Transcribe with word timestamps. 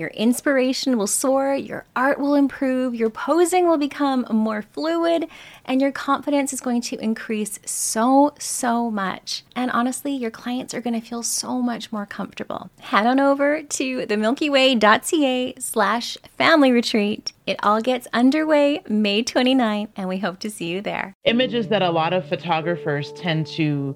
Your 0.00 0.08
inspiration 0.14 0.96
will 0.96 1.06
soar, 1.06 1.54
your 1.54 1.84
art 1.94 2.18
will 2.18 2.34
improve, 2.34 2.94
your 2.94 3.10
posing 3.10 3.68
will 3.68 3.76
become 3.76 4.24
more 4.30 4.62
fluid, 4.62 5.26
and 5.66 5.78
your 5.78 5.92
confidence 5.92 6.54
is 6.54 6.62
going 6.62 6.80
to 6.80 6.96
increase 7.04 7.58
so, 7.66 8.32
so 8.38 8.90
much. 8.90 9.44
And 9.54 9.70
honestly, 9.70 10.12
your 10.12 10.30
clients 10.30 10.72
are 10.72 10.80
going 10.80 10.98
to 10.98 11.06
feel 11.06 11.22
so 11.22 11.60
much 11.60 11.92
more 11.92 12.06
comfortable. 12.06 12.70
Head 12.80 13.06
on 13.06 13.20
over 13.20 13.62
to 13.62 14.06
themilkyway.ca 14.06 15.54
slash 15.58 16.16
family 16.38 16.72
retreat. 16.72 17.34
It 17.46 17.58
all 17.62 17.82
gets 17.82 18.08
underway 18.14 18.80
May 18.88 19.22
29th, 19.22 19.88
and 19.96 20.08
we 20.08 20.16
hope 20.16 20.38
to 20.38 20.50
see 20.50 20.68
you 20.68 20.80
there. 20.80 21.12
Images 21.24 21.68
that 21.68 21.82
a 21.82 21.90
lot 21.90 22.14
of 22.14 22.26
photographers 22.26 23.12
tend 23.12 23.46
to 23.48 23.94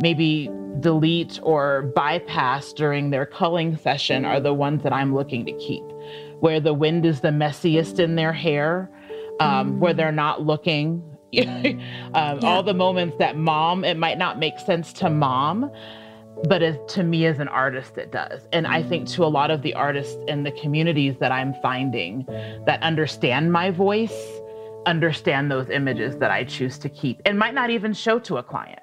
maybe 0.00 0.50
delete 0.80 1.40
or 1.42 1.92
bypass 1.94 2.72
during 2.72 3.10
their 3.10 3.26
culling 3.26 3.76
session 3.76 4.24
are 4.24 4.40
the 4.40 4.54
ones 4.54 4.82
that 4.82 4.92
I'm 4.92 5.14
looking 5.14 5.44
to 5.46 5.52
keep, 5.52 5.82
where 6.40 6.60
the 6.60 6.74
wind 6.74 7.06
is 7.06 7.20
the 7.20 7.28
messiest 7.28 7.98
in 7.98 8.16
their 8.16 8.32
hair, 8.32 8.90
um, 9.40 9.80
where 9.80 9.94
they're 9.94 10.12
not 10.12 10.42
looking. 10.42 11.02
um, 11.36 11.80
yeah. 12.14 12.38
All 12.42 12.62
the 12.62 12.74
moments 12.74 13.16
that 13.18 13.36
mom, 13.36 13.84
it 13.84 13.96
might 13.96 14.18
not 14.18 14.38
make 14.38 14.58
sense 14.58 14.92
to 14.94 15.10
mom, 15.10 15.70
but 16.44 16.62
as, 16.62 16.76
to 16.88 17.02
me 17.02 17.26
as 17.26 17.38
an 17.38 17.48
artist, 17.48 17.98
it 17.98 18.12
does. 18.12 18.46
And 18.52 18.66
I 18.66 18.82
think 18.82 19.08
to 19.10 19.24
a 19.24 19.26
lot 19.26 19.50
of 19.50 19.62
the 19.62 19.74
artists 19.74 20.16
in 20.28 20.42
the 20.42 20.52
communities 20.52 21.16
that 21.20 21.32
I'm 21.32 21.54
finding 21.62 22.24
that 22.66 22.82
understand 22.82 23.52
my 23.52 23.70
voice, 23.70 24.16
understand 24.86 25.50
those 25.50 25.68
images 25.68 26.16
that 26.18 26.30
I 26.30 26.44
choose 26.44 26.78
to 26.78 26.88
keep 26.88 27.20
and 27.24 27.38
might 27.38 27.54
not 27.54 27.70
even 27.70 27.92
show 27.92 28.18
to 28.20 28.36
a 28.36 28.42
client. 28.42 28.80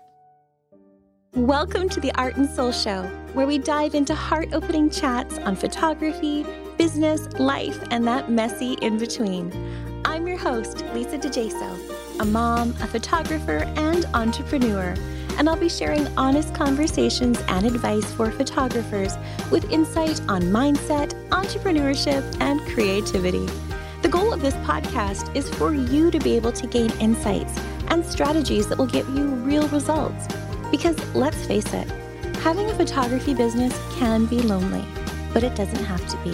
Welcome 1.35 1.89
to 1.89 1.99
the 1.99 2.11
Art 2.13 2.35
and 2.35 2.47
Soul 2.47 2.71
Show, 2.71 3.01
where 3.33 3.47
we 3.47 3.57
dive 3.57 3.95
into 3.95 4.13
heart 4.13 4.49
opening 4.53 4.87
chats 4.91 5.39
on 5.39 5.55
photography, 5.55 6.45
business, 6.77 7.27
life, 7.39 7.79
and 7.89 8.05
that 8.05 8.29
messy 8.29 8.73
in 8.83 8.99
between. 8.99 9.51
I'm 10.05 10.27
your 10.27 10.37
host, 10.37 10.85
Lisa 10.93 11.17
DeJaso, 11.17 12.19
a 12.19 12.25
mom, 12.25 12.75
a 12.83 12.85
photographer, 12.85 13.63
and 13.77 14.05
entrepreneur, 14.13 14.93
and 15.39 15.49
I'll 15.49 15.55
be 15.55 15.69
sharing 15.69 16.07
honest 16.19 16.53
conversations 16.53 17.41
and 17.47 17.65
advice 17.65 18.13
for 18.13 18.29
photographers 18.29 19.13
with 19.49 19.71
insight 19.71 20.21
on 20.29 20.43
mindset, 20.43 21.13
entrepreneurship, 21.29 22.23
and 22.41 22.61
creativity. 22.67 23.47
The 24.03 24.09
goal 24.09 24.33
of 24.33 24.41
this 24.43 24.53
podcast 24.57 25.35
is 25.35 25.49
for 25.49 25.73
you 25.73 26.11
to 26.11 26.19
be 26.19 26.35
able 26.35 26.51
to 26.51 26.67
gain 26.67 26.91
insights 26.99 27.57
and 27.87 28.05
strategies 28.05 28.67
that 28.67 28.77
will 28.77 28.85
give 28.85 29.09
you 29.09 29.25
real 29.29 29.67
results 29.69 30.27
because 30.73 30.97
let's 31.13 31.45
face 31.45 31.71
it, 31.71 31.87
having 32.37 32.67
a 32.67 32.73
photography 32.73 33.35
business 33.35 33.79
can 33.99 34.25
be 34.25 34.41
lonely, 34.41 34.83
but 35.31 35.43
it 35.43 35.53
doesn't 35.53 35.85
have 35.85 36.03
to 36.07 36.17
be. 36.23 36.31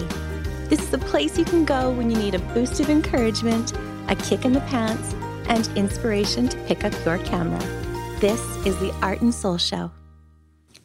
This 0.70 0.80
is 0.80 0.88
the 0.88 0.96
place 0.96 1.36
you 1.36 1.44
can 1.44 1.66
go 1.66 1.90
when 1.90 2.10
you 2.10 2.16
need 2.16 2.34
a 2.34 2.38
boost 2.54 2.80
of 2.80 2.88
encouragement, 2.88 3.74
a 4.08 4.16
kick 4.16 4.46
in 4.46 4.54
the 4.54 4.62
pants, 4.62 5.14
and 5.50 5.68
inspiration 5.76 6.48
to 6.48 6.56
pick 6.64 6.84
up 6.84 6.94
your 7.04 7.18
camera. 7.18 7.60
This 8.18 8.40
is 8.64 8.78
the 8.78 8.94
Art 9.02 9.20
and 9.20 9.34
Soul 9.34 9.58
Show. 9.58 9.90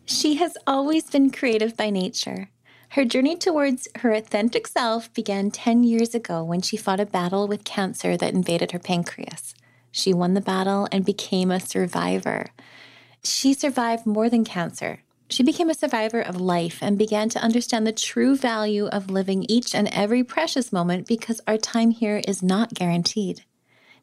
She 0.03 0.35
has 0.35 0.57
always 0.67 1.09
been 1.09 1.29
creative 1.29 1.77
by 1.77 1.91
nature. 1.91 2.49
Her 2.89 3.05
journey 3.05 3.37
towards 3.37 3.87
her 3.99 4.11
authentic 4.11 4.67
self 4.67 5.13
began 5.13 5.49
10 5.49 5.85
years 5.85 6.13
ago 6.13 6.43
when 6.43 6.59
she 6.59 6.75
fought 6.75 6.99
a 6.99 7.05
battle 7.05 7.47
with 7.47 7.63
cancer 7.63 8.17
that 8.17 8.33
invaded 8.33 8.73
her 8.73 8.79
pancreas. 8.79 9.55
She 9.93 10.13
won 10.13 10.33
the 10.33 10.41
battle 10.41 10.89
and 10.91 11.05
became 11.05 11.51
a 11.51 11.61
survivor. 11.61 12.47
She 13.25 13.55
survived 13.55 14.05
more 14.05 14.29
than 14.29 14.45
cancer. 14.45 14.99
She 15.29 15.41
became 15.41 15.71
a 15.71 15.73
survivor 15.73 16.21
of 16.21 16.39
life 16.39 16.77
and 16.81 16.95
began 16.95 17.27
to 17.29 17.39
understand 17.41 17.87
the 17.87 17.91
true 17.91 18.35
value 18.35 18.85
of 18.85 19.09
living 19.09 19.45
each 19.49 19.73
and 19.73 19.87
every 19.87 20.23
precious 20.23 20.71
moment 20.71 21.07
because 21.07 21.41
our 21.47 21.57
time 21.57 21.89
here 21.89 22.21
is 22.27 22.43
not 22.43 22.75
guaranteed. 22.75 23.43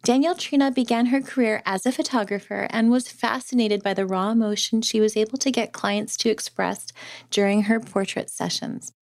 Danielle 0.02 0.34
Trina 0.34 0.72
began 0.72 1.06
her 1.06 1.20
career 1.20 1.62
as 1.64 1.86
a 1.86 1.92
photographer 1.92 2.66
and 2.70 2.90
was 2.90 3.06
fascinated 3.06 3.84
by 3.84 3.94
the 3.94 4.04
raw 4.04 4.30
emotion 4.30 4.82
she 4.82 5.00
was 5.00 5.16
able 5.16 5.38
to 5.38 5.52
get 5.52 5.72
clients 5.72 6.16
to 6.16 6.28
express 6.28 6.88
during 7.30 7.62
her 7.62 7.78
portrait 7.78 8.28
sessions. 8.28 8.92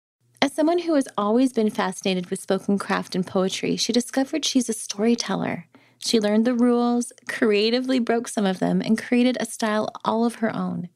As 0.42 0.52
someone 0.52 0.80
who 0.80 0.94
has 0.96 1.08
always 1.16 1.54
been 1.54 1.70
fascinated 1.70 2.28
with 2.28 2.42
spoken 2.42 2.78
craft 2.78 3.14
and 3.14 3.26
poetry, 3.26 3.76
she 3.76 3.94
discovered 3.94 4.44
she's 4.44 4.68
a 4.68 4.74
storyteller. 4.74 5.66
She 6.00 6.18
learned 6.18 6.46
the 6.46 6.54
rules, 6.54 7.12
creatively 7.28 7.98
broke 7.98 8.26
some 8.26 8.46
of 8.46 8.58
them, 8.58 8.80
and 8.80 8.98
created 8.98 9.36
a 9.38 9.44
style 9.44 9.88
all 10.04 10.24
of 10.24 10.36
her 10.36 10.54
own. 10.54 10.88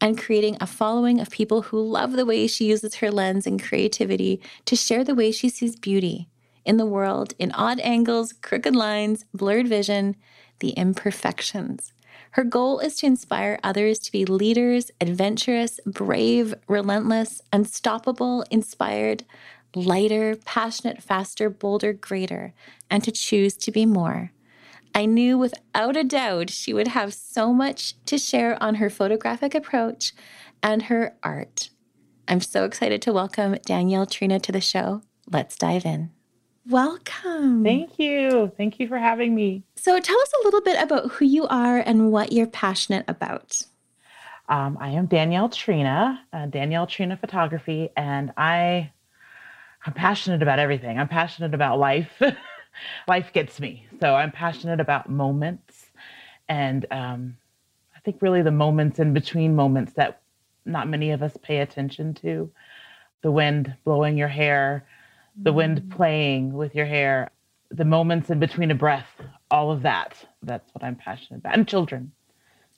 And 0.00 0.18
creating 0.18 0.58
a 0.60 0.66
following 0.66 1.18
of 1.18 1.30
people 1.30 1.62
who 1.62 1.82
love 1.82 2.12
the 2.12 2.26
way 2.26 2.46
she 2.46 2.66
uses 2.66 2.96
her 2.96 3.10
lens 3.10 3.46
and 3.46 3.60
creativity 3.60 4.40
to 4.66 4.76
share 4.76 5.02
the 5.02 5.14
way 5.14 5.32
she 5.32 5.48
sees 5.48 5.74
beauty 5.74 6.28
in 6.64 6.76
the 6.76 6.86
world 6.86 7.32
in 7.38 7.50
odd 7.52 7.80
angles, 7.80 8.32
crooked 8.32 8.76
lines, 8.76 9.24
blurred 9.32 9.66
vision, 9.66 10.14
the 10.60 10.70
imperfections. 10.70 11.92
Her 12.38 12.44
goal 12.44 12.78
is 12.78 12.94
to 12.98 13.06
inspire 13.06 13.58
others 13.64 13.98
to 13.98 14.12
be 14.12 14.24
leaders, 14.24 14.92
adventurous, 15.00 15.80
brave, 15.84 16.54
relentless, 16.68 17.42
unstoppable, 17.52 18.44
inspired, 18.48 19.24
lighter, 19.74 20.36
passionate, 20.44 21.02
faster, 21.02 21.50
bolder, 21.50 21.92
greater, 21.92 22.54
and 22.88 23.02
to 23.02 23.10
choose 23.10 23.56
to 23.56 23.72
be 23.72 23.84
more. 23.84 24.30
I 24.94 25.04
knew 25.04 25.36
without 25.36 25.96
a 25.96 26.04
doubt 26.04 26.50
she 26.50 26.72
would 26.72 26.86
have 26.86 27.12
so 27.12 27.52
much 27.52 27.96
to 28.04 28.18
share 28.18 28.56
on 28.62 28.76
her 28.76 28.88
photographic 28.88 29.52
approach 29.52 30.12
and 30.62 30.84
her 30.84 31.16
art. 31.24 31.70
I'm 32.28 32.40
so 32.40 32.64
excited 32.64 33.02
to 33.02 33.12
welcome 33.12 33.56
Danielle 33.66 34.06
Trina 34.06 34.38
to 34.38 34.52
the 34.52 34.60
show. 34.60 35.02
Let's 35.28 35.56
dive 35.56 35.84
in. 35.84 36.12
Welcome. 36.68 37.64
Thank 37.64 37.98
you. 37.98 38.52
Thank 38.56 38.78
you 38.78 38.88
for 38.88 38.98
having 38.98 39.34
me. 39.34 39.62
So, 39.76 39.98
tell 39.98 40.20
us 40.20 40.32
a 40.40 40.44
little 40.44 40.60
bit 40.60 40.82
about 40.82 41.12
who 41.12 41.24
you 41.24 41.46
are 41.46 41.78
and 41.78 42.12
what 42.12 42.32
you're 42.32 42.46
passionate 42.46 43.04
about. 43.08 43.62
Um, 44.48 44.78
I 44.80 44.90
am 44.90 45.06
Danielle 45.06 45.48
Trina, 45.48 46.20
uh, 46.32 46.46
Danielle 46.46 46.86
Trina 46.86 47.16
Photography, 47.16 47.90
and 47.96 48.32
I 48.36 48.92
I'm 49.86 49.92
passionate 49.92 50.42
about 50.42 50.58
everything. 50.58 50.98
I'm 50.98 51.08
passionate 51.08 51.54
about 51.54 51.78
life. 51.78 52.20
life 53.08 53.32
gets 53.32 53.60
me. 53.60 53.86
So 54.00 54.14
I'm 54.14 54.30
passionate 54.30 54.80
about 54.80 55.08
moments. 55.08 55.86
And 56.48 56.84
um, 56.90 57.36
I 57.96 58.00
think 58.00 58.20
really 58.20 58.42
the 58.42 58.50
moments 58.50 58.98
in 58.98 59.12
between 59.12 59.54
moments 59.54 59.92
that 59.94 60.20
not 60.64 60.88
many 60.88 61.10
of 61.12 61.22
us 61.22 61.36
pay 61.40 61.58
attention 61.58 62.14
to 62.14 62.50
the 63.22 63.30
wind 63.30 63.74
blowing 63.84 64.16
your 64.16 64.28
hair, 64.28 64.86
the 65.42 65.52
wind 65.52 65.80
mm. 65.80 65.90
playing 65.96 66.52
with 66.52 66.74
your 66.74 66.86
hair, 66.86 67.30
the 67.70 67.84
moments 67.84 68.30
in 68.30 68.38
between 68.38 68.70
a 68.70 68.74
breath, 68.74 69.08
all 69.50 69.70
of 69.70 69.82
that. 69.82 70.14
That's 70.42 70.72
what 70.74 70.84
I'm 70.84 70.96
passionate 70.96 71.38
about. 71.38 71.54
And 71.54 71.66
children. 71.66 72.12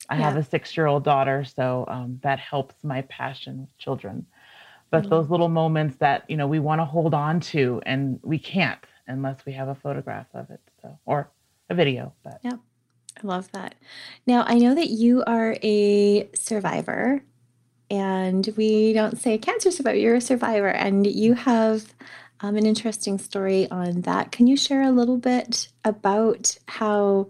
I 0.08 0.16
yeah. 0.16 0.22
have 0.22 0.36
a 0.36 0.42
six 0.42 0.76
year 0.76 0.86
old 0.86 1.04
daughter, 1.04 1.44
so 1.44 1.84
um, 1.86 2.20
that 2.22 2.38
helps 2.38 2.74
my 2.82 3.02
passion 3.02 3.60
with 3.60 3.76
children 3.78 4.26
but 4.90 5.02
mm-hmm. 5.02 5.10
those 5.10 5.30
little 5.30 5.48
moments 5.48 5.96
that 5.96 6.24
you 6.28 6.36
know 6.36 6.46
we 6.46 6.58
want 6.58 6.80
to 6.80 6.84
hold 6.84 7.14
on 7.14 7.40
to 7.40 7.80
and 7.86 8.20
we 8.22 8.38
can't 8.38 8.84
unless 9.06 9.44
we 9.46 9.52
have 9.52 9.68
a 9.68 9.74
photograph 9.74 10.26
of 10.34 10.50
it 10.50 10.60
so 10.82 10.98
or 11.06 11.30
a 11.70 11.74
video 11.74 12.12
but 12.22 12.38
yeah 12.42 12.56
i 13.22 13.26
love 13.26 13.50
that 13.52 13.74
now 14.26 14.44
i 14.46 14.54
know 14.54 14.74
that 14.74 14.90
you 14.90 15.22
are 15.26 15.56
a 15.62 16.28
survivor 16.34 17.22
and 17.90 18.50
we 18.56 18.92
don't 18.92 19.18
say 19.18 19.38
cancer 19.38 19.70
survivor 19.70 19.96
you're 19.96 20.16
a 20.16 20.20
survivor 20.20 20.68
and 20.68 21.06
you 21.06 21.34
have 21.34 21.94
um, 22.42 22.56
an 22.56 22.66
interesting 22.66 23.18
story 23.18 23.70
on 23.70 24.02
that 24.02 24.32
can 24.32 24.46
you 24.46 24.56
share 24.56 24.82
a 24.82 24.90
little 24.90 25.18
bit 25.18 25.68
about 25.84 26.58
how 26.66 27.28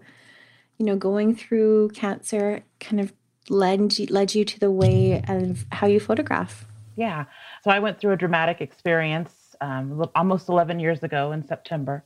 you 0.77 0.85
know 0.85 0.95
going 0.95 1.35
through 1.35 1.89
cancer 1.89 2.63
kind 2.79 2.99
of 2.99 3.13
led 3.49 3.97
you, 3.97 4.05
led 4.07 4.33
you 4.33 4.45
to 4.45 4.59
the 4.59 4.71
way 4.71 5.23
of 5.27 5.65
how 5.71 5.87
you 5.87 5.99
photograph 5.99 6.65
yeah. 6.95 7.25
So 7.63 7.71
I 7.71 7.79
went 7.79 7.99
through 7.99 8.11
a 8.11 8.17
dramatic 8.17 8.61
experience 8.61 9.55
um, 9.61 10.07
almost 10.15 10.49
11 10.49 10.79
years 10.79 11.03
ago 11.03 11.31
in 11.31 11.45
September 11.45 12.03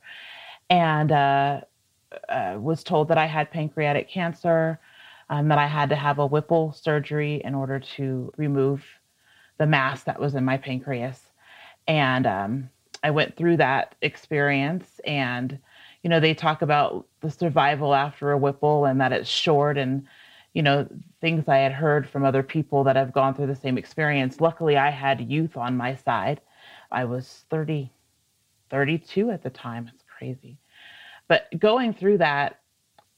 and 0.70 1.12
uh, 1.12 1.60
uh, 2.28 2.56
was 2.58 2.84
told 2.84 3.08
that 3.08 3.18
I 3.18 3.26
had 3.26 3.50
pancreatic 3.50 4.08
cancer, 4.08 4.78
um, 5.28 5.48
that 5.48 5.58
I 5.58 5.66
had 5.66 5.90
to 5.90 5.96
have 5.96 6.18
a 6.18 6.26
Whipple 6.26 6.72
surgery 6.72 7.40
in 7.44 7.54
order 7.54 7.80
to 7.96 8.32
remove 8.36 8.84
the 9.58 9.66
mass 9.66 10.02
that 10.04 10.20
was 10.20 10.34
in 10.34 10.44
my 10.44 10.56
pancreas. 10.56 11.20
And 11.88 12.26
um, 12.26 12.70
I 13.06 13.10
went 13.10 13.36
through 13.36 13.58
that 13.58 13.94
experience 14.02 15.00
and 15.04 15.58
you 16.02 16.10
know 16.10 16.20
they 16.20 16.34
talk 16.34 16.62
about 16.62 17.06
the 17.20 17.30
survival 17.30 17.94
after 17.94 18.32
a 18.32 18.38
Whipple 18.38 18.84
and 18.84 19.00
that 19.00 19.12
it's 19.12 19.28
short 19.28 19.78
and 19.78 20.06
you 20.56 20.62
know, 20.62 20.88
things 21.20 21.48
I 21.48 21.58
had 21.58 21.72
heard 21.72 22.08
from 22.08 22.24
other 22.24 22.42
people 22.42 22.82
that 22.84 22.96
have 22.96 23.12
gone 23.12 23.34
through 23.34 23.48
the 23.48 23.54
same 23.54 23.76
experience. 23.76 24.40
Luckily, 24.40 24.78
I 24.78 24.88
had 24.88 25.30
youth 25.30 25.54
on 25.54 25.76
my 25.76 25.94
side. 25.96 26.40
I 26.90 27.04
was 27.04 27.44
30, 27.50 27.92
32 28.70 29.30
at 29.32 29.42
the 29.42 29.50
time. 29.50 29.90
It's 29.92 30.02
crazy. 30.08 30.56
But 31.28 31.48
going 31.58 31.92
through 31.92 32.16
that 32.18 32.60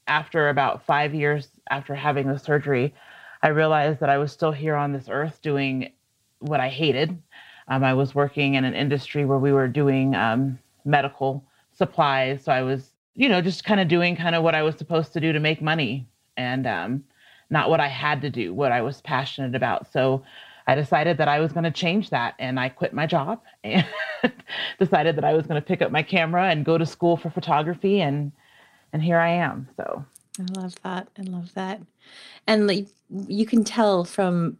after 0.08 0.48
about 0.48 0.84
five 0.84 1.14
years 1.14 1.50
after 1.70 1.94
having 1.94 2.26
the 2.26 2.40
surgery, 2.40 2.92
I 3.40 3.50
realized 3.50 4.00
that 4.00 4.10
I 4.10 4.18
was 4.18 4.32
still 4.32 4.50
here 4.50 4.74
on 4.74 4.92
this 4.92 5.08
earth 5.08 5.40
doing 5.40 5.92
what 6.40 6.58
I 6.58 6.68
hated. 6.68 7.22
Um, 7.68 7.84
I 7.84 7.94
was 7.94 8.14
working 8.14 8.54
in 8.54 8.64
an 8.64 8.74
industry 8.74 9.24
where 9.24 9.38
we 9.38 9.52
were 9.52 9.68
doing 9.68 10.14
um, 10.14 10.58
medical 10.84 11.44
supplies. 11.72 12.44
So 12.44 12.52
I 12.52 12.62
was, 12.62 12.90
you 13.14 13.28
know, 13.28 13.40
just 13.40 13.64
kind 13.64 13.80
of 13.80 13.88
doing 13.88 14.16
kind 14.16 14.34
of 14.34 14.42
what 14.42 14.54
I 14.54 14.62
was 14.62 14.76
supposed 14.76 15.12
to 15.12 15.20
do 15.20 15.32
to 15.32 15.40
make 15.40 15.60
money. 15.60 16.06
And 16.36 16.66
um, 16.66 17.04
not 17.50 17.70
what 17.70 17.80
I 17.80 17.88
had 17.88 18.22
to 18.22 18.30
do, 18.30 18.54
what 18.54 18.72
I 18.72 18.82
was 18.82 19.00
passionate 19.02 19.54
about. 19.54 19.90
So 19.92 20.22
I 20.66 20.74
decided 20.74 21.16
that 21.18 21.28
I 21.28 21.40
was 21.40 21.52
going 21.52 21.64
to 21.64 21.70
change 21.70 22.10
that 22.10 22.34
and 22.38 22.60
I 22.60 22.68
quit 22.68 22.92
my 22.92 23.06
job 23.06 23.40
and 23.64 23.86
decided 24.78 25.16
that 25.16 25.24
I 25.24 25.32
was 25.32 25.46
going 25.46 25.60
to 25.60 25.66
pick 25.66 25.82
up 25.82 25.90
my 25.90 26.02
camera 26.02 26.50
and 26.50 26.64
go 26.64 26.76
to 26.76 26.86
school 26.86 27.16
for 27.16 27.30
photography 27.30 28.00
and 28.00 28.32
and 28.92 29.02
here 29.02 29.18
I 29.18 29.30
am. 29.30 29.68
So 29.76 30.04
I 30.40 30.60
love 30.60 30.74
that. 30.82 31.08
I 31.18 31.22
love 31.22 31.52
that. 31.54 31.80
And 32.46 32.66
like 32.66 32.86
you 33.10 33.44
can 33.44 33.64
tell 33.64 34.04
from 34.04 34.56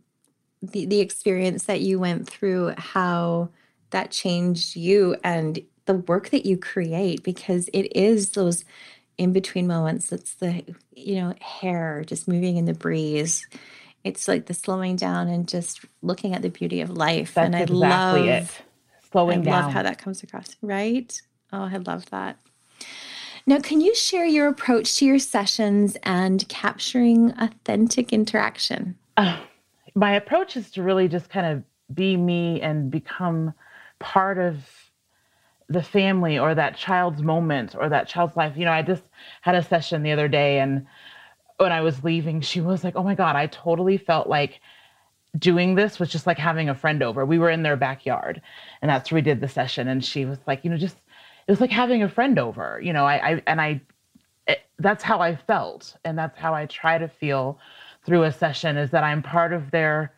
the 0.62 0.86
the 0.86 1.00
experience 1.00 1.64
that 1.64 1.80
you 1.80 1.98
went 1.98 2.28
through 2.28 2.74
how 2.76 3.50
that 3.90 4.10
changed 4.10 4.76
you 4.76 5.16
and 5.24 5.60
the 5.86 5.94
work 5.94 6.30
that 6.30 6.44
you 6.44 6.56
create 6.58 7.22
because 7.22 7.68
it 7.72 7.96
is 7.96 8.32
those 8.32 8.64
in 9.16 9.32
between 9.32 9.66
moments. 9.66 10.12
It's 10.12 10.34
the, 10.34 10.62
you 10.94 11.16
know, 11.16 11.34
hair 11.40 12.04
just 12.06 12.28
moving 12.28 12.56
in 12.56 12.66
the 12.66 12.74
breeze. 12.74 13.46
It's 14.04 14.28
like 14.28 14.46
the 14.46 14.54
slowing 14.54 14.96
down 14.96 15.28
and 15.28 15.48
just 15.48 15.80
looking 16.02 16.34
at 16.34 16.42
the 16.42 16.50
beauty 16.50 16.80
of 16.80 16.90
life. 16.90 17.34
That's 17.34 17.46
and 17.46 17.56
I 17.56 17.60
exactly 17.60 18.20
love 18.20 18.26
it. 18.28 18.62
Slowing 19.10 19.40
I 19.40 19.42
down. 19.42 19.64
love 19.64 19.72
how 19.72 19.82
that 19.82 19.98
comes 19.98 20.22
across. 20.22 20.56
Right? 20.62 21.20
Oh, 21.52 21.62
I 21.62 21.78
love 21.78 22.08
that. 22.10 22.38
Now, 23.46 23.58
can 23.58 23.80
you 23.80 23.94
share 23.94 24.26
your 24.26 24.46
approach 24.46 24.96
to 24.96 25.06
your 25.06 25.18
sessions 25.18 25.96
and 26.02 26.46
capturing 26.48 27.32
authentic 27.38 28.12
interaction? 28.12 28.96
Uh, 29.16 29.38
my 29.98 30.12
approach 30.14 30.56
is 30.56 30.70
to 30.72 30.82
really 30.82 31.08
just 31.08 31.28
kind 31.28 31.46
of 31.46 31.94
be 31.94 32.16
me 32.16 32.60
and 32.60 32.90
become 32.90 33.52
part 33.98 34.38
of 34.38 34.56
the 35.68 35.82
family 35.82 36.38
or 36.38 36.54
that 36.54 36.76
child's 36.76 37.22
moment 37.22 37.74
or 37.78 37.88
that 37.88 38.08
child's 38.08 38.36
life. 38.36 38.56
You 38.56 38.64
know, 38.64 38.72
I 38.72 38.82
just 38.82 39.02
had 39.42 39.54
a 39.54 39.62
session 39.62 40.02
the 40.02 40.12
other 40.12 40.28
day 40.28 40.60
and 40.60 40.86
when 41.58 41.72
I 41.72 41.80
was 41.80 42.04
leaving, 42.04 42.40
she 42.40 42.60
was 42.60 42.84
like, 42.84 42.94
"Oh 42.96 43.02
my 43.02 43.16
god, 43.16 43.34
I 43.34 43.46
totally 43.48 43.98
felt 43.98 44.28
like 44.28 44.60
doing 45.38 45.74
this 45.74 45.98
was 45.98 46.08
just 46.10 46.26
like 46.26 46.38
having 46.38 46.68
a 46.68 46.74
friend 46.74 47.02
over. 47.02 47.26
We 47.26 47.38
were 47.38 47.50
in 47.50 47.62
their 47.62 47.76
backyard, 47.76 48.40
and 48.80 48.88
that's 48.88 49.10
where 49.10 49.18
we 49.18 49.22
did 49.22 49.40
the 49.40 49.48
session. 49.48 49.88
And 49.88 50.04
she 50.04 50.24
was 50.24 50.38
like, 50.46 50.64
you 50.64 50.70
know, 50.70 50.76
just 50.76 50.96
it 51.46 51.52
was 51.52 51.60
like 51.60 51.70
having 51.70 52.02
a 52.02 52.08
friend 52.08 52.38
over. 52.38 52.80
You 52.82 52.92
know, 52.92 53.04
I, 53.04 53.32
I 53.32 53.42
and 53.46 53.60
I, 53.60 53.80
it, 54.46 54.60
that's 54.78 55.02
how 55.02 55.20
I 55.20 55.36
felt, 55.36 55.96
and 56.04 56.18
that's 56.18 56.38
how 56.38 56.54
I 56.54 56.66
try 56.66 56.98
to 56.98 57.08
feel 57.08 57.58
through 58.08 58.22
a 58.22 58.32
session 58.32 58.78
is 58.78 58.90
that 58.90 59.04
I'm 59.04 59.22
part 59.22 59.52
of 59.52 59.70
their 59.70 60.14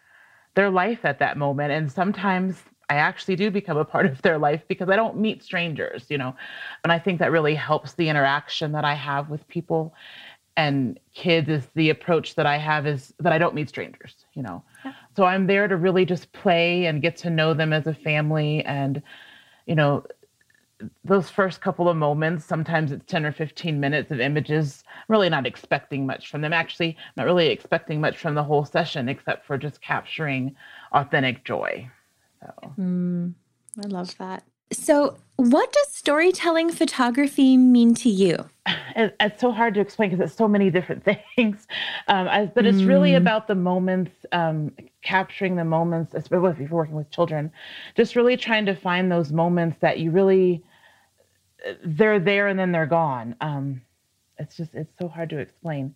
their 0.54 0.70
life 0.70 1.04
at 1.04 1.18
that 1.18 1.36
moment. 1.36 1.72
And 1.72 1.90
sometimes 1.90 2.62
I 2.88 2.94
actually 2.94 3.36
do 3.36 3.50
become 3.50 3.76
a 3.76 3.84
part 3.84 4.06
of 4.06 4.22
their 4.22 4.38
life 4.38 4.62
because 4.68 4.88
I 4.88 4.96
don't 4.96 5.16
meet 5.18 5.42
strangers, 5.42 6.06
you 6.08 6.18
know. 6.18 6.34
And 6.82 6.92
I 6.92 6.98
think 6.98 7.18
that 7.18 7.30
really 7.30 7.54
helps 7.54 7.94
the 7.94 8.08
interaction 8.08 8.72
that 8.72 8.84
I 8.84 8.94
have 8.94 9.28
with 9.28 9.46
people 9.48 9.94
and 10.56 10.98
kids 11.14 11.48
is 11.48 11.66
the 11.74 11.90
approach 11.90 12.34
that 12.34 12.46
I 12.46 12.58
have 12.58 12.86
is 12.86 13.14
that 13.18 13.32
I 13.32 13.38
don't 13.38 13.54
meet 13.54 13.68
strangers, 13.68 14.24
you 14.34 14.42
know. 14.42 14.62
Yeah. 14.84 14.92
So 15.16 15.24
I'm 15.24 15.46
there 15.46 15.66
to 15.68 15.76
really 15.76 16.04
just 16.04 16.32
play 16.32 16.86
and 16.86 17.02
get 17.02 17.16
to 17.18 17.30
know 17.30 17.54
them 17.54 17.72
as 17.72 17.86
a 17.86 17.94
family 17.94 18.64
and 18.64 19.02
you 19.66 19.74
know 19.74 20.04
those 21.04 21.30
first 21.30 21.60
couple 21.60 21.88
of 21.88 21.96
moments 21.96 22.44
sometimes 22.44 22.92
it's 22.92 23.04
10 23.06 23.26
or 23.26 23.32
15 23.32 23.78
minutes 23.80 24.10
of 24.10 24.20
images 24.20 24.84
I'm 24.86 25.04
really 25.08 25.28
not 25.28 25.46
expecting 25.46 26.06
much 26.06 26.30
from 26.30 26.40
them 26.40 26.52
actually 26.52 26.96
not 27.16 27.26
really 27.26 27.48
expecting 27.48 28.00
much 28.00 28.16
from 28.16 28.34
the 28.34 28.44
whole 28.44 28.64
session 28.64 29.08
except 29.08 29.46
for 29.46 29.58
just 29.58 29.80
capturing 29.80 30.54
authentic 30.92 31.44
joy 31.44 31.90
so 32.40 32.72
mm, 32.78 33.34
I 33.82 33.86
love 33.86 34.16
that. 34.18 34.44
So, 34.72 35.16
what 35.36 35.72
does 35.72 35.88
storytelling 35.88 36.70
photography 36.70 37.56
mean 37.56 37.94
to 37.96 38.08
you? 38.08 38.48
It, 38.96 39.14
it's 39.20 39.40
so 39.40 39.52
hard 39.52 39.74
to 39.74 39.80
explain 39.80 40.10
because 40.10 40.26
it's 40.26 40.36
so 40.36 40.48
many 40.48 40.68
different 40.68 41.04
things. 41.36 41.68
Um, 42.08 42.26
I, 42.26 42.46
but 42.46 42.66
it's 42.66 42.78
mm. 42.78 42.88
really 42.88 43.14
about 43.14 43.46
the 43.46 43.54
moments, 43.54 44.10
um, 44.32 44.72
capturing 45.02 45.54
the 45.54 45.64
moments, 45.64 46.12
especially 46.12 46.50
if 46.50 46.58
you're 46.58 46.68
working 46.70 46.96
with 46.96 47.08
children, 47.10 47.52
just 47.96 48.16
really 48.16 48.36
trying 48.36 48.66
to 48.66 48.74
find 48.74 49.10
those 49.10 49.30
moments 49.30 49.76
that 49.80 50.00
you 50.00 50.10
really, 50.10 50.64
they're 51.84 52.20
there 52.20 52.48
and 52.48 52.58
then 52.58 52.72
they're 52.72 52.86
gone. 52.86 53.36
Um, 53.40 53.82
it's 54.38 54.56
just, 54.56 54.74
it's 54.74 54.92
so 54.98 55.08
hard 55.08 55.30
to 55.30 55.38
explain. 55.38 55.94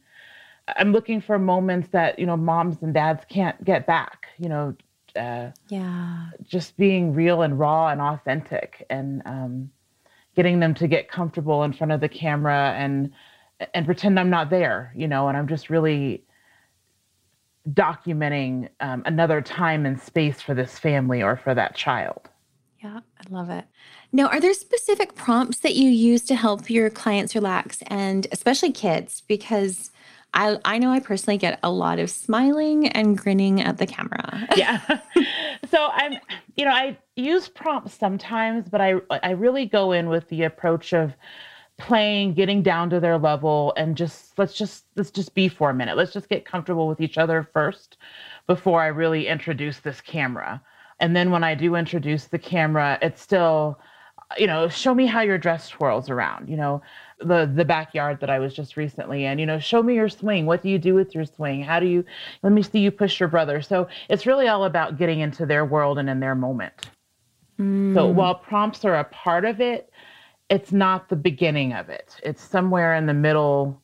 I'm 0.76 0.92
looking 0.92 1.20
for 1.20 1.38
moments 1.38 1.88
that, 1.92 2.18
you 2.18 2.26
know, 2.26 2.36
moms 2.36 2.82
and 2.82 2.94
dads 2.94 3.24
can't 3.28 3.62
get 3.64 3.86
back, 3.86 4.26
you 4.38 4.48
know, 4.48 4.74
uh, 5.16 5.50
yeah 5.68 6.30
just 6.42 6.76
being 6.76 7.14
real 7.14 7.42
and 7.42 7.58
raw 7.58 7.88
and 7.88 8.00
authentic 8.00 8.84
and 8.90 9.22
um, 9.26 9.70
getting 10.34 10.60
them 10.60 10.74
to 10.74 10.88
get 10.88 11.08
comfortable 11.08 11.62
in 11.62 11.72
front 11.72 11.92
of 11.92 12.00
the 12.00 12.08
camera 12.08 12.74
and 12.76 13.12
and 13.72 13.86
pretend 13.86 14.18
i'm 14.18 14.30
not 14.30 14.50
there 14.50 14.92
you 14.96 15.06
know 15.06 15.28
and 15.28 15.36
i'm 15.36 15.46
just 15.46 15.70
really 15.70 16.24
documenting 17.70 18.68
um, 18.80 19.02
another 19.06 19.40
time 19.40 19.86
and 19.86 20.00
space 20.00 20.40
for 20.40 20.54
this 20.54 20.78
family 20.78 21.22
or 21.22 21.36
for 21.36 21.54
that 21.54 21.74
child 21.74 22.28
yeah 22.82 22.98
i 23.18 23.30
love 23.30 23.50
it 23.50 23.64
now 24.14 24.28
are 24.28 24.40
there 24.40 24.54
specific 24.54 25.16
prompts 25.16 25.58
that 25.58 25.74
you 25.74 25.90
use 25.90 26.22
to 26.22 26.36
help 26.36 26.70
your 26.70 26.88
clients 26.88 27.34
relax 27.34 27.82
and 27.88 28.26
especially 28.32 28.70
kids 28.72 29.22
because 29.26 29.90
I, 30.32 30.58
I 30.64 30.78
know 30.78 30.90
I 30.90 31.00
personally 31.00 31.36
get 31.36 31.58
a 31.62 31.70
lot 31.70 31.98
of 31.98 32.10
smiling 32.10 32.88
and 32.88 33.18
grinning 33.18 33.60
at 33.60 33.78
the 33.78 33.86
camera. 33.86 34.48
yeah. 34.56 34.80
So 35.70 35.88
I'm, 35.92 36.14
you 36.56 36.64
know, 36.64 36.72
I 36.72 36.96
use 37.16 37.48
prompts 37.48 37.94
sometimes, 37.94 38.68
but 38.68 38.80
I 38.80 38.94
I 39.10 39.30
really 39.30 39.66
go 39.66 39.92
in 39.92 40.08
with 40.08 40.28
the 40.28 40.42
approach 40.42 40.92
of 40.92 41.14
playing, 41.78 42.34
getting 42.34 42.62
down 42.62 42.90
to 42.90 43.00
their 43.00 43.18
level, 43.18 43.72
and 43.76 43.96
just 43.96 44.38
let's 44.38 44.54
just 44.54 44.84
let's 44.96 45.10
just 45.10 45.34
be 45.34 45.48
for 45.48 45.70
a 45.70 45.74
minute. 45.74 45.96
Let's 45.96 46.12
just 46.12 46.28
get 46.28 46.44
comfortable 46.44 46.88
with 46.88 47.00
each 47.00 47.18
other 47.18 47.48
first 47.52 47.96
before 48.46 48.80
I 48.80 48.88
really 48.88 49.28
introduce 49.28 49.78
this 49.78 50.00
camera. 50.00 50.60
And 51.00 51.14
then 51.14 51.30
when 51.30 51.44
I 51.44 51.54
do 51.54 51.74
introduce 51.74 52.26
the 52.26 52.38
camera, 52.38 52.98
it's 53.02 53.22
still 53.22 53.78
you 54.38 54.46
know, 54.46 54.68
show 54.68 54.94
me 54.94 55.06
how 55.06 55.20
your 55.20 55.38
dress 55.38 55.68
twirls 55.68 56.10
around, 56.10 56.48
you 56.48 56.56
know, 56.56 56.82
the 57.20 57.50
the 57.54 57.64
backyard 57.64 58.20
that 58.20 58.30
I 58.30 58.38
was 58.38 58.54
just 58.54 58.76
recently 58.76 59.24
in, 59.24 59.38
you 59.38 59.46
know, 59.46 59.58
show 59.58 59.82
me 59.82 59.94
your 59.94 60.08
swing. 60.08 60.46
What 60.46 60.62
do 60.62 60.68
you 60.68 60.78
do 60.78 60.94
with 60.94 61.14
your 61.14 61.24
swing? 61.24 61.62
How 61.62 61.80
do 61.80 61.86
you 61.86 62.04
let 62.42 62.52
me 62.52 62.62
see 62.62 62.80
you 62.80 62.90
push 62.90 63.20
your 63.20 63.28
brother? 63.28 63.62
So 63.62 63.88
it's 64.08 64.26
really 64.26 64.48
all 64.48 64.64
about 64.64 64.98
getting 64.98 65.20
into 65.20 65.46
their 65.46 65.64
world 65.64 65.98
and 65.98 66.10
in 66.10 66.20
their 66.20 66.34
moment. 66.34 66.90
Mm. 67.58 67.94
So 67.94 68.06
while 68.06 68.34
prompts 68.34 68.84
are 68.84 68.96
a 68.96 69.04
part 69.04 69.44
of 69.44 69.60
it, 69.60 69.90
it's 70.50 70.72
not 70.72 71.08
the 71.08 71.16
beginning 71.16 71.72
of 71.72 71.88
it. 71.88 72.16
It's 72.22 72.42
somewhere 72.42 72.94
in 72.94 73.06
the 73.06 73.14
middle 73.14 73.80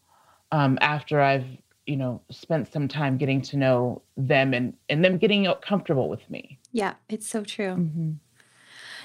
um, 0.53 0.79
after 0.81 1.21
I've 1.21 1.47
you 1.87 1.97
know, 1.97 2.21
spent 2.31 2.73
some 2.73 2.87
time 2.87 3.17
getting 3.17 3.43
to 3.43 3.57
know 3.57 4.03
them 4.17 4.55
and 4.55 4.75
and 4.89 5.05
them 5.05 5.19
getting 5.19 5.53
comfortable 5.61 6.09
with 6.09 6.29
me. 6.31 6.57
Yeah, 6.71 6.95
it's 7.09 7.29
so 7.29 7.43
true. 7.43 7.75
Mm-hmm. 7.75 8.13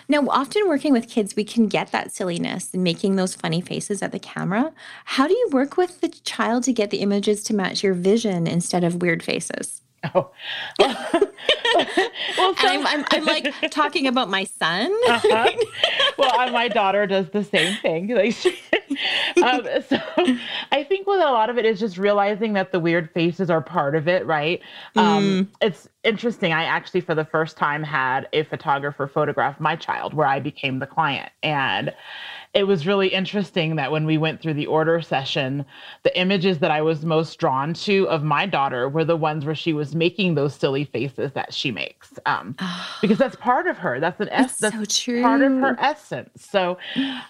Now, 0.07 0.27
often 0.29 0.67
working 0.67 0.93
with 0.93 1.09
kids, 1.09 1.35
we 1.35 1.43
can 1.43 1.67
get 1.67 1.91
that 1.91 2.11
silliness 2.11 2.73
and 2.73 2.83
making 2.83 3.15
those 3.15 3.33
funny 3.33 3.59
faces 3.59 4.03
at 4.03 4.11
the 4.11 4.19
camera. 4.19 4.71
How 5.05 5.27
do 5.27 5.33
you 5.33 5.49
work 5.51 5.77
with 5.77 6.01
the 6.01 6.09
child 6.09 6.63
to 6.65 6.73
get 6.73 6.91
the 6.91 6.99
images 6.99 7.43
to 7.45 7.55
match 7.55 7.83
your 7.83 7.95
vision 7.95 8.45
instead 8.45 8.83
of 8.83 9.01
weird 9.01 9.23
faces? 9.23 9.81
Oh, 10.13 10.31
well, 10.79 12.55
so, 12.55 12.67
I'm, 12.67 12.85
I'm, 12.85 13.05
I'm, 13.11 13.25
like 13.25 13.53
talking 13.71 14.07
about 14.07 14.29
my 14.29 14.43
son. 14.43 14.91
uh-huh. 15.07 15.51
Well, 16.17 16.51
my 16.51 16.69
daughter 16.69 17.05
does 17.07 17.29
the 17.29 17.43
same 17.43 17.75
thing. 17.81 18.05
Like 18.15 18.33
she, 18.33 18.57
um, 19.43 19.67
so 19.89 19.97
I 20.71 20.83
think 20.83 21.05
with 21.07 21.19
a 21.19 21.31
lot 21.31 21.49
of 21.49 21.57
it 21.57 21.65
is 21.65 21.79
just 21.79 21.97
realizing 21.97 22.53
that 22.53 22.71
the 22.71 22.79
weird 22.79 23.11
faces 23.11 23.49
are 23.49 23.61
part 23.61 23.95
of 23.95 24.07
it, 24.07 24.25
right? 24.25 24.61
Um, 24.95 25.05
mm. 25.05 25.39
Um, 25.39 25.51
it's 25.61 25.89
interesting. 26.03 26.53
I 26.53 26.63
actually, 26.63 27.01
for 27.01 27.15
the 27.15 27.25
first 27.25 27.57
time, 27.57 27.83
had 27.83 28.29
a 28.31 28.43
photographer 28.43 29.07
photograph 29.07 29.59
my 29.59 29.75
child 29.75 30.13
where 30.13 30.27
I 30.27 30.39
became 30.39 30.79
the 30.79 30.87
client. 30.87 31.31
And 31.43 31.93
it 32.55 32.63
was 32.63 32.87
really 32.87 33.09
interesting 33.09 33.75
that 33.75 33.91
when 33.91 34.05
we 34.05 34.17
went 34.17 34.41
through 34.41 34.53
the 34.53 34.65
order 34.65 35.01
session, 35.01 35.65
the 36.03 36.17
images 36.17 36.59
that 36.59 36.71
I 36.71 36.81
was 36.81 37.03
most 37.03 37.37
drawn 37.37 37.73
to 37.73 38.07
of 38.07 38.23
my 38.23 38.45
daughter 38.45 38.87
were 38.87 39.03
the 39.03 39.17
ones 39.17 39.43
where 39.43 39.53
she 39.53 39.73
was 39.73 39.93
making 39.93 40.35
those 40.35 40.55
silly 40.55 40.85
faces 40.85 41.33
that 41.33 41.53
she 41.53 41.69
makes. 41.69 42.13
Um, 42.25 42.55
because 43.01 43.17
that's 43.17 43.35
part 43.35 43.67
of 43.67 43.77
her. 43.79 43.99
That's 43.99 44.21
an 44.21 44.29
essence. 44.29 44.71
That's 44.73 44.95
so 44.95 45.21
part 45.21 45.41
of 45.41 45.51
her 45.51 45.77
essence. 45.81 46.47
So 46.49 46.77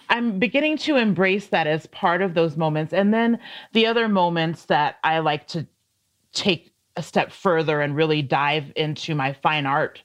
I'm 0.08 0.38
beginning 0.38 0.78
to 0.78 0.94
embrace 0.94 1.48
that 1.48 1.66
as 1.66 1.86
part 1.86 2.22
of 2.22 2.34
those 2.34 2.56
moments. 2.56 2.92
And 2.92 3.12
then 3.12 3.40
the 3.72 3.84
other 3.84 4.08
moments 4.08 4.66
that 4.66 4.98
I 5.02 5.18
like 5.18 5.48
to 5.48 5.66
take 6.34 6.72
a 6.94 7.02
step 7.02 7.32
further 7.32 7.80
and 7.80 7.96
really 7.96 8.22
dive 8.22 8.72
into 8.76 9.16
my 9.16 9.32
fine 9.32 9.66
art 9.66 10.02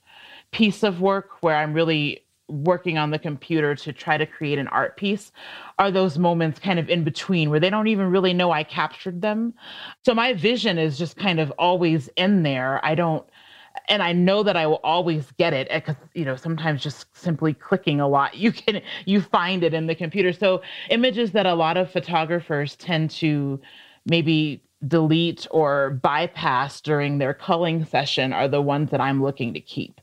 piece 0.49 0.81
of 0.81 0.99
work 0.99 1.41
where 1.41 1.55
I'm 1.55 1.73
really 1.73 2.25
working 2.51 2.97
on 2.97 3.11
the 3.11 3.19
computer 3.19 3.73
to 3.75 3.93
try 3.93 4.17
to 4.17 4.25
create 4.25 4.59
an 4.59 4.67
art 4.67 4.97
piece 4.97 5.31
are 5.79 5.89
those 5.89 6.17
moments 6.17 6.59
kind 6.59 6.79
of 6.79 6.89
in 6.89 7.03
between 7.03 7.49
where 7.49 7.59
they 7.59 7.69
don't 7.69 7.87
even 7.87 8.11
really 8.11 8.33
know 8.33 8.51
I 8.51 8.63
captured 8.63 9.21
them. 9.21 9.53
So 10.05 10.13
my 10.13 10.33
vision 10.33 10.77
is 10.77 10.97
just 10.97 11.15
kind 11.15 11.39
of 11.39 11.51
always 11.57 12.09
in 12.17 12.43
there. 12.43 12.83
I 12.85 12.95
don't 12.95 13.25
and 13.87 14.03
I 14.03 14.11
know 14.11 14.43
that 14.43 14.57
I 14.57 14.67
will 14.67 14.81
always 14.83 15.31
get 15.37 15.53
it 15.53 15.67
eh, 15.69 15.79
because 15.79 15.95
you 16.13 16.25
know 16.25 16.35
sometimes 16.35 16.83
just 16.83 17.05
simply 17.15 17.53
clicking 17.53 18.01
a 18.01 18.07
lot 18.07 18.35
you 18.37 18.51
can 18.51 18.81
you 19.05 19.21
find 19.21 19.63
it 19.63 19.73
in 19.73 19.87
the 19.87 19.95
computer. 19.95 20.33
So 20.33 20.61
images 20.89 21.31
that 21.31 21.45
a 21.45 21.55
lot 21.55 21.77
of 21.77 21.89
photographers 21.89 22.75
tend 22.75 23.11
to 23.11 23.61
maybe 24.05 24.61
delete 24.87 25.47
or 25.51 25.91
bypass 26.01 26.81
during 26.81 27.19
their 27.19 27.33
culling 27.33 27.85
session 27.85 28.33
are 28.33 28.47
the 28.47 28.61
ones 28.61 28.89
that 28.89 28.99
I'm 28.99 29.21
looking 29.21 29.53
to 29.53 29.61
keep 29.61 30.00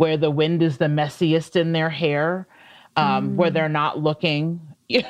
where 0.00 0.16
the 0.16 0.30
wind 0.30 0.62
is 0.62 0.78
the 0.78 0.86
messiest 0.86 1.56
in 1.56 1.72
their 1.72 1.90
hair, 1.90 2.48
um, 2.96 3.32
mm. 3.32 3.34
where 3.34 3.50
they're 3.50 3.68
not 3.68 3.98
looking. 3.98 4.58
um, 4.94 5.02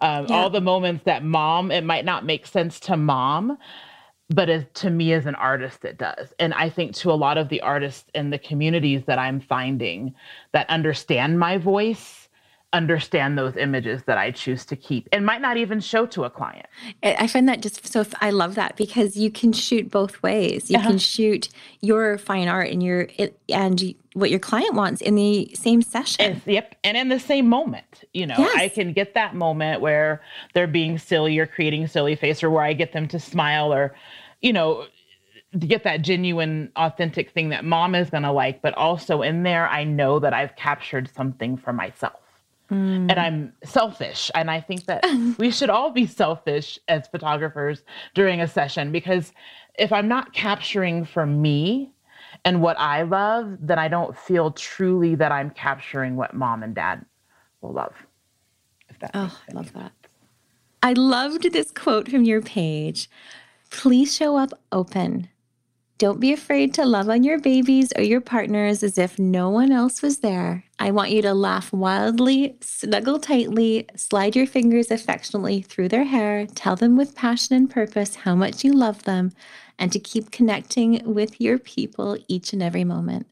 yeah. 0.00 0.24
All 0.28 0.48
the 0.48 0.60
moments 0.60 1.02
that 1.02 1.24
mom, 1.24 1.72
it 1.72 1.82
might 1.82 2.04
not 2.04 2.24
make 2.24 2.46
sense 2.46 2.78
to 2.78 2.96
mom, 2.96 3.58
but 4.28 4.48
as, 4.48 4.66
to 4.74 4.88
me 4.88 5.14
as 5.14 5.26
an 5.26 5.34
artist, 5.34 5.84
it 5.84 5.98
does. 5.98 6.32
And 6.38 6.54
I 6.54 6.70
think 6.70 6.94
to 6.98 7.10
a 7.10 7.14
lot 7.14 7.38
of 7.38 7.48
the 7.48 7.60
artists 7.60 8.08
in 8.14 8.30
the 8.30 8.38
communities 8.38 9.02
that 9.06 9.18
I'm 9.18 9.40
finding 9.40 10.14
that 10.52 10.70
understand 10.70 11.40
my 11.40 11.58
voice 11.58 12.28
understand 12.72 13.36
those 13.36 13.56
images 13.56 14.04
that 14.04 14.16
I 14.16 14.30
choose 14.30 14.64
to 14.66 14.76
keep 14.76 15.08
and 15.10 15.26
might 15.26 15.40
not 15.40 15.56
even 15.56 15.80
show 15.80 16.06
to 16.06 16.22
a 16.22 16.30
client. 16.30 16.66
I 17.02 17.26
find 17.26 17.48
that 17.48 17.62
just 17.62 17.84
so 17.84 18.06
I 18.20 18.30
love 18.30 18.54
that 18.54 18.76
because 18.76 19.16
you 19.16 19.28
can 19.30 19.52
shoot 19.52 19.90
both 19.90 20.22
ways. 20.22 20.70
You 20.70 20.78
uh-huh. 20.78 20.90
can 20.90 20.98
shoot 20.98 21.48
your 21.80 22.16
fine 22.16 22.46
art 22.46 22.70
and 22.70 22.80
your 22.80 23.08
and 23.48 23.94
what 24.14 24.30
your 24.30 24.40
client 24.40 24.74
wants 24.74 25.00
in 25.00 25.14
the 25.14 25.50
same 25.54 25.82
session. 25.82 26.24
And, 26.24 26.42
yep, 26.44 26.74
and 26.82 26.96
in 26.96 27.08
the 27.08 27.20
same 27.20 27.48
moment. 27.48 28.04
You 28.12 28.26
know, 28.26 28.34
yes. 28.38 28.56
I 28.56 28.68
can 28.68 28.92
get 28.92 29.14
that 29.14 29.34
moment 29.34 29.80
where 29.80 30.20
they're 30.54 30.66
being 30.66 30.98
silly 30.98 31.38
or 31.38 31.46
creating 31.46 31.84
a 31.84 31.88
silly 31.88 32.16
face 32.16 32.42
or 32.42 32.50
where 32.50 32.64
I 32.64 32.72
get 32.72 32.92
them 32.92 33.06
to 33.08 33.20
smile 33.20 33.72
or 33.72 33.94
you 34.40 34.52
know, 34.52 34.86
to 35.52 35.66
get 35.66 35.84
that 35.84 36.02
genuine, 36.02 36.70
authentic 36.76 37.30
thing 37.30 37.48
that 37.50 37.64
mom 37.64 37.94
is 37.94 38.10
going 38.10 38.22
to 38.22 38.32
like, 38.32 38.62
but 38.62 38.74
also 38.74 39.22
in 39.22 39.42
there, 39.42 39.68
I 39.68 39.84
know 39.84 40.18
that 40.18 40.32
I've 40.32 40.54
captured 40.56 41.10
something 41.14 41.56
for 41.56 41.72
myself. 41.72 42.20
Mm. 42.70 43.10
And 43.10 43.12
I'm 43.12 43.52
selfish. 43.64 44.30
And 44.34 44.50
I 44.50 44.60
think 44.60 44.84
that 44.86 45.04
we 45.38 45.50
should 45.50 45.70
all 45.70 45.90
be 45.90 46.06
selfish 46.06 46.78
as 46.86 47.08
photographers 47.08 47.82
during 48.14 48.40
a 48.40 48.46
session 48.46 48.92
because 48.92 49.32
if 49.78 49.92
I'm 49.92 50.06
not 50.06 50.32
capturing 50.32 51.04
for 51.04 51.26
me 51.26 51.92
and 52.44 52.62
what 52.62 52.78
I 52.78 53.02
love, 53.02 53.58
then 53.60 53.78
I 53.78 53.88
don't 53.88 54.16
feel 54.16 54.50
truly 54.50 55.14
that 55.16 55.32
I'm 55.32 55.50
capturing 55.50 56.16
what 56.16 56.34
mom 56.34 56.62
and 56.62 56.74
dad 56.74 57.04
will 57.60 57.72
love. 57.72 57.94
If 58.88 58.98
that 59.00 59.10
oh, 59.14 59.38
I 59.48 59.52
love 59.52 59.72
that. 59.74 59.92
I 60.82 60.94
loved 60.94 61.52
this 61.52 61.70
quote 61.70 62.08
from 62.08 62.24
your 62.24 62.40
page. 62.40 63.10
Please 63.70 64.14
show 64.14 64.36
up 64.36 64.52
open. 64.72 65.28
Don't 65.98 66.18
be 66.18 66.32
afraid 66.32 66.72
to 66.74 66.86
love 66.86 67.10
on 67.10 67.24
your 67.24 67.38
babies 67.38 67.92
or 67.94 68.02
your 68.02 68.22
partners 68.22 68.82
as 68.82 68.96
if 68.96 69.18
no 69.18 69.50
one 69.50 69.70
else 69.70 70.00
was 70.00 70.20
there. 70.20 70.64
I 70.78 70.92
want 70.92 71.10
you 71.10 71.20
to 71.20 71.34
laugh 71.34 71.74
wildly, 71.74 72.56
snuggle 72.62 73.18
tightly, 73.18 73.86
slide 73.96 74.34
your 74.34 74.46
fingers 74.46 74.90
affectionately 74.90 75.60
through 75.60 75.90
their 75.90 76.04
hair, 76.04 76.46
tell 76.46 76.74
them 76.74 76.96
with 76.96 77.14
passion 77.14 77.54
and 77.54 77.68
purpose 77.68 78.14
how 78.14 78.34
much 78.34 78.64
you 78.64 78.72
love 78.72 79.02
them, 79.02 79.32
and 79.80 79.90
to 79.90 79.98
keep 79.98 80.30
connecting 80.30 81.02
with 81.04 81.40
your 81.40 81.58
people 81.58 82.18
each 82.28 82.52
and 82.52 82.62
every 82.62 82.84
moment. 82.84 83.26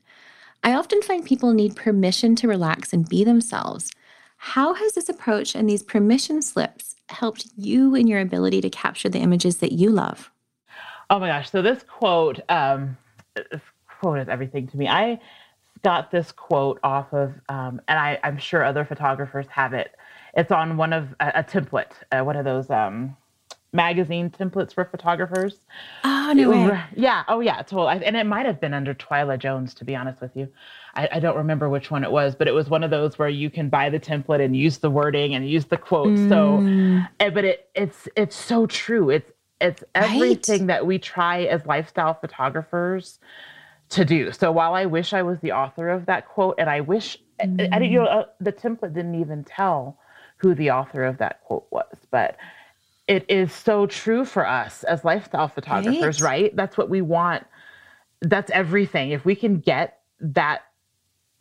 I 0.64 0.74
often 0.74 1.02
find 1.02 1.24
people 1.24 1.52
need 1.52 1.76
permission 1.76 2.34
to 2.36 2.48
relax 2.48 2.92
and 2.92 3.08
be 3.08 3.22
themselves. 3.22 3.92
How 4.38 4.74
has 4.74 4.94
this 4.94 5.08
approach 5.08 5.54
and 5.54 5.68
these 5.68 5.82
permission 5.82 6.42
slips 6.42 6.96
helped 7.10 7.46
you 7.56 7.94
in 7.94 8.06
your 8.06 8.20
ability 8.20 8.60
to 8.62 8.70
capture 8.70 9.08
the 9.08 9.20
images 9.20 9.58
that 9.58 9.72
you 9.72 9.90
love? 9.90 10.30
Oh 11.10 11.18
my 11.18 11.28
gosh. 11.28 11.50
So 11.50 11.62
this 11.62 11.84
quote, 11.84 12.40
um, 12.48 12.96
this 13.34 13.60
quote 14.00 14.18
is 14.18 14.28
everything 14.28 14.66
to 14.68 14.76
me. 14.76 14.88
I 14.88 15.20
got 15.82 16.10
this 16.10 16.32
quote 16.32 16.80
off 16.82 17.12
of, 17.12 17.34
um, 17.48 17.80
and 17.88 17.98
I, 17.98 18.18
I'm 18.24 18.38
sure 18.38 18.64
other 18.64 18.84
photographers 18.84 19.46
have 19.48 19.74
it. 19.74 19.94
It's 20.34 20.50
on 20.50 20.76
one 20.76 20.92
of 20.92 21.14
a, 21.20 21.32
a 21.36 21.44
template, 21.44 21.92
uh, 22.10 22.22
one 22.22 22.36
of 22.36 22.44
those 22.44 22.68
um, 22.70 23.16
magazine 23.72 24.30
templates 24.30 24.72
for 24.72 24.84
photographers. 24.84 25.60
Oh 26.04 26.32
no 26.34 26.50
way! 26.50 26.82
Yeah. 26.96 27.24
Oh 27.28 27.40
yeah. 27.40 27.62
Totally. 27.62 28.04
And 28.04 28.16
it 28.16 28.26
might 28.26 28.46
have 28.46 28.60
been 28.60 28.74
under 28.74 28.94
Twyla 28.94 29.38
Jones, 29.38 29.74
to 29.74 29.84
be 29.84 29.94
honest 29.94 30.20
with 30.20 30.34
you. 30.34 30.48
I, 30.94 31.08
I, 31.12 31.20
don't 31.20 31.36
remember 31.36 31.68
which 31.68 31.90
one 31.90 32.02
it 32.02 32.10
was, 32.10 32.34
but 32.34 32.48
it 32.48 32.52
was 32.52 32.68
one 32.68 32.82
of 32.82 32.90
those 32.90 33.18
where 33.18 33.28
you 33.28 33.50
can 33.50 33.68
buy 33.68 33.90
the 33.90 34.00
template 34.00 34.42
and 34.42 34.56
use 34.56 34.78
the 34.78 34.90
wording 34.90 35.34
and 35.34 35.48
use 35.48 35.66
the 35.66 35.76
quote. 35.76 36.08
Mm. 36.08 36.28
So, 36.28 37.06
eh, 37.20 37.30
but 37.30 37.44
it 37.44 37.68
it's 37.74 38.08
it's 38.16 38.36
so 38.36 38.66
true. 38.66 39.10
It's 39.10 39.30
it's 39.60 39.84
everything 39.94 40.62
right. 40.62 40.66
that 40.68 40.86
we 40.86 40.98
try 40.98 41.42
as 41.44 41.66
lifestyle 41.66 42.14
photographers 42.14 43.18
to 43.90 44.04
do. 44.04 44.32
So 44.32 44.52
while 44.52 44.74
I 44.74 44.86
wish 44.86 45.12
I 45.12 45.22
was 45.22 45.38
the 45.40 45.52
author 45.52 45.88
of 45.88 46.06
that 46.06 46.28
quote, 46.28 46.56
and 46.58 46.70
I 46.70 46.80
wish 46.80 47.18
mm. 47.40 47.68
I, 47.72 47.80
you 47.80 47.98
know 48.00 48.06
uh, 48.06 48.24
the 48.40 48.52
template 48.52 48.94
didn't 48.94 49.20
even 49.20 49.44
tell 49.44 49.98
who 50.36 50.54
the 50.54 50.70
author 50.70 51.04
of 51.04 51.18
that 51.18 51.42
quote 51.42 51.66
was, 51.70 51.96
but 52.10 52.36
it 53.08 53.24
is 53.28 53.52
so 53.52 53.86
true 53.86 54.24
for 54.24 54.46
us 54.46 54.84
as 54.84 55.04
lifestyle 55.04 55.48
photographers, 55.48 56.20
right? 56.20 56.42
right? 56.42 56.56
That's 56.56 56.76
what 56.76 56.90
we 56.90 57.00
want. 57.00 57.44
That's 58.20 58.50
everything. 58.50 59.10
If 59.10 59.24
we 59.24 59.34
can 59.34 59.58
get 59.58 60.00
that, 60.20 60.66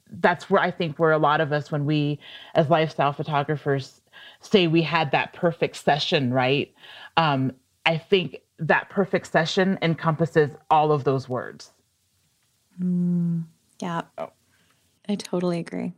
that's 0.09 0.49
where 0.49 0.61
I 0.61 0.71
think 0.71 0.97
where 0.97 1.11
a 1.11 1.17
lot 1.17 1.41
of 1.41 1.51
us, 1.51 1.69
when 1.69 1.85
we 1.85 2.19
as 2.55 2.69
lifestyle 2.69 3.11
photographers 3.11 4.01
say 4.39 4.67
we 4.67 4.81
had 4.81 5.11
that 5.11 5.33
perfect 5.33 5.75
session, 5.75 6.33
right? 6.33 6.73
Um, 7.17 7.51
I 7.85 7.97
think 7.97 8.41
that 8.59 8.89
perfect 8.89 9.27
session 9.27 9.77
encompasses 9.81 10.51
all 10.71 10.93
of 10.93 11.03
those 11.03 11.27
words. 11.27 11.71
Mm, 12.81 13.43
yeah. 13.81 14.03
Oh. 14.17 14.31
I 15.09 15.15
totally 15.15 15.59
agree. 15.59 15.93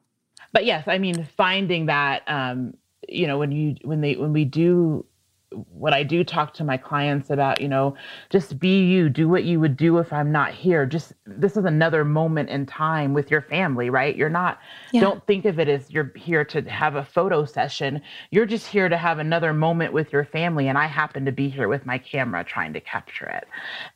But 0.52 0.66
yes, 0.66 0.88
I 0.88 0.98
mean, 0.98 1.28
finding 1.38 1.88
that, 1.88 2.24
um, 2.28 2.76
you 3.08 3.28
know, 3.28 3.38
when 3.38 3.52
you, 3.52 3.76
when 3.84 4.02
they, 4.02 4.16
when 4.16 4.34
we 4.34 4.46
do 4.46 5.06
what 5.52 5.94
I 5.94 6.04
do 6.04 6.24
talk 6.24 6.54
to 6.56 6.64
my 6.64 6.78
clients 6.78 7.30
about, 7.32 7.60
you 7.60 7.68
know, 7.68 7.96
just 8.30 8.60
be 8.60 8.86
you, 8.86 9.10
do 9.10 9.28
what 9.28 9.44
you 9.44 9.60
would 9.60 9.76
do 9.78 9.98
if 9.98 10.14
I'm 10.14 10.32
not 10.32 10.54
here. 10.54 10.86
Just 10.86 11.14
this 11.26 11.58
is 11.58 11.66
another 11.66 12.06
moment 12.06 12.50
in 12.50 12.66
time 12.68 13.14
with 13.14 13.32
your 13.32 13.42
family, 13.42 13.90
right? 13.90 14.16
You're 14.16 14.30
not, 14.30 14.60
yeah. 14.94 15.02
don't 15.02 15.26
think 15.26 15.46
of 15.46 15.60
it 15.60 15.68
as 15.68 15.90
you're 15.90 16.12
here 16.16 16.46
to 16.46 16.62
have 16.70 16.96
a 16.96 17.04
photo 17.04 17.46
session. 17.46 18.02
You're 18.30 18.46
just 18.46 18.68
here 18.68 18.90
to 18.90 18.98
have 18.98 19.18
another 19.18 19.52
moment 19.54 19.92
with 19.92 20.14
your 20.14 20.24
family. 20.24 20.68
And 20.68 20.78
I 20.78 20.86
happen 20.86 21.26
to 21.26 21.32
be 21.32 21.50
here 21.50 21.68
with 21.68 21.86
my 21.86 21.98
camera 21.98 22.44
trying 22.44 22.74
to 22.74 22.80
capture 22.80 23.26
it. 23.26 23.48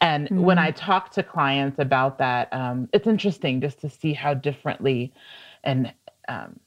And 0.01 0.25
mm-hmm. 0.25 0.41
when 0.41 0.57
I 0.57 0.71
talk 0.71 1.11
to 1.11 1.23
clients 1.23 1.77
about 1.77 2.17
that, 2.17 2.51
um, 2.51 2.89
it's 2.93 3.05
interesting 3.05 3.61
just 3.61 3.79
to 3.81 3.89
see 3.89 4.13
how 4.13 4.33
differently 4.33 5.13
and, 5.63 5.93
um, 6.27 6.59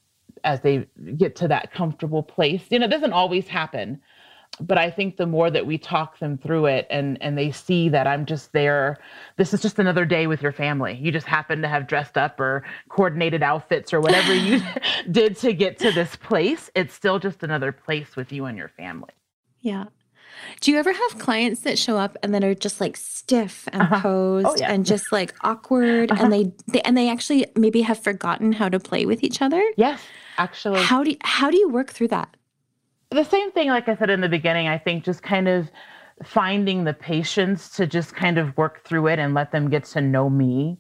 as 0.45 0.61
they 0.61 0.87
get 1.16 1.35
to 1.35 1.49
that 1.49 1.73
comfortable 1.73 2.23
place, 2.23 2.62
you 2.71 2.78
know, 2.78 2.87
it 2.87 2.90
doesn't 2.90 3.12
always 3.12 3.49
happen 3.49 4.00
but 4.61 4.79
I 4.79 4.91
think 4.91 5.17
the 5.17 5.27
more 5.27 5.51
that 5.51 5.67
we 5.67 5.79
talk 5.79 6.19
them 6.19 6.39
through 6.39 6.67
it 6.67 6.87
and 6.91 7.21
and 7.23 7.37
they 7.37 7.51
see 7.51 7.89
that 7.91 8.07
I'm 8.07 8.27
just 8.27 8.53
there, 8.53 8.99
this 9.37 9.53
is 9.53 9.61
just 9.61 9.79
another 9.79 10.05
day 10.05 10.27
with 10.27 10.43
your 10.43 10.53
family. 10.53 10.99
You 11.01 11.13
just 11.13 11.27
happen 11.27 11.63
to 11.63 11.69
have 11.69 11.87
dressed 11.87 12.17
up 12.17 12.39
or 12.41 12.65
coordinated 12.89 13.43
outfits 13.43 13.93
or 13.93 14.01
whatever 14.01 14.35
you 14.35 14.61
did 15.11 15.37
to 15.39 15.53
get 15.53 15.79
to 15.79 15.93
this 15.93 16.17
place. 16.17 16.71
It's 16.75 16.95
still 16.95 17.19
just 17.19 17.43
another 17.43 17.73
place 17.73 18.17
with 18.17 18.33
you 18.33 18.45
and 18.47 18.57
your 18.57 18.69
family. 18.69 19.13
Yeah. 19.61 19.87
Do 20.61 20.71
you 20.71 20.79
ever 20.79 20.93
have 20.93 21.19
clients 21.19 21.61
that 21.63 21.79
show 21.79 21.97
up 21.97 22.17
and 22.23 22.35
then 22.35 22.45
are 22.45 22.55
just 22.55 22.81
like 22.81 22.97
stiff 22.97 23.69
and 23.73 23.83
uh-huh. 23.83 23.97
Oh, 23.97 24.01
posed 24.01 24.47
oh, 24.47 24.55
yeah. 24.59 24.73
and 24.73 24.85
just 24.85 25.11
like 25.13 25.35
awkward 25.43 26.11
uh-huh. 26.11 26.25
and 26.25 26.33
they, 26.33 26.53
they 26.69 26.81
and 26.83 26.97
they 26.97 27.11
actually 27.11 27.47
maybe 27.57 27.83
have 27.83 27.99
forgotten 27.99 28.53
how 28.53 28.69
to 28.69 28.79
play 28.79 29.07
with 29.07 29.23
each 29.25 29.41
other? 29.41 29.63
Yes, 29.77 30.01
actually. 30.39 30.83
How 30.83 31.03
do 31.03 31.11
you, 31.11 31.17
how 31.23 31.51
do 31.51 31.57
you 31.57 31.69
work 31.69 31.91
through 31.91 32.09
that? 32.09 32.37
The 33.11 33.25
same 33.25 33.53
thing, 33.53 33.69
like 33.69 33.89
I 33.89 33.97
said 33.97 34.11
in 34.11 34.21
the 34.21 34.29
beginning, 34.29 34.69
I 34.69 34.79
think 34.79 35.05
just 35.05 35.23
kind 35.23 35.49
of 35.49 35.71
finding 36.25 36.85
the 36.85 36.95
patience 36.95 37.69
to 37.77 37.87
just 37.87 38.15
kind 38.15 38.39
of 38.39 38.57
work 38.57 38.85
through 38.85 39.09
it 39.09 39.19
and 39.19 39.35
let 39.35 39.53
them 39.53 39.69
get 39.69 39.85
to 39.85 40.01
know 40.01 40.31
me. 40.31 40.79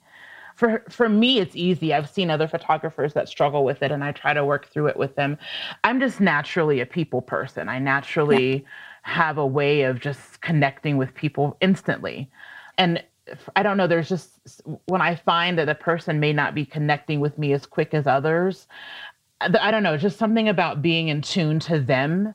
For 0.54 0.82
for 0.88 1.08
me, 1.08 1.38
it's 1.38 1.54
easy. 1.54 1.92
I've 1.92 2.08
seen 2.08 2.30
other 2.30 2.48
photographers 2.48 3.12
that 3.12 3.28
struggle 3.28 3.62
with 3.62 3.82
it, 3.82 3.92
and 3.92 4.02
I 4.02 4.12
try 4.12 4.32
to 4.32 4.44
work 4.44 4.68
through 4.68 4.86
it 4.86 4.96
with 4.96 5.14
them. 5.14 5.36
I'm 5.84 6.00
just 6.00 6.18
naturally 6.18 6.80
a 6.80 6.86
people 6.86 7.20
person. 7.20 7.68
I 7.68 7.78
naturally 7.78 8.64
have 9.02 9.36
a 9.36 9.46
way 9.46 9.82
of 9.82 10.00
just 10.00 10.40
connecting 10.40 10.96
with 10.96 11.14
people 11.14 11.58
instantly, 11.60 12.30
and 12.78 13.04
I 13.54 13.62
don't 13.62 13.76
know. 13.76 13.86
There's 13.86 14.08
just 14.08 14.62
when 14.86 15.02
I 15.02 15.16
find 15.16 15.58
that 15.58 15.68
a 15.68 15.74
person 15.74 16.20
may 16.20 16.32
not 16.32 16.54
be 16.54 16.64
connecting 16.64 17.20
with 17.20 17.36
me 17.38 17.52
as 17.52 17.66
quick 17.66 17.92
as 17.92 18.06
others, 18.06 18.66
I 19.40 19.70
don't 19.70 19.82
know, 19.82 19.96
just 19.96 20.18
something 20.18 20.48
about 20.48 20.82
being 20.82 21.08
in 21.08 21.20
tune 21.20 21.60
to 21.60 21.78
them 21.78 22.34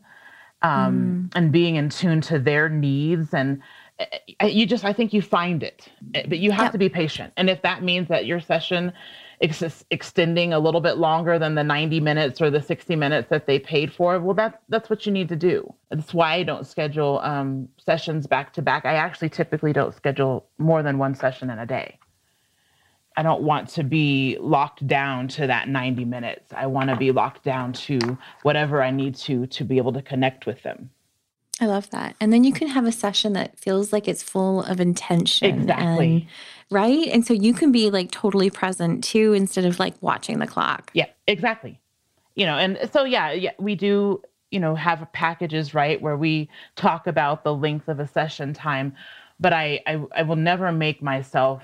um, 0.61 1.29
mm. 1.31 1.37
and 1.37 1.51
being 1.51 1.75
in 1.75 1.89
tune 1.89 2.21
to 2.21 2.39
their 2.39 2.69
needs. 2.69 3.33
And 3.33 3.61
eh, 3.99 4.05
eh, 4.39 4.47
you 4.47 4.65
just, 4.65 4.85
I 4.85 4.93
think 4.93 5.11
you 5.13 5.21
find 5.21 5.63
it, 5.63 5.87
eh, 6.13 6.25
but 6.27 6.39
you 6.39 6.51
have 6.51 6.65
yep. 6.65 6.71
to 6.73 6.77
be 6.77 6.89
patient. 6.89 7.33
And 7.37 7.49
if 7.49 7.61
that 7.63 7.81
means 7.83 8.07
that 8.09 8.25
your 8.25 8.39
session 8.39 8.93
is 9.39 9.83
extending 9.89 10.53
a 10.53 10.59
little 10.59 10.81
bit 10.81 10.97
longer 10.97 11.39
than 11.39 11.55
the 11.55 11.63
90 11.63 11.99
minutes 11.99 12.39
or 12.39 12.51
the 12.51 12.61
60 12.61 12.95
minutes 12.95 13.29
that 13.29 13.47
they 13.47 13.57
paid 13.57 13.91
for, 13.91 14.19
well, 14.19 14.35
that's, 14.35 14.57
that's 14.69 14.87
what 14.87 15.07
you 15.07 15.11
need 15.11 15.29
to 15.29 15.35
do. 15.35 15.73
That's 15.89 16.13
why 16.13 16.35
I 16.35 16.43
don't 16.43 16.67
schedule 16.67 17.19
um, 17.23 17.67
sessions 17.83 18.27
back 18.27 18.53
to 18.53 18.61
back. 18.61 18.85
I 18.85 18.93
actually 18.93 19.29
typically 19.29 19.73
don't 19.73 19.95
schedule 19.95 20.45
more 20.59 20.83
than 20.83 20.99
one 20.99 21.15
session 21.15 21.49
in 21.49 21.57
a 21.57 21.65
day. 21.65 21.97
I 23.17 23.23
don't 23.23 23.41
want 23.41 23.69
to 23.69 23.83
be 23.83 24.37
locked 24.39 24.85
down 24.87 25.27
to 25.29 25.47
that 25.47 25.67
90 25.67 26.05
minutes. 26.05 26.53
I 26.55 26.67
want 26.67 26.89
to 26.89 26.95
be 26.95 27.11
locked 27.11 27.43
down 27.43 27.73
to 27.73 27.99
whatever 28.43 28.81
I 28.81 28.91
need 28.91 29.15
to 29.15 29.47
to 29.47 29.63
be 29.65 29.77
able 29.77 29.93
to 29.93 30.01
connect 30.01 30.45
with 30.45 30.63
them. 30.63 30.89
I 31.59 31.65
love 31.65 31.89
that. 31.91 32.15
And 32.19 32.33
then 32.33 32.43
you 32.43 32.51
can 32.51 32.67
have 32.69 32.87
a 32.87 32.91
session 32.91 33.33
that 33.33 33.59
feels 33.59 33.93
like 33.93 34.07
it's 34.07 34.23
full 34.23 34.63
of 34.63 34.79
intention. 34.79 35.61
Exactly. 35.61 36.11
And, 36.11 36.27
right? 36.71 37.07
And 37.09 37.25
so 37.25 37.33
you 37.33 37.53
can 37.53 37.71
be 37.71 37.91
like 37.91 38.09
totally 38.09 38.49
present 38.49 39.03
too 39.03 39.33
instead 39.33 39.65
of 39.65 39.77
like 39.77 39.93
watching 40.01 40.39
the 40.39 40.47
clock. 40.47 40.89
Yeah, 40.93 41.05
exactly. 41.27 41.79
You 42.33 42.47
know, 42.47 42.57
and 42.57 42.89
so 42.91 43.03
yeah, 43.03 43.31
yeah, 43.33 43.51
we 43.59 43.75
do, 43.75 44.23
you 44.49 44.59
know, 44.59 44.73
have 44.73 45.05
packages, 45.13 45.75
right, 45.75 46.01
where 46.01 46.17
we 46.17 46.49
talk 46.75 47.05
about 47.05 47.43
the 47.43 47.53
length 47.53 47.87
of 47.87 47.99
a 47.99 48.07
session 48.07 48.53
time, 48.53 48.95
but 49.39 49.53
I 49.53 49.81
I, 49.85 50.01
I 50.15 50.23
will 50.23 50.37
never 50.37 50.71
make 50.71 51.03
myself 51.03 51.61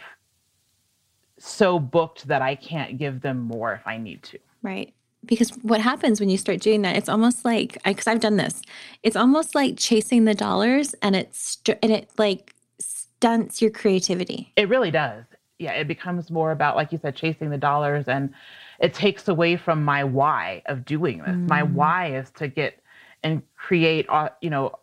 so 1.40 1.80
booked 1.80 2.28
that 2.28 2.42
I 2.42 2.56
can't 2.56 2.98
give 2.98 3.22
them 3.22 3.40
more 3.40 3.74
if 3.74 3.86
I 3.86 3.98
need 3.98 4.24
to. 4.24 4.40
Right. 4.62 4.94
Because 5.26 5.50
what 5.62 5.82
happens 5.82 6.20
when 6.20 6.30
you 6.30 6.38
start 6.38 6.62
doing 6.62 6.82
that, 6.84 6.96
it's 6.96 7.10
almost 7.10 7.44
like, 7.44 7.78
because 7.84 8.08
I've 8.08 8.20
done 8.20 8.38
this, 8.38 8.62
it's 9.04 9.16
almost 9.16 9.56
like 9.56 9.78
chasing 9.78 10.26
the 10.26 10.34
dollars 10.34 10.96
and 11.02 11.16
it's, 11.16 11.58
and 11.82 11.92
it 11.92 12.10
like 12.18 12.56
stunts 12.80 13.62
your 13.62 13.72
creativity. 13.72 14.52
It 14.56 14.70
really 14.70 14.92
does. 14.92 15.26
Yeah. 15.60 15.74
It 15.74 15.88
becomes 15.88 16.30
more 16.30 16.52
about, 16.52 16.76
like 16.76 16.92
you 16.92 17.00
said, 17.02 17.16
chasing 17.16 17.50
the 17.50 17.58
dollars 17.58 18.08
and 18.08 18.34
it 18.80 18.94
takes 18.94 19.28
away 19.28 19.58
from 19.58 19.84
my 19.84 20.04
why 20.04 20.62
of 20.68 20.86
doing 20.86 21.20
this. 21.20 21.30
Mm. 21.30 21.50
My 21.50 21.64
why 21.64 22.16
is 22.16 22.30
to 22.38 22.48
get 22.48 22.80
and 23.24 23.42
create, 23.56 24.08
you 24.42 24.50
know, 24.50 24.80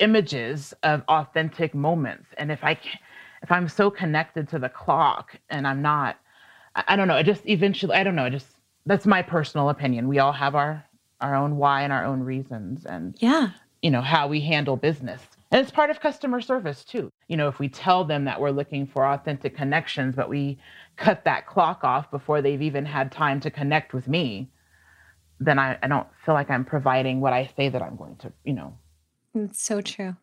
images 0.00 0.74
of 0.82 1.02
authentic 1.08 1.74
moments. 1.74 2.26
And 2.36 2.52
if 2.52 2.62
I 2.62 2.74
can 2.74 2.98
if 3.42 3.52
I'm 3.52 3.68
so 3.68 3.90
connected 3.90 4.48
to 4.48 4.58
the 4.58 4.68
clock 4.68 5.36
and 5.50 5.66
I'm 5.66 5.82
not, 5.82 6.18
I, 6.74 6.84
I 6.88 6.96
don't 6.96 7.08
know, 7.08 7.16
it 7.16 7.24
just 7.24 7.46
eventually, 7.46 7.94
I 7.94 8.04
don't 8.04 8.16
know, 8.16 8.26
it 8.26 8.30
just, 8.30 8.48
that's 8.86 9.06
my 9.06 9.22
personal 9.22 9.68
opinion. 9.68 10.08
We 10.08 10.18
all 10.18 10.32
have 10.32 10.54
our, 10.54 10.84
our 11.20 11.34
own 11.34 11.56
why 11.56 11.82
and 11.82 11.92
our 11.92 12.04
own 12.04 12.20
reasons 12.20 12.84
and, 12.84 13.14
yeah, 13.18 13.50
you 13.82 13.90
know, 13.90 14.00
how 14.00 14.26
we 14.26 14.40
handle 14.40 14.76
business. 14.76 15.22
And 15.50 15.60
it's 15.60 15.70
part 15.70 15.90
of 15.90 16.00
customer 16.00 16.40
service 16.40 16.84
too. 16.84 17.10
You 17.28 17.36
know, 17.36 17.48
if 17.48 17.58
we 17.58 17.68
tell 17.68 18.04
them 18.04 18.24
that 18.24 18.40
we're 18.40 18.50
looking 18.50 18.86
for 18.86 19.06
authentic 19.06 19.56
connections, 19.56 20.14
but 20.14 20.28
we 20.28 20.58
cut 20.96 21.24
that 21.24 21.46
clock 21.46 21.84
off 21.84 22.10
before 22.10 22.42
they've 22.42 22.60
even 22.60 22.84
had 22.84 23.12
time 23.12 23.40
to 23.40 23.50
connect 23.50 23.94
with 23.94 24.08
me, 24.08 24.50
then 25.40 25.58
I, 25.58 25.78
I 25.82 25.86
don't 25.86 26.08
feel 26.24 26.34
like 26.34 26.50
I'm 26.50 26.64
providing 26.64 27.20
what 27.20 27.32
I 27.32 27.50
say 27.56 27.68
that 27.68 27.80
I'm 27.80 27.96
going 27.96 28.16
to, 28.16 28.32
you 28.44 28.52
know. 28.52 28.76
It's 29.34 29.62
so 29.62 29.80
true. 29.80 30.16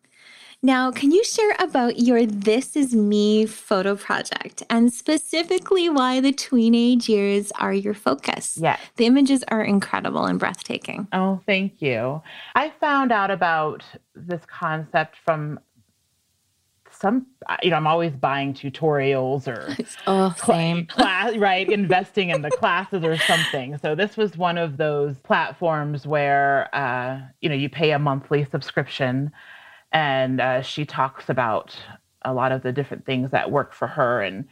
Now, 0.61 0.91
can 0.91 1.11
you 1.11 1.23
share 1.23 1.55
about 1.59 1.99
your 1.99 2.25
This 2.25 2.75
Is 2.75 2.95
Me 2.95 3.45
photo 3.45 3.95
project 3.95 4.63
and 4.69 4.91
specifically 4.91 5.89
why 5.89 6.21
the 6.21 6.31
teenage 6.31 7.07
years 7.07 7.51
are 7.59 7.73
your 7.73 7.93
focus? 7.93 8.57
Yeah. 8.59 8.77
The 8.95 9.05
images 9.05 9.43
are 9.49 9.63
incredible 9.63 10.25
and 10.25 10.39
breathtaking. 10.39 11.07
Oh, 11.13 11.41
thank 11.45 11.81
you. 11.81 12.21
I 12.55 12.71
found 12.79 13.11
out 13.11 13.31
about 13.31 13.83
this 14.15 14.41
concept 14.47 15.17
from 15.23 15.59
some 16.99 17.25
you 17.61 17.69
know 17.69 17.75
i'm 17.75 17.87
always 17.87 18.13
buying 18.13 18.53
tutorials 18.53 19.47
or 19.47 19.75
oh, 20.07 20.33
same. 20.45 20.85
class 20.87 21.35
right 21.35 21.69
investing 21.69 22.29
in 22.29 22.41
the 22.41 22.49
classes 22.51 23.03
or 23.03 23.17
something 23.17 23.77
so 23.79 23.95
this 23.95 24.15
was 24.15 24.37
one 24.37 24.57
of 24.57 24.77
those 24.77 25.17
platforms 25.19 26.07
where 26.07 26.73
uh, 26.73 27.19
you 27.41 27.49
know 27.49 27.55
you 27.55 27.69
pay 27.69 27.91
a 27.91 27.99
monthly 27.99 28.45
subscription 28.49 29.31
and 29.95 30.41
uh, 30.41 30.61
she 30.61 30.85
talks 30.85 31.29
about 31.29 31.73
a 32.23 32.33
lot 32.33 32.51
of 32.51 32.61
the 32.63 32.73
different 32.73 33.05
things 33.05 33.31
that 33.31 33.49
work 33.49 33.73
for 33.73 33.87
her 33.87 34.21
and 34.21 34.45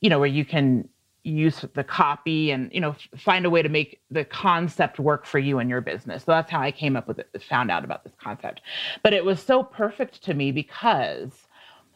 you 0.00 0.10
know 0.10 0.18
where 0.18 0.28
you 0.28 0.44
can 0.44 0.86
use 1.22 1.64
the 1.74 1.84
copy 1.84 2.50
and 2.50 2.72
you 2.72 2.80
know 2.80 2.96
find 3.16 3.46
a 3.46 3.50
way 3.50 3.62
to 3.62 3.68
make 3.68 4.00
the 4.10 4.24
concept 4.24 4.98
work 4.98 5.24
for 5.24 5.38
you 5.38 5.58
and 5.58 5.70
your 5.70 5.80
business 5.80 6.24
so 6.24 6.32
that's 6.32 6.50
how 6.50 6.60
i 6.60 6.72
came 6.72 6.96
up 6.96 7.06
with 7.06 7.18
it 7.18 7.42
found 7.48 7.70
out 7.70 7.84
about 7.84 8.02
this 8.04 8.14
concept 8.20 8.62
but 9.02 9.12
it 9.12 9.24
was 9.24 9.40
so 9.40 9.62
perfect 9.62 10.22
to 10.24 10.34
me 10.34 10.50
because 10.50 11.30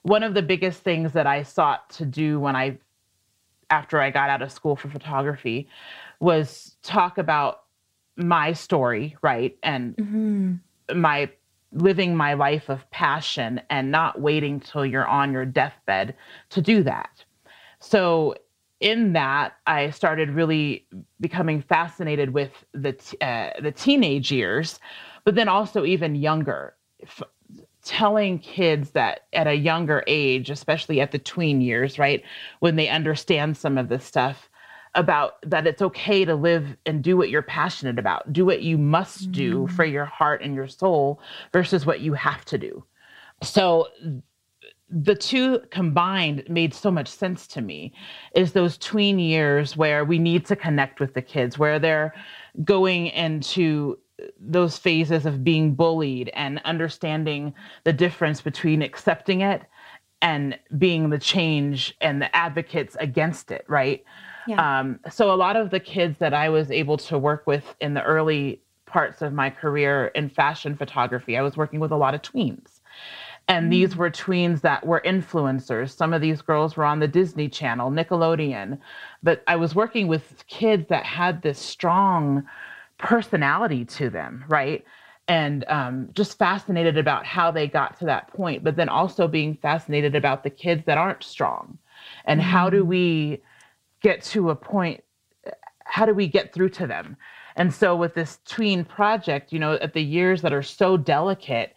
one 0.02 0.22
of 0.22 0.34
the 0.34 0.42
biggest 0.42 0.82
things 0.82 1.12
that 1.12 1.26
i 1.26 1.42
sought 1.42 1.88
to 1.88 2.04
do 2.04 2.38
when 2.38 2.54
i 2.54 2.76
after 3.70 4.00
i 4.00 4.10
got 4.10 4.28
out 4.28 4.42
of 4.42 4.52
school 4.52 4.76
for 4.76 4.88
photography 4.88 5.66
was 6.20 6.76
talk 6.82 7.16
about 7.16 7.62
my 8.16 8.52
story 8.52 9.16
right 9.22 9.56
and 9.62 9.96
mm-hmm. 9.96 11.00
my 11.00 11.30
living 11.74 12.16
my 12.16 12.34
life 12.34 12.68
of 12.68 12.88
passion 12.90 13.60
and 13.68 13.90
not 13.90 14.20
waiting 14.20 14.60
till 14.60 14.86
you're 14.86 15.06
on 15.06 15.32
your 15.32 15.44
deathbed 15.44 16.14
to 16.50 16.62
do 16.62 16.82
that. 16.82 17.24
So 17.80 18.34
in 18.80 19.12
that, 19.12 19.54
I 19.66 19.90
started 19.90 20.30
really 20.30 20.86
becoming 21.20 21.62
fascinated 21.62 22.30
with 22.30 22.52
the 22.72 22.96
uh, 23.20 23.60
the 23.60 23.72
teenage 23.72 24.30
years, 24.32 24.78
but 25.24 25.34
then 25.34 25.48
also 25.48 25.84
even 25.84 26.14
younger. 26.14 26.74
F- 27.02 27.22
telling 27.84 28.38
kids 28.38 28.92
that 28.92 29.26
at 29.34 29.46
a 29.46 29.54
younger 29.54 30.02
age, 30.06 30.48
especially 30.48 31.02
at 31.02 31.12
the 31.12 31.18
tween 31.18 31.60
years, 31.60 31.98
right, 31.98 32.22
when 32.60 32.76
they 32.76 32.88
understand 32.88 33.56
some 33.58 33.76
of 33.76 33.90
this 33.90 34.04
stuff, 34.04 34.48
about 34.94 35.36
that 35.42 35.66
it's 35.66 35.82
okay 35.82 36.24
to 36.24 36.34
live 36.34 36.76
and 36.86 37.02
do 37.02 37.16
what 37.16 37.30
you're 37.30 37.42
passionate 37.42 37.98
about, 37.98 38.32
do 38.32 38.44
what 38.44 38.62
you 38.62 38.78
must 38.78 39.32
do 39.32 39.64
mm. 39.64 39.70
for 39.70 39.84
your 39.84 40.04
heart 40.04 40.42
and 40.42 40.54
your 40.54 40.68
soul 40.68 41.20
versus 41.52 41.84
what 41.84 42.00
you 42.00 42.14
have 42.14 42.44
to 42.46 42.58
do. 42.58 42.84
So 43.42 43.88
the 44.88 45.14
two 45.14 45.60
combined 45.70 46.44
made 46.48 46.72
so 46.72 46.90
much 46.90 47.08
sense 47.08 47.46
to 47.48 47.60
me 47.60 47.92
is 48.34 48.52
those 48.52 48.78
tween 48.78 49.18
years 49.18 49.76
where 49.76 50.04
we 50.04 50.18
need 50.18 50.46
to 50.46 50.56
connect 50.56 51.00
with 51.00 51.14
the 51.14 51.22
kids 51.22 51.58
where 51.58 51.78
they're 51.78 52.14
going 52.62 53.08
into 53.08 53.98
those 54.38 54.78
phases 54.78 55.26
of 55.26 55.42
being 55.42 55.74
bullied 55.74 56.30
and 56.34 56.60
understanding 56.64 57.52
the 57.82 57.92
difference 57.92 58.40
between 58.40 58.82
accepting 58.82 59.40
it 59.40 59.62
and 60.22 60.56
being 60.78 61.10
the 61.10 61.18
change 61.18 61.96
and 62.00 62.22
the 62.22 62.34
advocates 62.36 62.96
against 63.00 63.50
it 63.50 63.64
right 63.68 64.04
yeah. 64.46 64.80
Um, 64.80 65.00
so 65.10 65.32
a 65.32 65.36
lot 65.36 65.56
of 65.56 65.70
the 65.70 65.80
kids 65.80 66.18
that 66.18 66.34
I 66.34 66.48
was 66.48 66.70
able 66.70 66.96
to 66.98 67.18
work 67.18 67.46
with 67.46 67.74
in 67.80 67.94
the 67.94 68.02
early 68.02 68.60
parts 68.86 69.22
of 69.22 69.32
my 69.32 69.50
career 69.50 70.08
in 70.08 70.28
fashion 70.28 70.76
photography, 70.76 71.36
I 71.36 71.42
was 71.42 71.56
working 71.56 71.80
with 71.80 71.90
a 71.90 71.96
lot 71.96 72.14
of 72.14 72.22
tweens. 72.22 72.80
And 73.48 73.66
mm. 73.66 73.70
these 73.70 73.96
were 73.96 74.10
tweens 74.10 74.62
that 74.62 74.86
were 74.86 75.02
influencers. 75.04 75.94
Some 75.94 76.12
of 76.12 76.20
these 76.20 76.40
girls 76.42 76.76
were 76.76 76.84
on 76.84 77.00
the 77.00 77.08
Disney 77.08 77.48
Channel, 77.48 77.90
Nickelodeon. 77.90 78.78
But 79.22 79.42
I 79.46 79.56
was 79.56 79.74
working 79.74 80.06
with 80.06 80.44
kids 80.46 80.88
that 80.88 81.04
had 81.04 81.42
this 81.42 81.58
strong 81.58 82.44
personality 82.98 83.84
to 83.84 84.08
them, 84.10 84.44
right? 84.48 84.84
and 85.26 85.64
um, 85.68 86.10
just 86.12 86.38
fascinated 86.38 86.98
about 86.98 87.24
how 87.24 87.50
they 87.50 87.66
got 87.66 87.98
to 87.98 88.04
that 88.04 88.28
point, 88.28 88.62
but 88.62 88.76
then 88.76 88.88
also 88.88 89.26
being 89.26 89.56
fascinated 89.56 90.14
about 90.14 90.42
the 90.42 90.50
kids 90.50 90.84
that 90.84 90.98
aren't 90.98 91.22
strong 91.22 91.78
and 92.26 92.40
how 92.40 92.68
do 92.68 92.84
mm. 92.84 92.86
we 92.86 93.42
get 94.04 94.22
to 94.22 94.50
a 94.50 94.54
point, 94.54 95.02
how 95.84 96.06
do 96.06 96.14
we 96.14 96.28
get 96.28 96.52
through 96.52 96.68
to 96.68 96.86
them? 96.86 97.16
And 97.56 97.72
so 97.72 97.96
with 97.96 98.14
this 98.14 98.38
tween 98.44 98.84
project, 98.84 99.52
you 99.52 99.58
know, 99.58 99.74
at 99.74 99.94
the 99.94 100.02
years 100.02 100.42
that 100.42 100.52
are 100.52 100.62
so 100.62 100.96
delicate, 100.96 101.74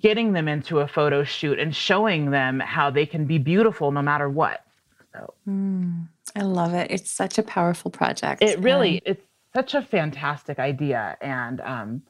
getting 0.00 0.32
them 0.32 0.48
into 0.48 0.80
a 0.80 0.88
photo 0.88 1.24
shoot 1.24 1.58
and 1.58 1.76
showing 1.76 2.30
them 2.30 2.58
how 2.60 2.90
they 2.90 3.06
can 3.06 3.26
be 3.26 3.38
beautiful 3.38 3.92
no 3.92 4.02
matter 4.02 4.28
what. 4.28 4.64
So 5.12 5.34
mm, 5.46 6.08
I 6.34 6.42
love 6.42 6.72
it. 6.72 6.90
It's 6.90 7.10
such 7.10 7.38
a 7.38 7.42
powerful 7.42 7.90
project. 7.90 8.42
It 8.42 8.58
really, 8.60 9.02
and... 9.04 9.16
it's 9.16 9.26
such 9.54 9.74
a 9.74 9.82
fantastic 9.82 10.58
idea. 10.58 11.16
And 11.20 11.60
um, 11.60 12.02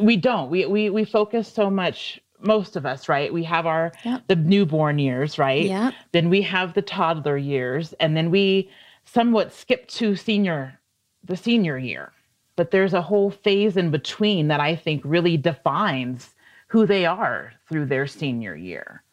we 0.00 0.16
don't, 0.16 0.48
we, 0.50 0.64
we, 0.66 0.90
we 0.90 1.04
focus 1.04 1.52
so 1.52 1.68
much 1.68 2.20
most 2.40 2.76
of 2.76 2.86
us, 2.86 3.08
right? 3.08 3.32
We 3.32 3.44
have 3.44 3.66
our 3.66 3.92
yep. 4.04 4.22
the 4.28 4.36
newborn 4.36 4.98
years, 4.98 5.38
right? 5.38 5.64
Yeah. 5.64 5.90
Then 6.12 6.30
we 6.30 6.42
have 6.42 6.74
the 6.74 6.82
toddler 6.82 7.36
years, 7.36 7.92
and 7.94 8.16
then 8.16 8.30
we 8.30 8.70
somewhat 9.04 9.52
skip 9.52 9.88
to 9.88 10.16
senior, 10.16 10.78
the 11.24 11.36
senior 11.36 11.78
year 11.78 12.12
but 12.58 12.72
there's 12.72 12.92
a 12.92 13.00
whole 13.00 13.30
phase 13.30 13.76
in 13.76 13.92
between 13.92 14.48
that 14.48 14.58
I 14.58 14.74
think 14.74 15.00
really 15.04 15.36
defines 15.36 16.34
who 16.66 16.86
they 16.86 17.06
are 17.06 17.52
through 17.68 17.86
their 17.86 18.08
senior 18.08 18.56
year. 18.56 19.04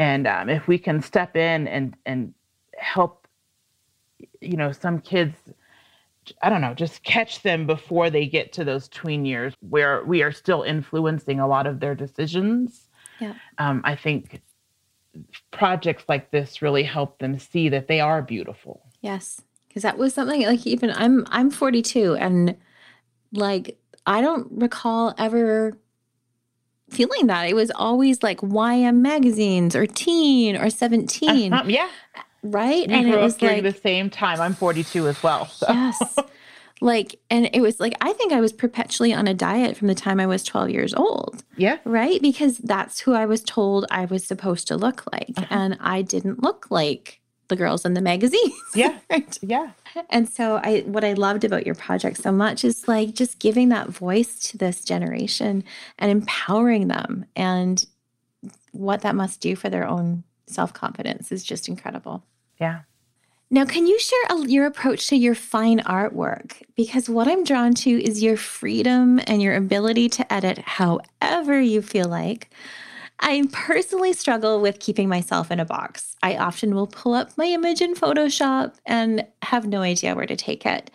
And 0.00 0.26
um, 0.26 0.48
if 0.48 0.66
we 0.66 0.78
can 0.78 1.00
step 1.00 1.36
in 1.36 1.68
and 1.68 1.96
and 2.06 2.34
help, 2.76 3.28
you 4.40 4.56
know, 4.56 4.72
some 4.72 4.98
kids, 4.98 5.36
I 6.42 6.48
don't 6.48 6.60
know, 6.60 6.74
just 6.74 7.02
catch 7.02 7.42
them 7.42 7.66
before 7.66 8.10
they 8.10 8.26
get 8.26 8.52
to 8.54 8.64
those 8.64 8.88
tween 8.88 9.24
years 9.24 9.54
where 9.60 10.04
we 10.04 10.22
are 10.22 10.32
still 10.32 10.62
influencing 10.62 11.40
a 11.40 11.48
lot 11.48 11.66
of 11.66 11.80
their 11.80 11.94
decisions. 11.94 12.88
Yeah. 13.20 13.34
Um, 13.58 13.82
I 13.84 13.96
think 13.96 14.40
projects 15.50 16.04
like 16.08 16.30
this 16.30 16.62
really 16.62 16.82
help 16.82 17.18
them 17.18 17.38
see 17.38 17.68
that 17.68 17.88
they 17.88 18.00
are 18.00 18.22
beautiful. 18.22 18.82
Yes, 19.00 19.42
because 19.68 19.82
that 19.82 19.98
was 19.98 20.14
something 20.14 20.42
like 20.42 20.66
even 20.66 20.90
I'm 20.90 21.26
I'm 21.30 21.50
42 21.50 22.16
and 22.16 22.56
like 23.32 23.78
I 24.06 24.20
don't 24.20 24.48
recall 24.52 25.14
ever 25.18 25.76
feeling 26.90 27.26
that. 27.26 27.48
It 27.48 27.54
was 27.54 27.70
always 27.74 28.22
like 28.22 28.40
YM 28.40 28.96
magazines 28.96 29.74
or 29.74 29.86
teen 29.86 30.56
or 30.56 30.70
17. 30.70 31.52
Uh, 31.52 31.64
yeah. 31.66 31.88
Right? 32.42 32.88
We 32.88 32.94
and 32.94 33.08
it 33.08 33.20
was 33.20 33.36
during 33.36 33.62
like, 33.62 33.74
the 33.74 33.80
same 33.80 34.10
time. 34.10 34.40
I'm 34.40 34.54
42 34.54 35.08
as 35.08 35.22
well. 35.22 35.46
So. 35.46 35.66
Yes. 35.68 36.18
like 36.80 37.20
and 37.30 37.48
it 37.52 37.60
was 37.60 37.78
like 37.78 37.94
I 38.00 38.12
think 38.12 38.32
I 38.32 38.40
was 38.40 38.52
perpetually 38.52 39.12
on 39.12 39.28
a 39.28 39.34
diet 39.34 39.76
from 39.76 39.86
the 39.86 39.94
time 39.94 40.18
I 40.18 40.26
was 40.26 40.42
12 40.42 40.70
years 40.70 40.92
old. 40.94 41.44
Yeah. 41.56 41.78
Right? 41.84 42.20
Because 42.20 42.58
that's 42.58 43.00
who 43.00 43.14
I 43.14 43.26
was 43.26 43.42
told 43.42 43.86
I 43.90 44.04
was 44.06 44.24
supposed 44.24 44.66
to 44.68 44.76
look 44.76 45.10
like 45.12 45.32
uh-huh. 45.36 45.46
and 45.50 45.78
I 45.80 46.02
didn't 46.02 46.42
look 46.42 46.66
like 46.70 47.20
the 47.48 47.56
girls 47.56 47.84
in 47.84 47.94
the 47.94 48.00
magazines. 48.00 48.52
Yeah. 48.74 48.98
right? 49.10 49.38
Yeah. 49.42 49.72
And 50.10 50.28
so 50.28 50.56
I 50.56 50.80
what 50.86 51.04
I 51.04 51.12
loved 51.12 51.44
about 51.44 51.66
your 51.66 51.74
project 51.74 52.16
so 52.16 52.32
much 52.32 52.64
is 52.64 52.88
like 52.88 53.14
just 53.14 53.38
giving 53.38 53.68
that 53.68 53.88
voice 53.88 54.40
to 54.50 54.58
this 54.58 54.84
generation 54.84 55.62
and 55.98 56.10
empowering 56.10 56.88
them 56.88 57.26
and 57.36 57.86
what 58.72 59.02
that 59.02 59.14
must 59.14 59.40
do 59.40 59.54
for 59.54 59.68
their 59.68 59.86
own 59.86 60.24
self-confidence 60.46 61.30
is 61.30 61.44
just 61.44 61.68
incredible. 61.68 62.24
Yeah. 62.62 62.82
Now, 63.50 63.64
can 63.64 63.88
you 63.88 63.98
share 63.98 64.22
a, 64.30 64.46
your 64.46 64.66
approach 64.66 65.08
to 65.08 65.16
your 65.16 65.34
fine 65.34 65.80
artwork? 65.80 66.62
Because 66.76 67.08
what 67.08 67.26
I'm 67.26 67.42
drawn 67.42 67.74
to 67.74 67.90
is 67.90 68.22
your 68.22 68.36
freedom 68.36 69.18
and 69.26 69.42
your 69.42 69.56
ability 69.56 70.08
to 70.10 70.32
edit 70.32 70.58
however 70.58 71.60
you 71.60 71.82
feel 71.82 72.06
like 72.06 72.54
I 73.18 73.48
personally 73.50 74.12
struggle 74.12 74.60
with 74.60 74.78
keeping 74.78 75.08
myself 75.08 75.50
in 75.50 75.58
a 75.58 75.64
box. 75.64 76.14
I 76.22 76.36
often 76.36 76.72
will 76.76 76.86
pull 76.86 77.14
up 77.14 77.36
my 77.36 77.46
image 77.46 77.80
in 77.80 77.96
Photoshop 77.96 78.76
and 78.86 79.26
have 79.42 79.66
no 79.66 79.80
idea 79.82 80.14
where 80.14 80.26
to 80.26 80.36
take 80.36 80.64
it. 80.64 80.88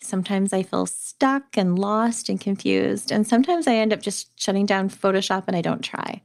Sometimes 0.00 0.54
I 0.54 0.62
feel 0.62 0.86
stuck 0.86 1.58
and 1.58 1.78
lost 1.78 2.30
and 2.30 2.40
confused, 2.40 3.12
and 3.12 3.26
sometimes 3.26 3.66
I 3.66 3.74
end 3.74 3.92
up 3.92 4.00
just 4.00 4.40
shutting 4.40 4.64
down 4.64 4.88
Photoshop 4.88 5.44
and 5.46 5.56
I 5.56 5.60
don't 5.60 5.82
try. 5.82 6.22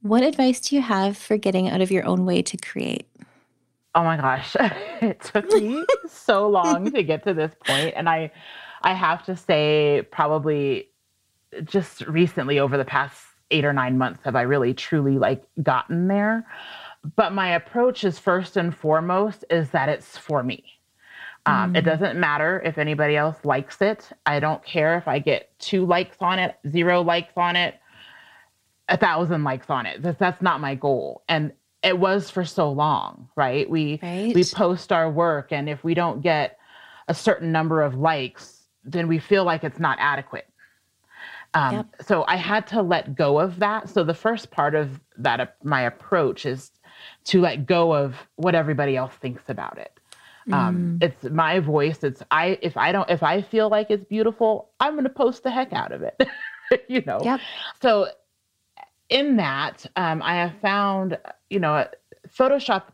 What 0.00 0.24
advice 0.24 0.60
do 0.60 0.74
you 0.74 0.82
have 0.82 1.16
for 1.16 1.36
getting 1.36 1.68
out 1.68 1.80
of 1.80 1.92
your 1.92 2.04
own 2.04 2.26
way 2.26 2.42
to 2.42 2.56
create? 2.56 3.06
Oh 3.94 4.04
my 4.04 4.16
gosh, 4.16 4.56
it 4.60 5.20
took 5.20 5.50
me 5.52 5.84
so 6.08 6.48
long 6.48 6.90
to 6.92 7.02
get 7.02 7.24
to 7.24 7.34
this 7.34 7.52
point 7.64 7.94
and 7.96 8.08
I 8.08 8.32
I 8.82 8.94
have 8.94 9.24
to 9.26 9.36
say 9.36 10.02
probably 10.10 10.88
just 11.64 12.00
recently 12.02 12.58
over 12.58 12.76
the 12.76 12.84
past 12.84 13.22
eight 13.50 13.64
or 13.64 13.72
nine 13.72 13.98
months 13.98 14.24
have 14.24 14.34
I 14.34 14.42
really 14.42 14.74
truly 14.74 15.18
like 15.18 15.44
gotten 15.62 16.08
there. 16.08 16.46
But 17.16 17.32
my 17.32 17.54
approach 17.54 18.04
is 18.04 18.18
first 18.18 18.56
and 18.56 18.74
foremost 18.74 19.44
is 19.50 19.70
that 19.70 19.88
it's 19.88 20.16
for 20.16 20.42
me. 20.42 20.64
Um, 21.46 21.74
mm. 21.74 21.78
It 21.78 21.82
doesn't 21.82 22.18
matter 22.18 22.62
if 22.64 22.78
anybody 22.78 23.16
else 23.16 23.36
likes 23.44 23.82
it. 23.82 24.08
I 24.26 24.38
don't 24.40 24.64
care 24.64 24.96
if 24.96 25.08
I 25.08 25.18
get 25.18 25.50
two 25.58 25.84
likes 25.84 26.16
on 26.20 26.38
it, 26.38 26.56
zero 26.68 27.02
likes 27.02 27.32
on 27.36 27.56
it, 27.56 27.74
a 28.88 28.96
thousand 28.96 29.42
likes 29.42 29.68
on 29.68 29.86
it. 29.86 30.02
That's, 30.02 30.18
that's 30.18 30.40
not 30.40 30.60
my 30.60 30.76
goal. 30.76 31.22
And 31.28 31.52
it 31.82 31.98
was 31.98 32.30
for 32.30 32.44
so 32.44 32.70
long, 32.70 33.28
right? 33.36 33.68
We 33.68 33.98
right. 34.02 34.34
we 34.34 34.44
post 34.44 34.92
our 34.92 35.10
work, 35.10 35.52
and 35.52 35.68
if 35.68 35.82
we 35.82 35.94
don't 35.94 36.20
get 36.20 36.58
a 37.08 37.14
certain 37.14 37.50
number 37.52 37.82
of 37.82 37.94
likes, 37.94 38.66
then 38.84 39.08
we 39.08 39.18
feel 39.18 39.44
like 39.44 39.64
it's 39.64 39.80
not 39.80 39.98
adequate. 40.00 40.48
Um, 41.54 41.74
yep. 41.74 41.86
So 42.06 42.24
I 42.26 42.36
had 42.36 42.66
to 42.68 42.82
let 42.82 43.14
go 43.14 43.38
of 43.38 43.58
that. 43.58 43.88
So 43.88 44.04
the 44.04 44.14
first 44.14 44.50
part 44.50 44.74
of 44.74 45.00
that, 45.18 45.40
uh, 45.40 45.46
my 45.62 45.82
approach 45.82 46.46
is 46.46 46.70
to 47.24 47.40
let 47.40 47.66
go 47.66 47.94
of 47.94 48.16
what 48.36 48.54
everybody 48.54 48.96
else 48.96 49.12
thinks 49.14 49.42
about 49.48 49.76
it. 49.78 49.98
Um, 50.50 50.98
mm. 50.98 51.04
It's 51.04 51.24
my 51.24 51.60
voice. 51.60 52.02
It's 52.02 52.22
I. 52.30 52.58
If 52.62 52.76
I 52.76 52.90
don't, 52.90 53.08
if 53.08 53.22
I 53.22 53.42
feel 53.42 53.68
like 53.68 53.90
it's 53.90 54.04
beautiful, 54.04 54.70
I'm 54.80 54.94
going 54.94 55.04
to 55.04 55.10
post 55.10 55.44
the 55.44 55.50
heck 55.50 55.72
out 55.72 55.92
of 55.92 56.02
it. 56.02 56.20
you 56.88 57.02
know. 57.06 57.20
Yep. 57.22 57.40
So 57.80 58.08
in 59.12 59.36
that, 59.36 59.84
um, 59.96 60.22
I 60.22 60.36
have 60.36 60.54
found, 60.60 61.18
you 61.50 61.60
know, 61.60 61.86
Photoshop 62.26 62.84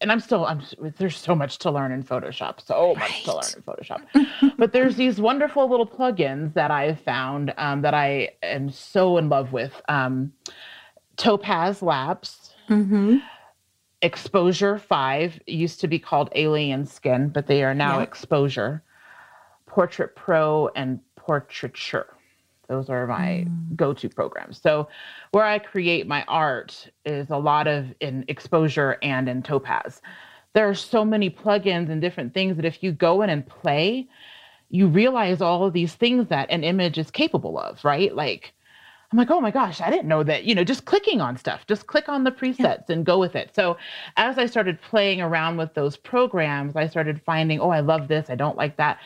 and 0.00 0.10
I'm 0.10 0.18
still 0.18 0.44
I'm 0.44 0.60
there's 0.98 1.16
so 1.16 1.34
much 1.34 1.58
to 1.58 1.70
learn 1.70 1.92
in 1.92 2.02
Photoshop, 2.02 2.60
so 2.60 2.94
much 2.96 3.22
to 3.24 3.34
learn 3.34 3.52
in 3.56 3.62
Photoshop. 3.62 4.56
but 4.58 4.72
there's 4.72 4.96
these 4.96 5.20
wonderful 5.20 5.70
little 5.70 5.86
plugins 5.86 6.54
that 6.54 6.70
I 6.70 6.86
have 6.86 7.00
found 7.00 7.54
um, 7.56 7.82
that 7.82 7.94
I 7.94 8.30
am 8.42 8.70
so 8.70 9.16
in 9.16 9.28
love 9.28 9.52
with. 9.52 9.80
Um, 9.88 10.32
Topaz 11.16 11.82
Labs, 11.82 12.54
mm-hmm. 12.68 13.18
Exposure 14.00 14.78
Five 14.78 15.38
used 15.46 15.80
to 15.80 15.86
be 15.86 16.00
called 16.00 16.30
Alien 16.34 16.84
Skin, 16.84 17.28
but 17.28 17.46
they 17.46 17.62
are 17.62 17.74
now 17.74 18.00
Exposure, 18.00 18.82
Portrait 19.66 20.16
Pro, 20.16 20.68
and 20.74 20.98
Portraiture. 21.14 22.16
Those 22.68 22.88
are 22.88 23.06
my 23.06 23.46
mm. 23.48 23.76
go-to 23.76 24.08
programs. 24.08 24.60
So 24.60 24.88
where 25.32 25.44
I 25.44 25.58
create 25.58 26.06
my 26.06 26.24
art 26.28 26.88
is 27.04 27.30
a 27.30 27.36
lot 27.36 27.66
of 27.66 27.86
in 28.00 28.24
exposure 28.28 28.98
and 29.02 29.28
in 29.28 29.42
Topaz. 29.42 30.00
There 30.54 30.68
are 30.68 30.74
so 30.74 31.04
many 31.04 31.30
plugins 31.30 31.90
and 31.90 32.00
different 32.00 32.34
things 32.34 32.56
that 32.56 32.64
if 32.64 32.82
you 32.82 32.92
go 32.92 33.22
in 33.22 33.30
and 33.30 33.46
play, 33.46 34.08
you 34.68 34.86
realize 34.86 35.40
all 35.40 35.64
of 35.64 35.72
these 35.72 35.94
things 35.94 36.28
that 36.28 36.50
an 36.50 36.64
image 36.64 36.98
is 36.98 37.10
capable 37.10 37.58
of, 37.58 37.84
right? 37.84 38.14
Like 38.14 38.54
I'm 39.12 39.18
like, 39.18 39.30
oh 39.30 39.40
my 39.40 39.50
gosh, 39.50 39.82
I 39.82 39.90
didn't 39.90 40.08
know 40.08 40.22
that, 40.22 40.44
you 40.44 40.54
know, 40.54 40.64
just 40.64 40.86
clicking 40.86 41.20
on 41.20 41.36
stuff, 41.36 41.66
just 41.66 41.86
click 41.86 42.08
on 42.08 42.24
the 42.24 42.30
presets 42.30 42.58
yeah. 42.58 42.94
and 42.94 43.04
go 43.04 43.18
with 43.18 43.36
it. 43.36 43.54
So 43.54 43.76
as 44.16 44.38
I 44.38 44.46
started 44.46 44.80
playing 44.80 45.20
around 45.20 45.58
with 45.58 45.74
those 45.74 45.98
programs, 45.98 46.76
I 46.76 46.88
started 46.88 47.20
finding, 47.20 47.60
oh, 47.60 47.68
I 47.68 47.80
love 47.80 48.08
this, 48.08 48.30
I 48.30 48.36
don't 48.36 48.56
like 48.56 48.78
that. 48.78 48.98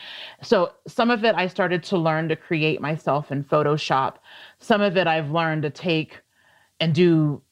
So 0.42 0.72
some 0.86 1.10
of 1.10 1.24
it 1.24 1.34
I 1.34 1.48
started 1.48 1.82
to 1.84 1.98
learn 1.98 2.28
to 2.28 2.36
create 2.36 2.80
myself 2.80 3.32
in 3.32 3.42
Photoshop. 3.42 4.16
Some 4.60 4.80
of 4.80 4.96
it 4.96 5.08
I've 5.08 5.32
learned 5.32 5.62
to 5.62 5.70
take 5.70 6.20
and 6.78 6.94
do, 6.94 7.42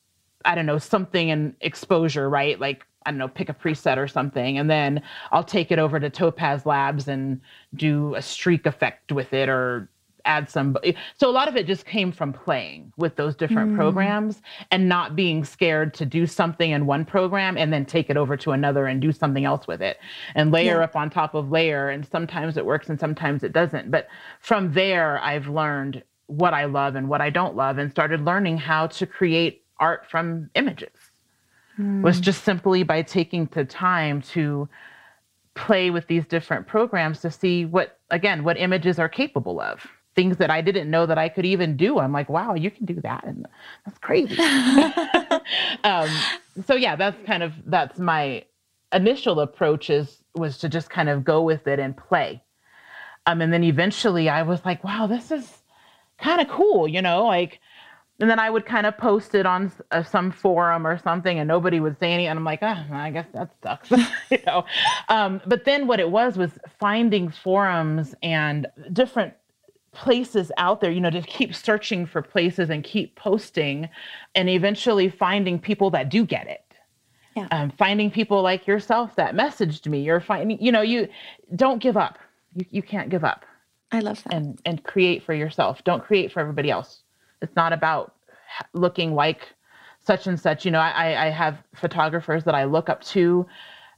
I 0.45 0.55
don't 0.55 0.67
know, 0.67 0.79
something 0.79 1.31
in 1.31 1.57
exposure, 1.61 2.31
right? 2.31 2.61
Like 2.61 2.87
I 3.05 3.11
don't 3.11 3.19
know, 3.19 3.29
pick 3.29 3.49
a 3.49 3.55
preset 3.55 3.99
or 3.99 4.09
something, 4.09 4.59
and 4.59 4.71
then 4.71 5.03
I'll 5.31 5.45
take 5.45 5.71
it 5.71 5.79
over 5.79 6.01
to 6.01 6.09
Topaz 6.09 6.64
Labs 6.64 7.07
and 7.07 7.40
do 7.75 8.14
a 8.14 8.23
streak 8.23 8.64
effect 8.64 9.12
with 9.12 9.35
it 9.35 9.49
or 9.49 9.90
add 10.25 10.49
some 10.49 10.77
so 11.17 11.29
a 11.29 11.33
lot 11.33 11.49
of 11.49 11.57
it 11.57 11.67
just 11.67 11.85
came 11.85 12.11
from 12.11 12.33
playing 12.33 12.93
with 12.97 13.17
those 13.17 13.35
different 13.35 13.73
mm. 13.73 13.77
programs 13.77 14.41
and 14.71 14.89
not 14.89 15.15
being 15.15 15.45
scared 15.45 15.93
to 15.95 16.07
do 16.07 16.27
something 16.27 16.71
in 16.71 16.87
one 16.87 17.05
program 17.05 17.57
and 17.57 17.73
then 17.73 17.85
take 17.85 18.11
it 18.11 18.17
over 18.17 18.37
to 18.37 18.53
another 18.53 18.87
and 18.87 19.01
do 19.01 19.13
something 19.13 19.45
else 19.45 19.67
with 19.67 19.83
it 19.83 19.99
and 20.35 20.51
layer 20.51 20.79
yeah. 20.79 20.85
up 20.85 20.97
on 20.97 21.11
top 21.11 21.35
of 21.35 21.51
layer 21.51 21.91
and 21.91 22.07
sometimes 22.07 22.57
it 22.57 22.65
works 22.65 22.89
and 22.89 22.99
sometimes 22.99 23.43
it 23.43 23.53
doesn't 23.53 23.91
but 23.91 24.09
from 24.41 24.73
there 24.73 25.21
i've 25.23 25.49
learned 25.49 26.03
what 26.27 26.55
i 26.55 26.65
love 26.65 26.95
and 26.95 27.09
what 27.09 27.21
i 27.21 27.31
don't 27.31 27.55
love 27.55 27.79
and 27.79 27.91
started 27.91 28.25
learning 28.25 28.57
how 28.57 28.87
to 28.87 29.07
create 29.07 29.63
art 29.79 30.07
from 30.11 30.49
images 30.55 31.13
mm. 31.79 32.03
was 32.03 32.21
just 32.21 32.45
simply 32.45 32.83
by 32.83 33.03
taking 33.03 33.49
the 33.53 33.65
time 33.65 34.23
to 34.23 34.69
play 35.55 35.91
with 35.91 36.07
these 36.09 36.27
different 36.27 36.67
programs 36.67 37.21
to 37.21 37.31
see 37.31 37.65
what 37.65 37.99
again 38.11 38.43
what 38.43 38.59
images 38.59 38.99
are 38.99 39.09
capable 39.09 39.61
of 39.61 39.87
things 40.14 40.37
that 40.38 40.50
I 40.50 40.61
didn't 40.61 40.90
know 40.90 41.07
that 41.07 41.18
I 41.18 41.29
could 41.29 41.46
even 41.46 41.77
do. 41.77 41.98
I'm 41.98 42.12
like, 42.12 42.29
wow, 42.29 42.55
you 42.55 42.70
can 42.70 42.87
do 42.87 43.00
that, 43.03 43.24
and 43.24 43.46
that's 43.85 43.98
crazy. 43.98 44.38
um, 45.85 46.09
so 46.66 46.74
yeah, 46.74 46.96
that's 46.96 47.16
kind 47.27 47.42
of 47.42 47.53
that's 47.66 47.98
my 47.98 48.44
initial 48.92 49.40
approach 49.40 49.90
is 49.90 50.18
was 50.35 50.59
to 50.59 50.68
just 50.68 50.90
kind 50.90 51.09
of 51.09 51.24
go 51.24 51.42
with 51.42 51.66
it 51.66 51.79
and 51.79 51.96
play. 51.96 52.42
Um, 53.27 53.40
and 53.40 53.53
then 53.53 53.64
eventually 53.64 54.29
I 54.29 54.42
was 54.42 54.64
like, 54.64 54.85
wow, 54.85 55.07
this 55.07 55.31
is 55.31 55.62
kind 56.18 56.40
of 56.40 56.48
cool, 56.48 56.87
you 56.87 57.00
know, 57.00 57.24
like 57.24 57.61
and 58.20 58.31
then 58.31 58.38
I 58.38 58.48
would 58.48 58.64
kind 58.64 58.87
of 58.87 58.96
post 58.96 59.35
it 59.35 59.44
on 59.44 59.72
uh, 59.90 60.05
some 60.05 60.31
forum 60.31 60.87
or 60.87 60.98
something, 60.98 61.38
and 61.38 61.48
nobody 61.48 61.81
would 61.81 61.98
say 61.98 62.12
anything. 62.12 62.31
And 62.31 62.38
I'm 62.38 62.44
like, 62.44 62.61
oh, 62.62 62.85
I 62.92 63.11
guess 63.11 63.27
that 63.35 63.50
sucks, 63.62 63.90
you 64.31 64.38
know. 64.46 64.64
Um, 65.09 65.40
but 65.46 65.64
then 65.64 65.87
what 65.88 65.98
it 65.98 66.11
was 66.11 66.37
was 66.37 66.53
finding 66.79 67.31
forums 67.31 68.14
and 68.22 68.66
different 68.92 69.35
places 69.95 70.53
out 70.59 70.81
there, 70.81 70.91
you 70.91 71.01
know, 71.01 71.11
to 71.11 71.23
keep 71.23 71.55
searching 71.55 72.07
for 72.07 72.23
places 72.23 72.71
and 72.71 72.85
keep 72.85 73.17
posting, 73.17 73.89
and 74.35 74.49
eventually 74.49 75.09
finding 75.09 75.59
people 75.59 75.91
that 75.91 76.09
do 76.09 76.25
get 76.25 76.47
it. 76.47 76.61
Yeah. 77.37 77.49
Um, 77.51 77.71
finding 77.71 78.11
people 78.11 78.43
like 78.43 78.67
yourself 78.67 79.17
that 79.17 79.35
messaged 79.35 79.89
me. 79.89 80.03
You're 80.03 80.21
finding, 80.21 80.63
you 80.63 80.71
know, 80.71 80.83
you 80.83 81.09
don't 81.57 81.81
give 81.81 81.97
up. 81.97 82.19
You 82.55 82.65
you 82.71 82.83
can't 82.83 83.11
give 83.11 83.25
up. 83.25 83.45
I 83.91 84.01
love 84.01 84.23
that. 84.25 84.35
And 84.35 84.61
and 84.65 84.83
create 84.85 85.25
for 85.25 85.35
yourself. 85.35 85.83
Don't 85.85 86.05
create 86.05 86.31
for 86.31 86.41
everybody 86.41 86.71
else 86.71 87.05
it's 87.45 87.55
not 87.55 87.73
about 87.73 88.15
looking 88.73 89.15
like 89.15 89.55
such 90.01 90.27
and 90.27 90.41
such. 90.41 90.65
You 90.65 90.71
know, 90.73 90.81
I, 90.81 91.27
I 91.27 91.31
have 91.31 91.63
photographers 91.75 92.45
that 92.45 92.55
I 92.55 92.65
look 92.65 92.89
up 92.89 93.03
to 93.05 93.47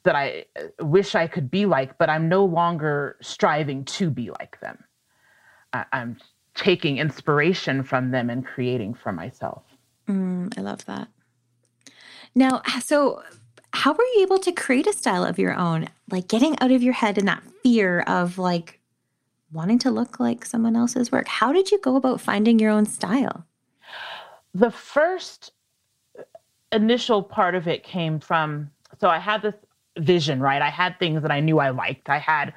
that 0.02 0.14
I 0.14 0.44
wish 0.80 1.14
I 1.14 1.26
could 1.26 1.50
be 1.50 1.66
like, 1.66 1.96
but 1.98 2.10
I'm 2.10 2.28
no 2.28 2.44
longer 2.44 3.16
striving 3.22 3.84
to 3.86 4.10
be 4.10 4.30
like 4.30 4.60
them. 4.60 4.84
I, 5.72 5.84
am 5.92 6.16
taking 6.54 6.98
inspiration 6.98 7.82
from 7.82 8.10
them 8.10 8.30
and 8.30 8.44
creating 8.44 8.94
for 8.94 9.12
myself. 9.12 9.62
Mm, 10.08 10.56
I 10.56 10.60
love 10.62 10.84
that. 10.86 11.08
Now, 12.34 12.62
so 12.80 13.22
how 13.72 13.92
were 13.92 14.04
you 14.14 14.22
able 14.22 14.38
to 14.38 14.52
create 14.52 14.86
a 14.86 14.92
style 14.92 15.24
of 15.24 15.38
your 15.38 15.54
own? 15.54 15.88
Like 16.10 16.28
getting 16.28 16.58
out 16.60 16.70
of 16.70 16.82
your 16.82 16.94
head 16.94 17.18
and 17.18 17.28
that 17.28 17.42
fear 17.62 18.00
of 18.00 18.38
like 18.38 18.80
wanting 19.52 19.78
to 19.80 19.90
look 19.90 20.18
like 20.20 20.44
someone 20.44 20.76
else's 20.76 21.12
work. 21.12 21.28
How 21.28 21.52
did 21.52 21.70
you 21.70 21.78
go 21.80 21.96
about 21.96 22.20
finding 22.20 22.58
your 22.58 22.70
own 22.70 22.86
style? 22.86 23.46
The 24.54 24.70
first 24.70 25.52
initial 26.72 27.22
part 27.22 27.54
of 27.54 27.68
it 27.68 27.82
came 27.82 28.18
from 28.18 28.70
so 29.00 29.08
I 29.08 29.18
had 29.18 29.42
this 29.42 29.54
vision, 29.98 30.40
right? 30.40 30.62
I 30.62 30.68
had 30.70 30.98
things 30.98 31.22
that 31.22 31.30
I 31.30 31.40
knew 31.40 31.58
I 31.58 31.70
liked. 31.70 32.08
I 32.08 32.18
had 32.18 32.52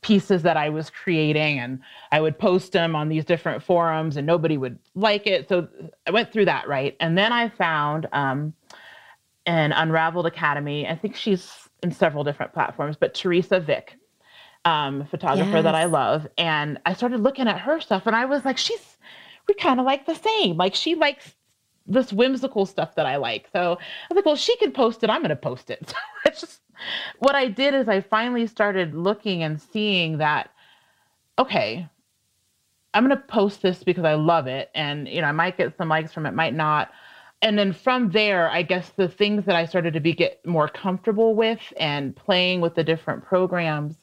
pieces 0.00 0.42
that 0.42 0.56
I 0.56 0.68
was 0.68 0.90
creating 0.90 1.58
and 1.58 1.80
I 2.12 2.20
would 2.20 2.38
post 2.38 2.72
them 2.72 2.94
on 2.94 3.08
these 3.08 3.24
different 3.24 3.62
forums 3.62 4.16
and 4.16 4.26
nobody 4.26 4.56
would 4.56 4.78
like 4.94 5.26
it. 5.26 5.48
So 5.48 5.68
I 6.06 6.10
went 6.10 6.32
through 6.32 6.44
that, 6.46 6.68
right? 6.68 6.96
And 7.00 7.18
then 7.18 7.32
I 7.32 7.48
found 7.48 8.06
um, 8.12 8.54
an 9.46 9.72
Unraveled 9.72 10.26
Academy. 10.26 10.86
I 10.86 10.96
think 10.96 11.16
she's 11.16 11.68
in 11.82 11.92
several 11.92 12.24
different 12.24 12.52
platforms, 12.52 12.96
but 12.96 13.14
Teresa 13.14 13.60
Vick 13.60 13.96
um, 14.64 15.06
photographer 15.10 15.56
yes. 15.56 15.64
that 15.64 15.74
I 15.74 15.84
love. 15.84 16.26
And 16.38 16.78
I 16.86 16.94
started 16.94 17.20
looking 17.20 17.48
at 17.48 17.60
her 17.60 17.80
stuff 17.80 18.06
and 18.06 18.16
I 18.16 18.24
was 18.24 18.44
like, 18.44 18.58
she's, 18.58 18.96
we 19.48 19.54
kind 19.54 19.80
of 19.80 19.86
like 19.86 20.06
the 20.06 20.14
same. 20.14 20.56
Like 20.56 20.74
she 20.74 20.94
likes 20.94 21.34
this 21.86 22.12
whimsical 22.12 22.66
stuff 22.66 22.94
that 22.94 23.06
I 23.06 23.16
like. 23.16 23.48
So 23.52 23.72
I 23.72 24.06
was 24.10 24.16
like, 24.16 24.26
well, 24.26 24.36
she 24.36 24.56
can 24.56 24.72
post 24.72 25.04
it. 25.04 25.10
I'm 25.10 25.20
going 25.20 25.30
to 25.30 25.36
post 25.36 25.70
it. 25.70 25.94
So 26.24 26.30
it's 26.30 26.40
just 26.40 26.60
what 27.18 27.34
I 27.34 27.48
did 27.48 27.74
is 27.74 27.86
I 27.86 28.00
finally 28.00 28.46
started 28.46 28.94
looking 28.94 29.42
and 29.42 29.60
seeing 29.60 30.18
that, 30.18 30.50
okay, 31.38 31.86
I'm 32.94 33.06
going 33.06 33.16
to 33.16 33.22
post 33.24 33.60
this 33.60 33.84
because 33.84 34.04
I 34.04 34.14
love 34.14 34.46
it. 34.46 34.70
And, 34.74 35.06
you 35.06 35.20
know, 35.20 35.28
I 35.28 35.32
might 35.32 35.58
get 35.58 35.76
some 35.76 35.90
likes 35.90 36.12
from 36.12 36.24
it, 36.24 36.32
might 36.32 36.54
not. 36.54 36.90
And 37.42 37.58
then 37.58 37.74
from 37.74 38.10
there, 38.10 38.50
I 38.50 38.62
guess 38.62 38.90
the 38.96 39.06
things 39.06 39.44
that 39.44 39.54
I 39.54 39.66
started 39.66 39.92
to 39.94 40.00
be 40.00 40.14
get 40.14 40.44
more 40.46 40.66
comfortable 40.66 41.34
with 41.34 41.60
and 41.76 42.16
playing 42.16 42.62
with 42.62 42.74
the 42.74 42.84
different 42.84 43.22
programs 43.22 43.96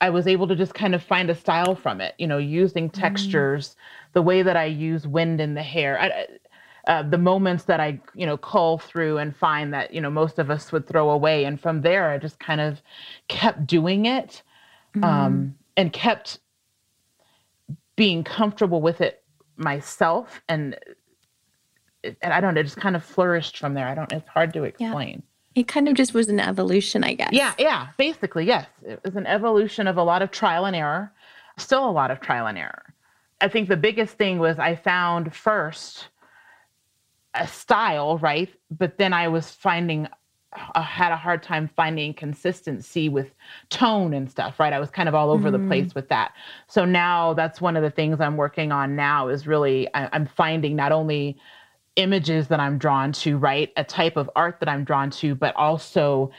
I 0.00 0.10
was 0.10 0.26
able 0.26 0.48
to 0.48 0.56
just 0.56 0.74
kind 0.74 0.94
of 0.94 1.02
find 1.02 1.30
a 1.30 1.34
style 1.34 1.74
from 1.74 2.00
it, 2.00 2.14
you 2.18 2.26
know, 2.26 2.38
using 2.38 2.88
mm. 2.88 2.92
textures, 2.92 3.70
mm. 3.70 4.12
the 4.14 4.22
way 4.22 4.42
that 4.42 4.56
I 4.56 4.64
use 4.64 5.06
wind 5.06 5.40
in 5.40 5.54
the 5.54 5.62
hair. 5.62 6.00
I, 6.00 6.26
uh, 6.86 7.02
the 7.02 7.18
moments 7.18 7.64
that 7.64 7.80
I, 7.80 8.00
you 8.14 8.26
know, 8.26 8.36
cull 8.36 8.78
through 8.78 9.18
and 9.18 9.36
find 9.36 9.72
that, 9.74 9.92
you 9.92 10.00
know, 10.00 10.10
most 10.10 10.38
of 10.38 10.50
us 10.50 10.72
would 10.72 10.86
throw 10.86 11.10
away. 11.10 11.44
And 11.44 11.60
from 11.60 11.82
there, 11.82 12.10
I 12.10 12.18
just 12.18 12.38
kind 12.38 12.60
of 12.60 12.80
kept 13.28 13.66
doing 13.66 14.06
it 14.06 14.42
mm. 14.94 15.04
um, 15.04 15.54
and 15.76 15.92
kept 15.92 16.38
being 17.96 18.24
comfortable 18.24 18.80
with 18.80 19.00
it 19.00 19.22
myself. 19.56 20.40
And, 20.48 20.76
and 22.02 22.32
I 22.32 22.40
don't 22.40 22.54
know, 22.54 22.60
it 22.60 22.64
just 22.64 22.76
kind 22.76 22.96
of 22.96 23.04
flourished 23.04 23.58
from 23.58 23.74
there. 23.74 23.86
I 23.86 23.94
don't, 23.94 24.10
it's 24.12 24.28
hard 24.28 24.52
to 24.54 24.64
explain. 24.64 25.22
It 25.54 25.66
kind 25.66 25.88
of 25.88 25.94
just 25.94 26.14
was 26.14 26.28
an 26.28 26.40
evolution, 26.40 27.04
I 27.04 27.14
guess. 27.14 27.32
Yeah, 27.32 27.52
yeah, 27.58 27.88
basically, 27.98 28.46
yes. 28.46 28.66
It 28.84 29.00
was 29.04 29.16
an 29.16 29.26
evolution 29.26 29.86
of 29.86 29.96
a 29.96 30.02
lot 30.02 30.22
of 30.22 30.30
trial 30.30 30.64
and 30.64 30.76
error, 30.76 31.12
still 31.58 31.88
a 31.88 31.90
lot 31.90 32.10
of 32.10 32.20
trial 32.20 32.46
and 32.46 32.56
error. 32.56 32.94
I 33.40 33.48
think 33.48 33.68
the 33.68 33.76
biggest 33.76 34.16
thing 34.16 34.38
was 34.38 34.58
I 34.58 34.76
found 34.76 35.34
first 35.34 36.08
a 37.34 37.46
style, 37.46 38.18
right? 38.18 38.48
But 38.70 38.98
then 38.98 39.12
I 39.12 39.28
was 39.28 39.50
finding, 39.50 40.08
I 40.74 40.82
had 40.82 41.12
a 41.12 41.16
hard 41.16 41.42
time 41.42 41.70
finding 41.76 42.12
consistency 42.12 43.08
with 43.08 43.28
tone 43.68 44.14
and 44.14 44.30
stuff, 44.30 44.58
right? 44.58 44.72
I 44.72 44.80
was 44.80 44.90
kind 44.90 45.08
of 45.08 45.14
all 45.14 45.30
over 45.30 45.48
mm. 45.48 45.52
the 45.52 45.66
place 45.68 45.94
with 45.94 46.08
that. 46.08 46.32
So 46.66 46.84
now 46.84 47.34
that's 47.34 47.60
one 47.60 47.76
of 47.76 47.82
the 47.82 47.90
things 47.90 48.20
I'm 48.20 48.36
working 48.36 48.72
on 48.72 48.96
now 48.96 49.28
is 49.28 49.46
really, 49.46 49.88
I, 49.94 50.08
I'm 50.12 50.26
finding 50.26 50.74
not 50.74 50.90
only 50.92 51.38
images 51.96 52.48
that 52.48 52.60
I'm 52.60 52.78
drawn 52.78 53.12
to, 53.12 53.36
right? 53.36 53.72
A 53.76 53.84
type 53.84 54.16
of 54.16 54.28
art 54.34 54.58
that 54.60 54.68
I'm 54.68 54.84
drawn 54.84 55.10
to, 55.10 55.34
but 55.34 55.54
also 55.56 56.30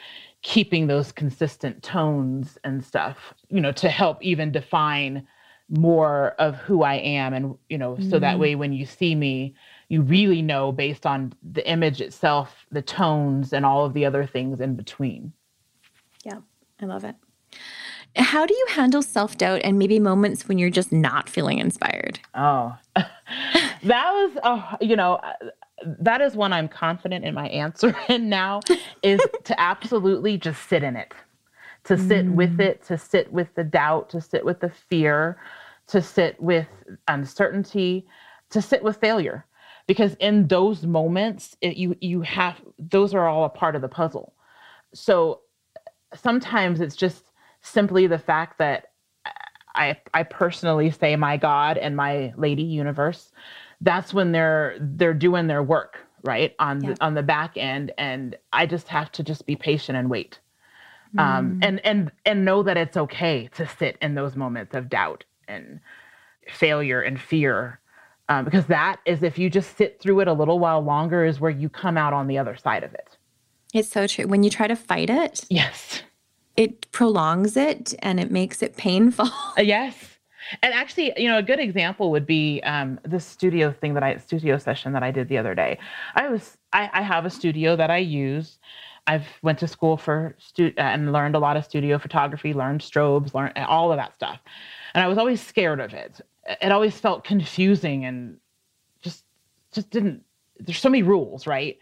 keeping 0.42 0.88
those 0.88 1.12
consistent 1.12 1.82
tones 1.82 2.58
and 2.64 2.84
stuff, 2.84 3.32
you 3.48 3.60
know, 3.60 3.72
to 3.72 3.88
help 3.88 4.22
even 4.22 4.50
define 4.50 5.26
more 5.68 6.34
of 6.38 6.56
who 6.56 6.82
I 6.82 6.94
am. 6.94 7.32
And, 7.32 7.56
you 7.68 7.78
know, 7.78 7.92
mm-hmm. 7.92 8.10
so 8.10 8.18
that 8.18 8.32
mm-hmm. 8.32 8.40
way 8.40 8.54
when 8.56 8.72
you 8.72 8.84
see 8.84 9.14
me, 9.14 9.54
you 9.88 10.02
really 10.02 10.42
know 10.42 10.72
based 10.72 11.06
on 11.06 11.32
the 11.42 11.68
image 11.68 12.00
itself, 12.00 12.66
the 12.70 12.82
tones, 12.82 13.52
and 13.52 13.66
all 13.66 13.84
of 13.84 13.92
the 13.94 14.04
other 14.04 14.26
things 14.26 14.60
in 14.60 14.74
between. 14.74 15.32
Yeah, 16.24 16.40
I 16.80 16.86
love 16.86 17.04
it. 17.04 17.16
How 18.16 18.44
do 18.44 18.54
you 18.54 18.66
handle 18.70 19.02
self 19.02 19.38
doubt 19.38 19.62
and 19.64 19.78
maybe 19.78 19.98
moments 19.98 20.46
when 20.46 20.58
you're 20.58 20.70
just 20.70 20.92
not 20.92 21.28
feeling 21.28 21.58
inspired? 21.58 22.20
Oh, 22.34 22.76
that 22.96 23.08
was, 23.84 24.38
oh, 24.44 24.76
you 24.80 24.96
know, 24.96 25.18
that 25.84 26.20
is 26.20 26.36
one 26.36 26.52
I'm 26.52 26.68
confident 26.68 27.24
in 27.24 27.34
my 27.34 27.48
answer 27.48 27.96
in 28.08 28.28
now 28.28 28.60
is 29.02 29.20
to 29.44 29.60
absolutely 29.60 30.36
just 30.36 30.68
sit 30.68 30.82
in 30.82 30.96
it, 30.96 31.14
to 31.84 31.96
sit 31.96 32.26
mm. 32.26 32.34
with 32.34 32.60
it, 32.60 32.84
to 32.84 32.98
sit 32.98 33.32
with 33.32 33.54
the 33.54 33.64
doubt, 33.64 34.10
to 34.10 34.20
sit 34.20 34.44
with 34.44 34.60
the 34.60 34.70
fear, 34.70 35.38
to 35.88 36.02
sit 36.02 36.40
with 36.40 36.68
uncertainty, 37.08 38.06
to 38.50 38.60
sit 38.60 38.82
with 38.82 38.98
failure. 38.98 39.46
Because 39.86 40.14
in 40.14 40.48
those 40.48 40.84
moments, 40.84 41.56
it, 41.60 41.76
you 41.76 41.96
you 42.00 42.22
have 42.22 42.60
those 42.78 43.14
are 43.14 43.28
all 43.28 43.44
a 43.44 43.50
part 43.50 43.76
of 43.76 43.82
the 43.82 43.88
puzzle. 43.88 44.34
So 44.94 45.40
sometimes 46.14 46.80
it's 46.80 46.96
just 46.96 47.24
simply 47.62 48.06
the 48.06 48.18
fact 48.18 48.58
that 48.58 48.92
I 49.74 49.96
I 50.14 50.22
personally 50.22 50.90
say 50.90 51.16
my 51.16 51.36
God 51.36 51.78
and 51.78 51.96
my 51.96 52.32
Lady 52.36 52.62
Universe, 52.62 53.32
that's 53.80 54.12
when 54.12 54.32
they're 54.32 54.76
they're 54.80 55.14
doing 55.14 55.46
their 55.46 55.62
work 55.62 55.98
right 56.24 56.54
on 56.58 56.82
yeah. 56.82 56.92
the, 56.92 57.04
on 57.04 57.14
the 57.14 57.22
back 57.22 57.56
end, 57.56 57.92
and 57.98 58.36
I 58.52 58.66
just 58.66 58.88
have 58.88 59.10
to 59.12 59.22
just 59.22 59.46
be 59.46 59.56
patient 59.56 59.98
and 59.98 60.10
wait, 60.10 60.38
mm. 61.14 61.20
um, 61.20 61.58
and 61.62 61.84
and 61.84 62.12
and 62.24 62.44
know 62.44 62.62
that 62.62 62.76
it's 62.76 62.96
okay 62.96 63.48
to 63.54 63.66
sit 63.66 63.96
in 64.00 64.14
those 64.14 64.36
moments 64.36 64.74
of 64.74 64.88
doubt 64.88 65.24
and 65.48 65.80
failure 66.48 67.00
and 67.00 67.20
fear, 67.20 67.80
um, 68.28 68.44
because 68.44 68.66
that 68.66 69.00
is 69.04 69.22
if 69.22 69.38
you 69.38 69.50
just 69.50 69.76
sit 69.76 70.00
through 70.00 70.20
it 70.20 70.28
a 70.28 70.32
little 70.32 70.58
while 70.58 70.80
longer 70.80 71.24
is 71.24 71.40
where 71.40 71.50
you 71.50 71.68
come 71.68 71.96
out 71.96 72.12
on 72.12 72.26
the 72.26 72.38
other 72.38 72.56
side 72.56 72.84
of 72.84 72.94
it. 72.94 73.16
It's 73.74 73.88
so 73.88 74.06
true. 74.06 74.26
When 74.26 74.42
you 74.42 74.50
try 74.50 74.68
to 74.68 74.76
fight 74.76 75.10
it, 75.10 75.44
yes 75.48 76.02
it 76.56 76.90
prolongs 76.92 77.56
it 77.56 77.94
and 78.00 78.20
it 78.20 78.30
makes 78.30 78.62
it 78.62 78.76
painful. 78.76 79.28
Uh, 79.58 79.60
yes. 79.60 79.94
And 80.62 80.72
actually, 80.72 81.12
you 81.18 81.28
know, 81.28 81.36
a 81.36 81.42
good 81.42 81.60
example 81.60 82.10
would 82.10 82.26
be 82.26 82.60
um, 82.62 82.98
the 83.04 83.20
studio 83.20 83.70
thing 83.70 83.92
that 83.94 84.02
I 84.02 84.16
studio 84.16 84.56
session 84.56 84.94
that 84.94 85.02
I 85.02 85.10
did 85.10 85.28
the 85.28 85.36
other 85.36 85.54
day. 85.54 85.78
I 86.14 86.28
was 86.28 86.56
I, 86.72 86.88
I 86.92 87.02
have 87.02 87.26
a 87.26 87.30
studio 87.30 87.76
that 87.76 87.90
I 87.90 87.98
use. 87.98 88.58
I've 89.06 89.26
went 89.42 89.58
to 89.58 89.68
school 89.68 89.98
for 89.98 90.34
stu- 90.38 90.72
uh, 90.78 90.80
and 90.80 91.12
learned 91.12 91.34
a 91.34 91.38
lot 91.38 91.58
of 91.58 91.64
studio 91.66 91.98
photography, 91.98 92.54
learned 92.54 92.80
strobes, 92.80 93.34
learned 93.34 93.58
all 93.58 93.92
of 93.92 93.98
that 93.98 94.14
stuff. 94.14 94.40
And 94.94 95.04
I 95.04 95.06
was 95.06 95.18
always 95.18 95.40
scared 95.40 95.80
of 95.80 95.92
it. 95.92 96.20
It 96.46 96.72
always 96.72 96.98
felt 96.98 97.24
confusing 97.24 98.04
and 98.04 98.38
just 99.02 99.24
just 99.72 99.90
didn't. 99.90 100.24
There's 100.58 100.78
so 100.78 100.88
many 100.88 101.02
rules, 101.02 101.46
right? 101.46 101.78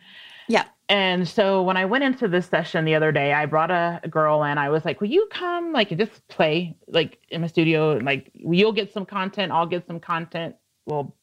Yeah 0.49 0.64
And 0.88 1.29
so 1.29 1.62
when 1.62 1.77
I 1.77 1.85
went 1.85 2.05
into 2.05 2.29
this 2.29 2.46
session 2.46 2.85
the 2.85 2.94
other 2.94 3.12
day, 3.12 3.33
I 3.33 3.46
brought 3.46 3.70
a, 3.70 4.01
a 4.03 4.09
girl 4.09 4.42
and 4.42 4.59
I 4.59 4.68
was 4.68 4.85
like, 4.85 5.01
Will 5.01 5.09
you 5.09 5.29
come 5.31 5.73
like 5.73 5.96
just 5.96 6.27
play 6.29 6.77
like 6.88 7.18
in 7.29 7.40
my 7.40 7.46
studio? 7.46 7.99
Like 7.99 8.31
you'll 8.35 8.73
get 8.73 8.92
some 8.92 9.07
content, 9.07 9.53
I'll 9.53 9.66
get 9.66 9.87
some 9.87 10.01
content. 10.01 10.57
Well, 10.87 11.14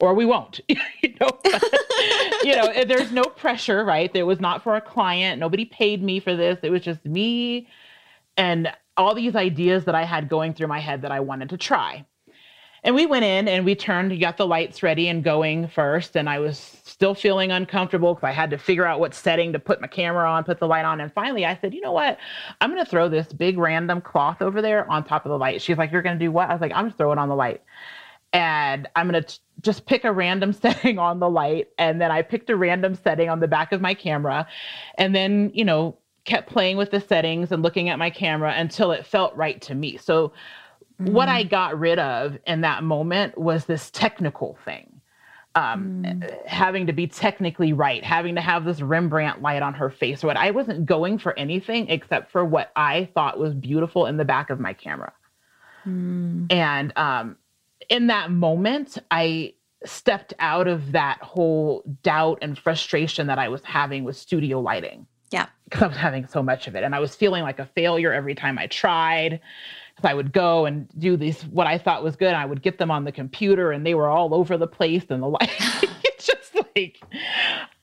or 0.00 0.14
we 0.14 0.24
won't. 0.24 0.60
you 0.68 1.14
know, 1.20 1.30
you 2.42 2.56
know, 2.56 2.84
there's 2.84 3.12
no 3.12 3.24
pressure, 3.24 3.84
right? 3.84 4.10
It 4.14 4.22
was 4.22 4.40
not 4.40 4.62
for 4.62 4.76
a 4.76 4.80
client. 4.80 5.38
Nobody 5.38 5.66
paid 5.66 6.02
me 6.02 6.20
for 6.20 6.34
this. 6.34 6.58
It 6.62 6.70
was 6.70 6.82
just 6.82 7.04
me 7.04 7.68
and 8.36 8.72
all 8.96 9.14
these 9.14 9.36
ideas 9.36 9.84
that 9.84 9.94
I 9.94 10.04
had 10.04 10.28
going 10.28 10.54
through 10.54 10.68
my 10.68 10.80
head 10.80 11.02
that 11.02 11.12
I 11.12 11.20
wanted 11.20 11.50
to 11.50 11.56
try. 11.56 12.04
And 12.86 12.94
we 12.94 13.04
went 13.04 13.24
in 13.24 13.48
and 13.48 13.64
we 13.64 13.74
turned, 13.74 14.18
got 14.20 14.36
the 14.36 14.46
lights 14.46 14.80
ready 14.80 15.08
and 15.08 15.24
going 15.24 15.66
first. 15.66 16.16
And 16.16 16.28
I 16.28 16.38
was 16.38 16.56
still 16.84 17.16
feeling 17.16 17.50
uncomfortable 17.50 18.14
because 18.14 18.28
I 18.28 18.30
had 18.30 18.48
to 18.50 18.58
figure 18.58 18.86
out 18.86 19.00
what 19.00 19.12
setting 19.12 19.52
to 19.54 19.58
put 19.58 19.80
my 19.80 19.88
camera 19.88 20.30
on, 20.30 20.44
put 20.44 20.60
the 20.60 20.68
light 20.68 20.84
on. 20.84 21.00
And 21.00 21.12
finally, 21.12 21.44
I 21.44 21.58
said, 21.60 21.74
you 21.74 21.80
know 21.80 21.90
what? 21.90 22.16
I'm 22.60 22.70
going 22.70 22.82
to 22.82 22.88
throw 22.88 23.08
this 23.08 23.32
big 23.32 23.58
random 23.58 24.00
cloth 24.00 24.40
over 24.40 24.62
there 24.62 24.88
on 24.88 25.02
top 25.02 25.26
of 25.26 25.30
the 25.30 25.36
light. 25.36 25.60
She's 25.60 25.76
like, 25.76 25.90
you're 25.90 26.00
going 26.00 26.16
to 26.16 26.24
do 26.24 26.30
what? 26.30 26.48
I 26.48 26.52
was 26.52 26.60
like, 26.60 26.70
I'm 26.76 26.86
just 26.86 26.96
throwing 26.96 27.18
it 27.18 27.20
on 27.20 27.28
the 27.28 27.34
light. 27.34 27.60
And 28.32 28.86
I'm 28.94 29.10
going 29.10 29.20
to 29.20 29.38
just 29.62 29.84
pick 29.86 30.04
a 30.04 30.12
random 30.12 30.52
setting 30.52 31.00
on 31.00 31.18
the 31.18 31.28
light. 31.28 31.70
And 31.78 32.00
then 32.00 32.12
I 32.12 32.22
picked 32.22 32.50
a 32.50 32.56
random 32.56 32.94
setting 32.94 33.28
on 33.28 33.40
the 33.40 33.48
back 33.48 33.72
of 33.72 33.80
my 33.80 33.94
camera. 33.94 34.46
And 34.96 35.12
then, 35.12 35.50
you 35.52 35.64
know, 35.64 35.98
kept 36.24 36.48
playing 36.48 36.76
with 36.76 36.92
the 36.92 37.00
settings 37.00 37.50
and 37.50 37.64
looking 37.64 37.88
at 37.88 37.98
my 37.98 38.10
camera 38.10 38.54
until 38.56 38.92
it 38.92 39.04
felt 39.04 39.34
right 39.34 39.60
to 39.62 39.74
me. 39.74 39.96
So, 39.96 40.32
mm-hmm. 41.00 41.12
what 41.12 41.28
I 41.28 41.42
got 41.42 41.78
rid 41.78 41.98
of 41.98 42.38
in 42.46 42.62
that 42.62 42.82
moment 42.82 43.38
was 43.38 43.64
this 43.64 43.90
technical 43.90 44.58
thing. 44.64 44.92
Um, 45.54 46.02
mm. 46.04 46.46
having 46.46 46.86
to 46.86 46.92
be 46.92 47.06
technically 47.06 47.72
right, 47.72 48.04
having 48.04 48.34
to 48.34 48.42
have 48.42 48.66
this 48.66 48.82
Rembrandt 48.82 49.40
light 49.40 49.62
on 49.62 49.72
her 49.72 49.88
face. 49.88 50.22
What 50.22 50.36
I 50.36 50.50
wasn't 50.50 50.84
going 50.84 51.16
for 51.16 51.38
anything 51.38 51.88
except 51.88 52.30
for 52.30 52.44
what 52.44 52.70
I 52.76 53.08
thought 53.14 53.38
was 53.38 53.54
beautiful 53.54 54.04
in 54.04 54.18
the 54.18 54.24
back 54.26 54.50
of 54.50 54.60
my 54.60 54.74
camera. 54.74 55.14
Mm. 55.86 56.52
And 56.52 56.92
um, 56.96 57.36
in 57.88 58.08
that 58.08 58.30
moment, 58.30 58.98
I 59.10 59.54
stepped 59.84 60.34
out 60.38 60.68
of 60.68 60.92
that 60.92 61.22
whole 61.22 61.82
doubt 62.02 62.38
and 62.42 62.58
frustration 62.58 63.26
that 63.28 63.38
I 63.38 63.48
was 63.48 63.62
having 63.62 64.04
with 64.04 64.16
studio 64.16 64.60
lighting. 64.60 65.06
Yeah. 65.30 65.46
Because 65.64 65.82
I 65.82 65.86
was 65.88 65.96
having 65.96 66.26
so 66.26 66.42
much 66.42 66.66
of 66.66 66.76
it. 66.76 66.84
And 66.84 66.94
I 66.94 66.98
was 66.98 67.14
feeling 67.14 67.42
like 67.42 67.58
a 67.58 67.66
failure 67.66 68.12
every 68.12 68.34
time 68.34 68.58
I 68.58 68.66
tried. 68.66 69.40
I 70.02 70.14
would 70.14 70.32
go 70.32 70.66
and 70.66 70.88
do 70.98 71.16
these, 71.16 71.42
what 71.46 71.66
I 71.66 71.78
thought 71.78 72.02
was 72.02 72.16
good. 72.16 72.34
I 72.34 72.44
would 72.44 72.62
get 72.62 72.78
them 72.78 72.90
on 72.90 73.04
the 73.04 73.12
computer 73.12 73.72
and 73.72 73.86
they 73.86 73.94
were 73.94 74.08
all 74.08 74.34
over 74.34 74.56
the 74.56 74.66
place 74.66 75.04
and 75.08 75.22
the 75.22 75.28
like 75.28 75.50
it's 76.04 76.26
just 76.26 76.54
like, 76.74 77.00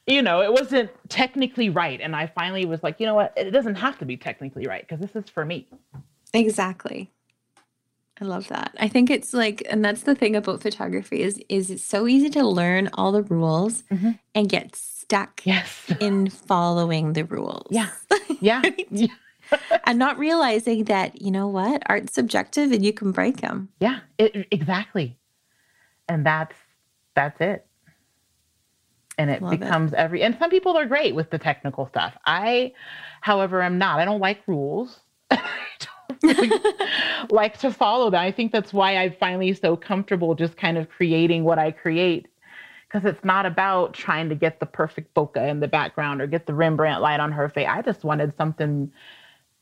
you 0.05 0.21
know, 0.21 0.41
it 0.41 0.51
wasn't 0.51 0.91
technically 1.09 1.69
right. 1.69 1.99
And 1.99 2.15
I 2.15 2.27
finally 2.27 2.65
was 2.65 2.83
like, 2.83 2.99
you 2.99 3.05
know 3.05 3.15
what? 3.15 3.33
It 3.35 3.51
doesn't 3.51 3.75
have 3.75 3.97
to 3.99 4.05
be 4.05 4.17
technically 4.17 4.67
right 4.67 4.87
because 4.87 4.99
this 4.99 5.15
is 5.15 5.29
for 5.29 5.45
me. 5.45 5.67
Exactly. 6.33 7.11
I 8.21 8.25
love 8.25 8.47
that. 8.49 8.75
I 8.79 8.87
think 8.87 9.09
it's 9.09 9.33
like, 9.33 9.63
and 9.69 9.83
that's 9.83 10.03
the 10.03 10.13
thing 10.13 10.35
about 10.35 10.61
photography 10.61 11.21
is 11.21 11.41
is 11.49 11.71
it's 11.71 11.83
so 11.83 12.07
easy 12.07 12.29
to 12.31 12.47
learn 12.47 12.89
all 12.93 13.11
the 13.11 13.23
rules 13.23 13.83
mm-hmm. 13.83 14.11
and 14.35 14.47
get 14.47 14.75
stuck 14.75 15.41
yes. 15.45 15.91
in 15.99 16.29
following 16.29 17.13
the 17.13 17.23
rules. 17.23 17.67
Yeah. 17.69 17.89
Yeah. 18.41 18.61
yeah. 18.89 19.07
and 19.85 19.99
not 19.99 20.17
realizing 20.17 20.85
that, 20.85 21.21
you 21.21 21.31
know 21.31 21.47
what, 21.47 21.83
art's 21.87 22.13
subjective 22.13 22.71
and 22.71 22.85
you 22.85 22.93
can 22.93 23.11
break 23.11 23.41
them. 23.41 23.69
Yeah, 23.79 23.99
it, 24.17 24.47
exactly. 24.51 25.17
And 26.07 26.25
that's 26.25 26.55
that's 27.15 27.39
it. 27.41 27.65
And 29.17 29.29
it 29.29 29.41
Love 29.41 29.59
becomes 29.59 29.93
it. 29.93 29.97
every 29.97 30.23
and 30.23 30.35
some 30.39 30.49
people 30.49 30.77
are 30.77 30.85
great 30.85 31.15
with 31.15 31.29
the 31.29 31.37
technical 31.37 31.87
stuff. 31.87 32.17
I, 32.25 32.73
however, 33.21 33.61
am 33.61 33.77
not. 33.77 33.99
I 33.99 34.05
don't 34.05 34.19
like 34.19 34.39
rules. 34.47 34.99
really 36.23 36.51
like 37.29 37.57
to 37.59 37.71
follow 37.71 38.09
that. 38.09 38.21
I 38.21 38.31
think 38.31 38.51
that's 38.51 38.73
why 38.73 38.97
I'm 38.97 39.13
finally 39.19 39.53
so 39.53 39.75
comfortable 39.75 40.35
just 40.35 40.57
kind 40.57 40.77
of 40.77 40.89
creating 40.89 41.43
what 41.43 41.59
I 41.59 41.71
create 41.71 42.27
because 42.87 43.09
it's 43.09 43.23
not 43.23 43.45
about 43.45 43.93
trying 43.93 44.29
to 44.29 44.35
get 44.35 44.59
the 44.59 44.65
perfect 44.65 45.13
bokeh 45.15 45.49
in 45.49 45.59
the 45.59 45.67
background 45.67 46.21
or 46.21 46.27
get 46.27 46.45
the 46.45 46.53
Rembrandt 46.53 47.01
light 47.01 47.19
on 47.19 47.31
her 47.31 47.49
face. 47.49 47.67
I 47.69 47.81
just 47.81 48.03
wanted 48.03 48.33
something 48.37 48.91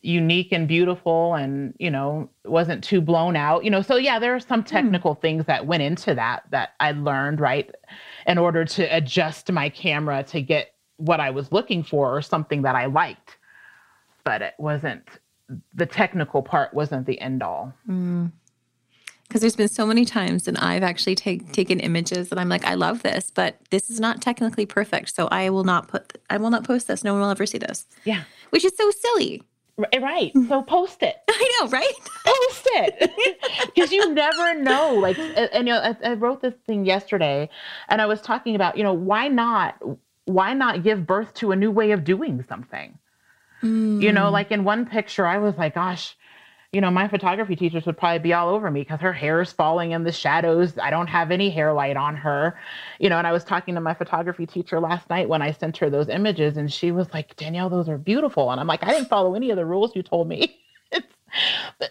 unique 0.01 0.51
and 0.51 0.67
beautiful 0.67 1.35
and, 1.35 1.73
you 1.77 1.91
know, 1.91 2.29
wasn't 2.45 2.83
too 2.83 3.01
blown 3.01 3.35
out. 3.35 3.63
You 3.63 3.69
know, 3.69 3.81
so 3.81 3.95
yeah, 3.95 4.19
there 4.19 4.35
are 4.35 4.39
some 4.39 4.61
hmm. 4.61 4.67
technical 4.67 5.15
mm. 5.15 5.21
things 5.21 5.45
that 5.45 5.65
went 5.65 5.83
into 5.83 6.15
that 6.15 6.43
that 6.51 6.71
I 6.79 6.91
learned, 6.91 7.39
right? 7.39 7.73
In 8.25 8.37
order 8.37 8.65
to 8.65 8.83
adjust 8.95 9.51
my 9.51 9.69
camera 9.69 10.23
to 10.23 10.41
get 10.41 10.73
what 10.97 11.19
I 11.19 11.29
was 11.29 11.51
looking 11.51 11.83
for 11.83 12.15
or 12.15 12.21
something 12.21 12.63
that 12.63 12.75
I 12.75 12.85
liked. 12.85 13.37
But 14.23 14.41
it 14.41 14.53
wasn't 14.57 15.07
the 15.73 15.85
technical 15.85 16.41
part 16.41 16.73
wasn't 16.73 17.05
the 17.05 17.19
end 17.19 17.43
all. 17.43 17.73
Mm 17.87 18.31
because 19.31 19.39
there's 19.39 19.55
been 19.55 19.69
so 19.69 19.85
many 19.85 20.03
times 20.03 20.45
and 20.45 20.57
I've 20.57 20.83
actually 20.83 21.15
take, 21.15 21.53
taken 21.53 21.79
images 21.79 22.31
and 22.31 22.39
I'm 22.39 22.49
like, 22.49 22.65
I 22.65 22.73
love 22.73 23.01
this, 23.01 23.31
but 23.31 23.55
this 23.69 23.89
is 23.89 23.97
not 23.97 24.21
technically 24.21 24.65
perfect. 24.65 25.15
So 25.15 25.29
I 25.29 25.49
will 25.49 25.63
not 25.63 25.87
put, 25.87 26.17
I 26.29 26.35
will 26.35 26.49
not 26.49 26.65
post 26.65 26.89
this. 26.89 27.01
No 27.01 27.13
one 27.13 27.21
will 27.21 27.29
ever 27.29 27.45
see 27.45 27.57
this. 27.57 27.85
Yeah. 28.03 28.23
Which 28.49 28.65
is 28.65 28.75
so 28.75 28.91
silly. 28.91 29.41
Right. 29.77 30.31
So 30.47 30.61
post 30.61 31.01
it. 31.03 31.17
I 31.29 31.59
know, 31.59 31.69
right? 31.69 31.93
Post 32.25 32.67
it. 32.73 33.11
Because 33.73 33.91
you 33.91 34.13
never 34.13 34.55
know. 34.55 34.93
Like, 34.95 35.17
and 35.17 35.67
you 35.67 35.73
know, 35.73 35.79
I, 35.79 36.11
I 36.11 36.13
wrote 36.13 36.41
this 36.41 36.53
thing 36.67 36.85
yesterday 36.85 37.49
and 37.87 38.01
I 38.01 38.05
was 38.05 38.21
talking 38.21 38.55
about, 38.55 38.77
you 38.77 38.83
know, 38.83 38.93
why 38.93 39.27
not, 39.27 39.81
why 40.25 40.53
not 40.53 40.83
give 40.83 41.07
birth 41.07 41.33
to 41.35 41.51
a 41.51 41.55
new 41.55 41.71
way 41.71 41.91
of 41.91 42.03
doing 42.03 42.43
something? 42.47 42.97
Mm. 43.63 44.01
You 44.01 44.11
know, 44.11 44.25
mm. 44.25 44.31
like 44.31 44.51
in 44.51 44.63
one 44.63 44.85
picture, 44.85 45.25
I 45.25 45.37
was 45.37 45.57
like, 45.57 45.75
gosh, 45.75 46.15
you 46.73 46.79
know, 46.79 46.89
my 46.89 47.07
photography 47.07 47.55
teachers 47.55 47.85
would 47.85 47.97
probably 47.97 48.19
be 48.19 48.33
all 48.33 48.47
over 48.47 48.71
me 48.71 48.81
because 48.81 49.01
her 49.01 49.11
hair 49.11 49.41
is 49.41 49.51
falling 49.51 49.91
in 49.91 50.03
the 50.03 50.11
shadows. 50.11 50.77
I 50.77 50.89
don't 50.89 51.07
have 51.07 51.29
any 51.29 51.49
hair 51.49 51.73
light 51.73 51.97
on 51.97 52.15
her, 52.15 52.57
you 52.97 53.09
know. 53.09 53.17
And 53.17 53.27
I 53.27 53.33
was 53.33 53.43
talking 53.43 53.75
to 53.75 53.81
my 53.81 53.93
photography 53.93 54.45
teacher 54.45 54.79
last 54.79 55.09
night 55.09 55.27
when 55.27 55.41
I 55.41 55.51
sent 55.51 55.75
her 55.77 55.89
those 55.89 56.07
images, 56.07 56.55
and 56.55 56.71
she 56.71 56.91
was 56.91 57.13
like, 57.13 57.35
Danielle, 57.35 57.69
those 57.69 57.89
are 57.89 57.97
beautiful. 57.97 58.51
And 58.51 58.59
I'm 58.59 58.67
like, 58.67 58.83
I 58.83 58.91
didn't 58.91 59.09
follow 59.09 59.35
any 59.35 59.49
of 59.49 59.57
the 59.57 59.65
rules 59.65 59.95
you 59.95 60.03
told 60.03 60.29
me. 60.29 60.57
it's, 60.93 61.13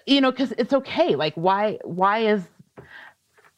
you 0.07 0.23
know, 0.23 0.31
because 0.31 0.53
it's 0.53 0.73
okay. 0.73 1.15
Like, 1.15 1.35
why, 1.35 1.79
why 1.85 2.21
is 2.21 2.43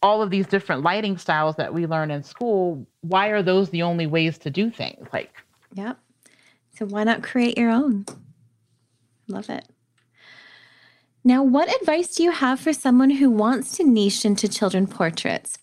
all 0.03 0.23
of 0.23 0.31
these 0.31 0.47
different 0.49 0.83
lighting 0.83 1.17
styles 1.17 1.55
that 1.57 1.73
we 1.73 1.87
learn 1.87 2.11
in 2.11 2.25
school, 2.25 2.85
why 3.03 3.29
are 3.29 3.43
those 3.43 3.71
the 3.71 3.83
only 3.83 4.07
ways 4.07 4.39
to 4.39 4.51
do 4.51 4.71
things? 4.71 5.07
Like, 5.13 5.33
yep. 5.75 5.99
So 6.75 6.87
why 6.87 7.05
not 7.05 7.23
create 7.23 7.57
your 7.57 7.71
own? 7.71 8.07
Love 9.29 9.49
it. 9.49 9.69
Now, 11.25 11.43
what 11.45 11.73
advice 11.81 12.17
do 12.17 12.25
you 12.25 12.33
have 12.33 12.59
for 12.59 12.73
someone 12.73 13.11
who 13.11 13.31
wants 13.31 13.77
to 13.77 13.85
niche 13.85 14.25
into 14.25 14.49
children 14.49 14.89
portraits? 14.89 15.57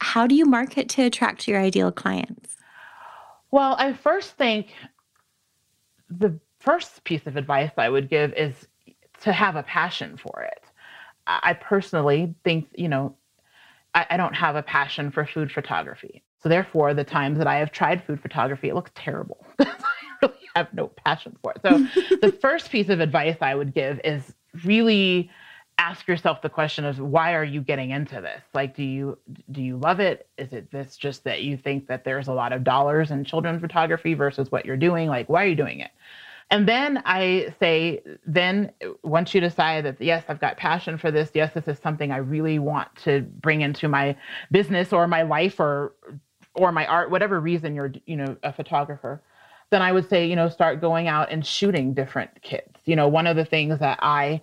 How 0.00 0.26
do 0.26 0.34
you 0.34 0.44
market 0.44 0.88
to 0.90 1.04
attract 1.04 1.46
your 1.46 1.60
ideal 1.60 1.92
clients? 1.92 2.56
Well, 3.52 3.76
I 3.78 3.92
first 3.92 4.32
think 4.32 4.68
the 6.10 6.38
first 6.58 7.04
piece 7.04 7.26
of 7.26 7.36
advice 7.36 7.70
I 7.76 7.88
would 7.88 8.10
give 8.10 8.32
is 8.34 8.66
to 9.20 9.32
have 9.32 9.54
a 9.54 9.62
passion 9.62 10.16
for 10.16 10.42
it. 10.42 10.64
I 11.28 11.54
personally 11.54 12.34
think, 12.44 12.68
you 12.74 12.88
know, 12.88 13.16
I, 13.94 14.06
I 14.10 14.16
don't 14.16 14.34
have 14.34 14.56
a 14.56 14.62
passion 14.62 15.10
for 15.10 15.26
food 15.26 15.50
photography. 15.50 16.22
So, 16.42 16.48
therefore, 16.48 16.94
the 16.94 17.02
times 17.02 17.38
that 17.38 17.48
I 17.48 17.56
have 17.56 17.72
tried 17.72 18.04
food 18.04 18.20
photography, 18.20 18.68
it 18.68 18.74
looks 18.74 18.92
terrible. 18.94 19.44
I 19.58 19.66
really 20.22 20.34
have 20.54 20.72
no 20.72 20.88
passion 21.04 21.36
for 21.42 21.52
it. 21.52 21.62
So, 21.62 22.16
the 22.22 22.30
first 22.30 22.70
piece 22.70 22.88
of 22.88 23.00
advice 23.00 23.38
I 23.40 23.54
would 23.54 23.74
give 23.74 24.00
is 24.04 24.34
really 24.64 25.30
ask 25.78 26.08
yourself 26.08 26.40
the 26.40 26.48
question 26.48 26.84
of 26.84 26.98
why 26.98 27.34
are 27.34 27.44
you 27.44 27.60
getting 27.60 27.90
into 27.90 28.20
this? 28.20 28.42
Like 28.54 28.74
do 28.74 28.82
you 28.82 29.18
do 29.50 29.62
you 29.62 29.76
love 29.76 30.00
it? 30.00 30.28
Is 30.38 30.52
it 30.52 30.70
this 30.70 30.96
just 30.96 31.24
that 31.24 31.42
you 31.42 31.56
think 31.56 31.86
that 31.88 32.04
there's 32.04 32.28
a 32.28 32.32
lot 32.32 32.52
of 32.52 32.64
dollars 32.64 33.10
in 33.10 33.24
children's 33.24 33.60
photography 33.60 34.14
versus 34.14 34.50
what 34.50 34.64
you're 34.64 34.76
doing? 34.76 35.08
Like 35.08 35.28
why 35.28 35.44
are 35.44 35.48
you 35.48 35.54
doing 35.56 35.80
it? 35.80 35.90
And 36.50 36.68
then 36.68 37.02
i 37.04 37.52
say 37.58 38.02
then 38.24 38.70
once 39.02 39.34
you 39.34 39.40
decide 39.40 39.84
that 39.84 40.00
yes 40.00 40.22
i've 40.28 40.40
got 40.40 40.56
passion 40.56 40.96
for 40.96 41.10
this 41.10 41.30
yes 41.34 41.52
this 41.54 41.66
is 41.66 41.76
something 41.80 42.12
i 42.12 42.18
really 42.18 42.60
want 42.60 42.88
to 43.02 43.22
bring 43.40 43.62
into 43.62 43.88
my 43.88 44.14
business 44.52 44.92
or 44.92 45.08
my 45.08 45.22
life 45.22 45.58
or 45.58 45.92
or 46.54 46.70
my 46.70 46.86
art 46.86 47.10
whatever 47.10 47.40
reason 47.40 47.74
you're 47.74 47.92
you 48.06 48.16
know 48.16 48.36
a 48.44 48.52
photographer 48.52 49.20
then 49.70 49.82
I 49.82 49.92
would 49.92 50.08
say, 50.08 50.26
you 50.26 50.36
know, 50.36 50.48
start 50.48 50.80
going 50.80 51.08
out 51.08 51.30
and 51.30 51.44
shooting 51.44 51.94
different 51.94 52.42
kids. 52.42 52.78
You 52.84 52.96
know, 52.96 53.08
one 53.08 53.26
of 53.26 53.36
the 53.36 53.44
things 53.44 53.78
that 53.80 53.98
I 54.02 54.40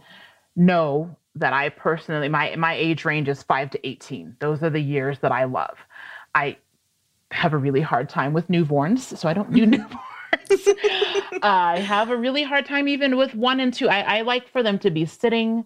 know 0.56 1.16
that 1.36 1.54
I 1.54 1.70
personally 1.70 2.30
my 2.30 2.56
my 2.56 2.74
age 2.74 3.06
range 3.06 3.28
is 3.28 3.42
5 3.42 3.72
to 3.72 3.88
18. 3.88 4.38
Those 4.40 4.62
are 4.62 4.70
the 4.70 4.80
years 4.80 5.20
that 5.20 5.32
I 5.32 5.46
love. 5.46 5.78
I 6.36 6.58
have 7.32 7.54
a 7.54 7.58
really 7.58 7.82
hard 7.82 8.10
time 8.10 8.34
with 8.34 8.48
newborns, 8.48 9.18
so 9.18 9.28
I 9.28 9.34
don't 9.34 9.52
do 9.52 9.66
newborns. 9.66 10.00
I 11.42 11.80
have 11.80 12.10
a 12.10 12.18
really 12.18 12.44
hard 12.44 12.66
time 12.66 12.88
even 12.88 13.18
with 13.18 13.34
one 13.34 13.60
and 13.60 13.74
two. 13.74 13.90
I, 13.90 14.20
I 14.20 14.22
like 14.22 14.48
for 14.48 14.62
them 14.62 14.78
to 14.80 14.92
be 14.92 15.06
sitting 15.06 15.66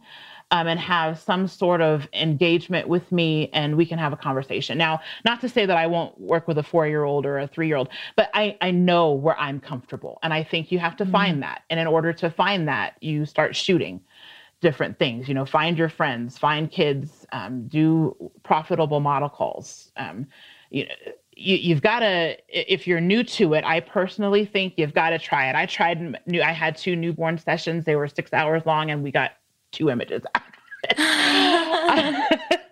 um, 0.52 0.68
and 0.68 0.80
have 0.80 1.20
some 1.20 1.48
sort 1.48 1.82
of 1.82 2.08
engagement 2.14 2.88
with 2.88 3.12
me 3.12 3.50
and 3.54 3.76
we 3.76 3.86
can 3.86 4.00
have 4.00 4.14
a 4.14 4.18
conversation. 4.18 4.78
Now, 4.78 5.02
not 5.26 5.42
to 5.42 5.50
say 5.50 5.66
that 5.66 5.78
I 5.78 5.88
won't 5.88 6.20
work 6.20 6.48
with 6.48 6.58
a 6.58 6.64
four 6.64 6.88
year 6.88 7.04
old 7.04 7.26
or 7.26 7.40
a 7.40 7.48
three 7.48 7.68
year 7.68 7.76
old, 7.76 7.90
but 8.16 8.30
I, 8.34 8.58
I 8.62 8.72
know 8.72 9.12
where 9.12 9.38
I'm 9.38 9.60
comfortable. 9.60 10.20
And 10.24 10.34
I 10.34 10.44
think 10.44 10.72
you 10.72 10.80
have 10.80 10.96
to 10.98 11.04
mm-hmm. 11.04 11.12
find 11.12 11.44
that. 11.44 11.64
And 11.70 11.80
in 11.80 11.88
order 11.88 12.14
to 12.14 12.30
find 12.30 12.68
that, 12.68 12.96
you 13.02 13.26
start 13.26 13.56
shooting 13.56 14.02
different 14.62 14.98
things. 14.98 15.28
You 15.28 15.34
know, 15.34 15.46
find 15.46 15.78
your 15.78 15.90
friends, 15.90 16.38
find 16.38 16.72
kids, 16.72 17.26
um, 17.32 17.68
do 17.68 18.16
profitable 18.44 19.02
model 19.02 19.30
calls. 19.30 19.92
Um, 19.98 20.28
you 20.70 20.86
know, 20.86 20.94
you, 21.40 21.76
have 21.76 21.84
got 21.84 22.00
to 22.00 22.36
if 22.50 22.88
you're 22.88 23.00
new 23.00 23.24
to 23.24 23.54
it 23.54 23.64
i 23.64 23.80
personally 23.80 24.44
think 24.44 24.74
you've 24.76 24.94
got 24.96 25.12
to 25.12 25.20
try 25.20 25.48
it 25.48 25.56
i 25.56 25.68
tried 25.68 26.20
new 26.26 26.42
i 26.42 26.52
had 26.52 26.76
two 26.76 26.96
newborn 26.96 27.38
sessions 27.38 27.86
they 27.86 27.96
were 27.96 28.08
six 28.08 28.34
hours 28.34 28.66
long 28.66 28.90
and 28.90 29.04
we 29.04 29.12
got 29.12 29.34
two 29.78 29.90
images. 29.90 30.24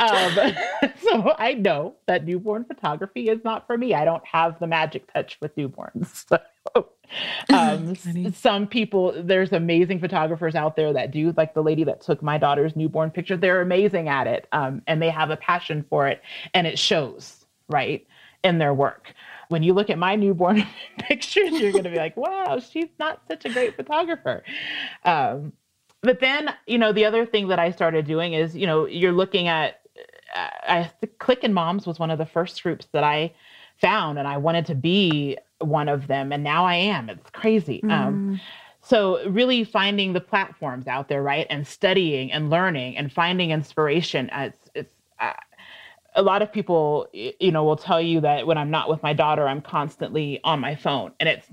Um, 0.00 0.54
so 1.02 1.34
i 1.38 1.54
know 1.54 1.94
that 2.06 2.24
newborn 2.24 2.64
photography 2.64 3.28
is 3.28 3.44
not 3.44 3.66
for 3.66 3.76
me. 3.76 3.94
I 3.94 4.04
don't 4.04 4.24
have 4.26 4.58
the 4.58 4.66
magic 4.66 5.12
touch 5.12 5.38
with 5.40 5.54
newborns. 5.56 6.24
So 6.74 6.88
um, 7.52 7.94
some 8.32 8.66
people 8.66 9.12
there's 9.22 9.52
amazing 9.52 10.00
photographers 10.00 10.54
out 10.54 10.76
there 10.76 10.92
that 10.94 11.10
do 11.10 11.34
like 11.36 11.52
the 11.52 11.62
lady 11.62 11.84
that 11.84 12.00
took 12.00 12.22
my 12.22 12.38
daughter's 12.38 12.74
newborn 12.74 13.10
picture. 13.10 13.36
They're 13.36 13.60
amazing 13.60 14.08
at 14.08 14.26
it 14.26 14.48
um, 14.52 14.80
and 14.86 15.02
they 15.02 15.10
have 15.10 15.30
a 15.30 15.36
passion 15.36 15.84
for 15.90 16.08
it 16.08 16.22
and 16.54 16.66
it 16.66 16.78
shows 16.78 17.44
right, 17.68 18.06
in 18.42 18.58
their 18.58 18.74
work. 18.74 19.14
When 19.48 19.62
you 19.62 19.72
look 19.72 19.90
at 19.90 19.98
my 19.98 20.16
newborn 20.16 20.66
pictures, 20.98 21.52
you're 21.52 21.72
going 21.72 21.84
to 21.84 21.90
be 21.90 21.96
like, 21.96 22.16
wow, 22.16 22.58
she's 22.58 22.88
not 22.98 23.22
such 23.28 23.44
a 23.44 23.50
great 23.50 23.76
photographer. 23.76 24.42
Um, 25.04 25.52
but 26.02 26.20
then, 26.20 26.54
you 26.66 26.78
know, 26.78 26.92
the 26.92 27.04
other 27.04 27.24
thing 27.24 27.48
that 27.48 27.58
I 27.58 27.70
started 27.70 28.06
doing 28.06 28.34
is, 28.34 28.56
you 28.56 28.66
know, 28.66 28.86
you're 28.86 29.12
looking 29.12 29.48
at, 29.48 29.80
uh, 30.34 30.48
I 30.68 30.90
Clickin' 31.18 31.52
Moms 31.52 31.86
was 31.86 31.98
one 31.98 32.10
of 32.10 32.18
the 32.18 32.26
first 32.26 32.62
groups 32.62 32.88
that 32.92 33.04
I 33.04 33.32
found, 33.80 34.18
and 34.18 34.26
I 34.26 34.36
wanted 34.36 34.66
to 34.66 34.74
be 34.74 35.38
one 35.58 35.88
of 35.88 36.06
them, 36.08 36.32
and 36.32 36.42
now 36.42 36.64
I 36.64 36.74
am. 36.74 37.08
It's 37.08 37.30
crazy. 37.30 37.80
Mm. 37.84 37.90
Um, 37.90 38.40
so 38.80 39.28
really 39.28 39.62
finding 39.64 40.12
the 40.12 40.20
platforms 40.20 40.88
out 40.88 41.08
there, 41.08 41.22
right, 41.22 41.46
and 41.50 41.66
studying 41.66 42.32
and 42.32 42.50
learning 42.50 42.96
and 42.96 43.12
finding 43.12 43.50
inspiration. 43.50 44.28
It's, 44.32 44.70
it's 44.74 44.94
uh, 45.20 45.32
a 46.14 46.22
lot 46.22 46.42
of 46.42 46.52
people 46.52 47.08
you 47.12 47.50
know 47.50 47.64
will 47.64 47.76
tell 47.76 48.00
you 48.00 48.20
that 48.20 48.46
when 48.46 48.58
i'm 48.58 48.70
not 48.70 48.88
with 48.88 49.02
my 49.02 49.12
daughter 49.12 49.48
i'm 49.48 49.62
constantly 49.62 50.40
on 50.44 50.60
my 50.60 50.74
phone 50.74 51.12
and 51.20 51.28
it's 51.28 51.46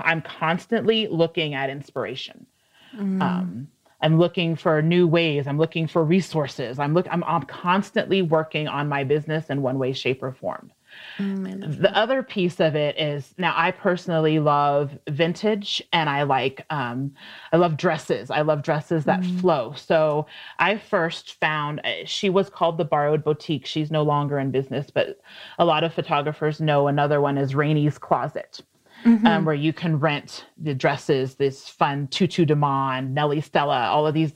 i'm 0.00 0.20
constantly 0.20 1.08
looking 1.08 1.54
at 1.54 1.70
inspiration 1.70 2.46
mm. 2.94 3.22
um, 3.22 3.68
i'm 4.00 4.18
looking 4.18 4.56
for 4.56 4.82
new 4.82 5.06
ways 5.06 5.46
i'm 5.46 5.58
looking 5.58 5.86
for 5.86 6.04
resources 6.04 6.78
i'm 6.78 6.94
look 6.94 7.06
I'm, 7.10 7.24
I'm 7.24 7.42
constantly 7.42 8.22
working 8.22 8.68
on 8.68 8.88
my 8.88 9.04
business 9.04 9.50
in 9.50 9.62
one 9.62 9.78
way 9.78 9.92
shape 9.92 10.22
or 10.22 10.32
form 10.32 10.70
Mm, 11.18 11.80
the 11.80 11.96
other 11.96 12.22
piece 12.22 12.60
of 12.60 12.74
it 12.74 12.98
is 12.98 13.34
now 13.38 13.54
I 13.56 13.70
personally 13.70 14.38
love 14.38 14.98
vintage 15.08 15.82
and 15.92 16.10
I 16.10 16.24
like 16.24 16.64
um, 16.70 17.14
I 17.52 17.56
love 17.56 17.76
dresses. 17.76 18.30
I 18.30 18.42
love 18.42 18.62
dresses 18.62 19.04
that 19.04 19.20
mm. 19.20 19.40
flow. 19.40 19.72
So 19.76 20.26
I 20.58 20.76
first 20.76 21.34
found 21.34 21.80
uh, 21.84 22.04
she 22.04 22.28
was 22.28 22.50
called 22.50 22.78
the 22.78 22.84
Borrowed 22.84 23.24
Boutique. 23.24 23.66
She's 23.66 23.90
no 23.90 24.02
longer 24.02 24.38
in 24.38 24.50
business, 24.50 24.90
but 24.90 25.20
a 25.58 25.64
lot 25.64 25.84
of 25.84 25.94
photographers 25.94 26.60
know 26.60 26.86
another 26.88 27.20
one 27.20 27.38
is 27.38 27.54
Rainey's 27.54 27.98
Closet. 27.98 28.62
Mm-hmm. 29.04 29.26
Um, 29.26 29.44
where 29.44 29.54
you 29.54 29.72
can 29.72 30.00
rent 30.00 30.46
the 30.56 30.74
dresses, 30.74 31.36
this 31.36 31.68
fun 31.68 32.08
Tutu 32.08 32.44
du 32.44 32.56
Monde, 32.56 33.14
Nellie 33.14 33.40
Stella, 33.40 33.86
all 33.86 34.06
of 34.06 34.14
these 34.14 34.32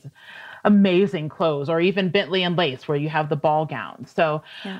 amazing 0.63 1.27
clothes, 1.27 1.67
or 1.67 1.81
even 1.81 2.09
Bentley 2.09 2.43
and 2.43 2.55
Lace, 2.55 2.87
where 2.87 2.97
you 2.97 3.09
have 3.09 3.27
the 3.27 3.35
ball 3.35 3.65
gowns. 3.65 4.11
So 4.11 4.43
yeah. 4.63 4.79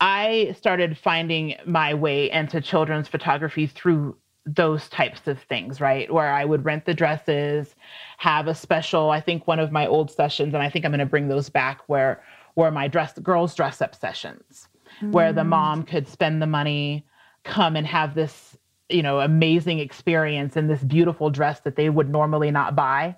I 0.00 0.54
started 0.56 0.96
finding 0.96 1.56
my 1.66 1.92
way 1.94 2.30
into 2.30 2.60
children's 2.60 3.08
photography 3.08 3.66
through 3.66 4.16
those 4.46 4.88
types 4.88 5.26
of 5.26 5.40
things, 5.42 5.80
right? 5.80 6.12
Where 6.12 6.32
I 6.32 6.44
would 6.44 6.64
rent 6.64 6.84
the 6.86 6.94
dresses, 6.94 7.74
have 8.18 8.46
a 8.48 8.54
special, 8.54 9.10
I 9.10 9.20
think 9.20 9.46
one 9.46 9.58
of 9.58 9.72
my 9.72 9.86
old 9.86 10.10
sessions, 10.10 10.54
and 10.54 10.62
I 10.62 10.70
think 10.70 10.84
I'm 10.84 10.92
going 10.92 11.00
to 11.00 11.06
bring 11.06 11.28
those 11.28 11.48
back 11.48 11.80
where 11.86 12.22
where 12.54 12.70
my 12.70 12.88
dress 12.88 13.18
girls 13.18 13.54
dress 13.54 13.80
up 13.80 13.94
sessions, 13.94 14.68
mm. 15.00 15.12
where 15.12 15.32
the 15.32 15.42
mm. 15.42 15.48
mom 15.48 15.82
could 15.84 16.08
spend 16.08 16.42
the 16.42 16.46
money, 16.46 17.06
come 17.44 17.76
and 17.76 17.86
have 17.86 18.14
this, 18.14 18.56
you 18.90 19.02
know, 19.02 19.20
amazing 19.20 19.78
experience 19.78 20.56
in 20.56 20.66
this 20.66 20.82
beautiful 20.82 21.30
dress 21.30 21.60
that 21.60 21.76
they 21.76 21.90
would 21.90 22.10
normally 22.10 22.50
not 22.50 22.74
buy, 22.74 23.16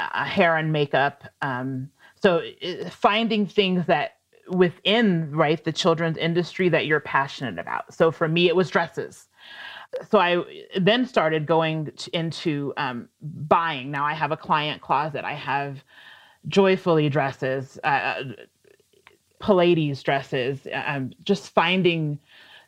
uh, 0.00 0.24
hair 0.24 0.56
and 0.56 0.72
makeup. 0.72 1.24
Um, 1.42 1.90
so 2.20 2.42
finding 2.90 3.46
things 3.46 3.86
that 3.86 4.16
within 4.48 5.30
right 5.30 5.62
the 5.64 5.72
children's 5.72 6.16
industry 6.16 6.68
that 6.68 6.86
you're 6.86 7.00
passionate 7.00 7.58
about. 7.58 7.92
So 7.92 8.10
for 8.10 8.28
me 8.28 8.48
it 8.48 8.56
was 8.56 8.70
dresses. 8.70 9.28
So 10.10 10.18
i 10.18 10.42
then 10.78 11.06
started 11.06 11.46
going 11.46 11.92
into 12.12 12.72
um, 12.76 13.08
buying. 13.22 13.90
Now 13.90 14.04
i 14.04 14.14
have 14.14 14.32
a 14.32 14.36
client 14.36 14.80
closet. 14.82 15.24
I 15.24 15.34
have 15.34 15.84
Joyfolie 16.48 17.10
dresses 17.10 17.78
uh, 17.84 17.86
uh 17.86 18.22
Pallades 19.40 20.02
dresses 20.02 20.66
um, 20.72 21.12
just 21.22 21.50
finding 21.50 22.18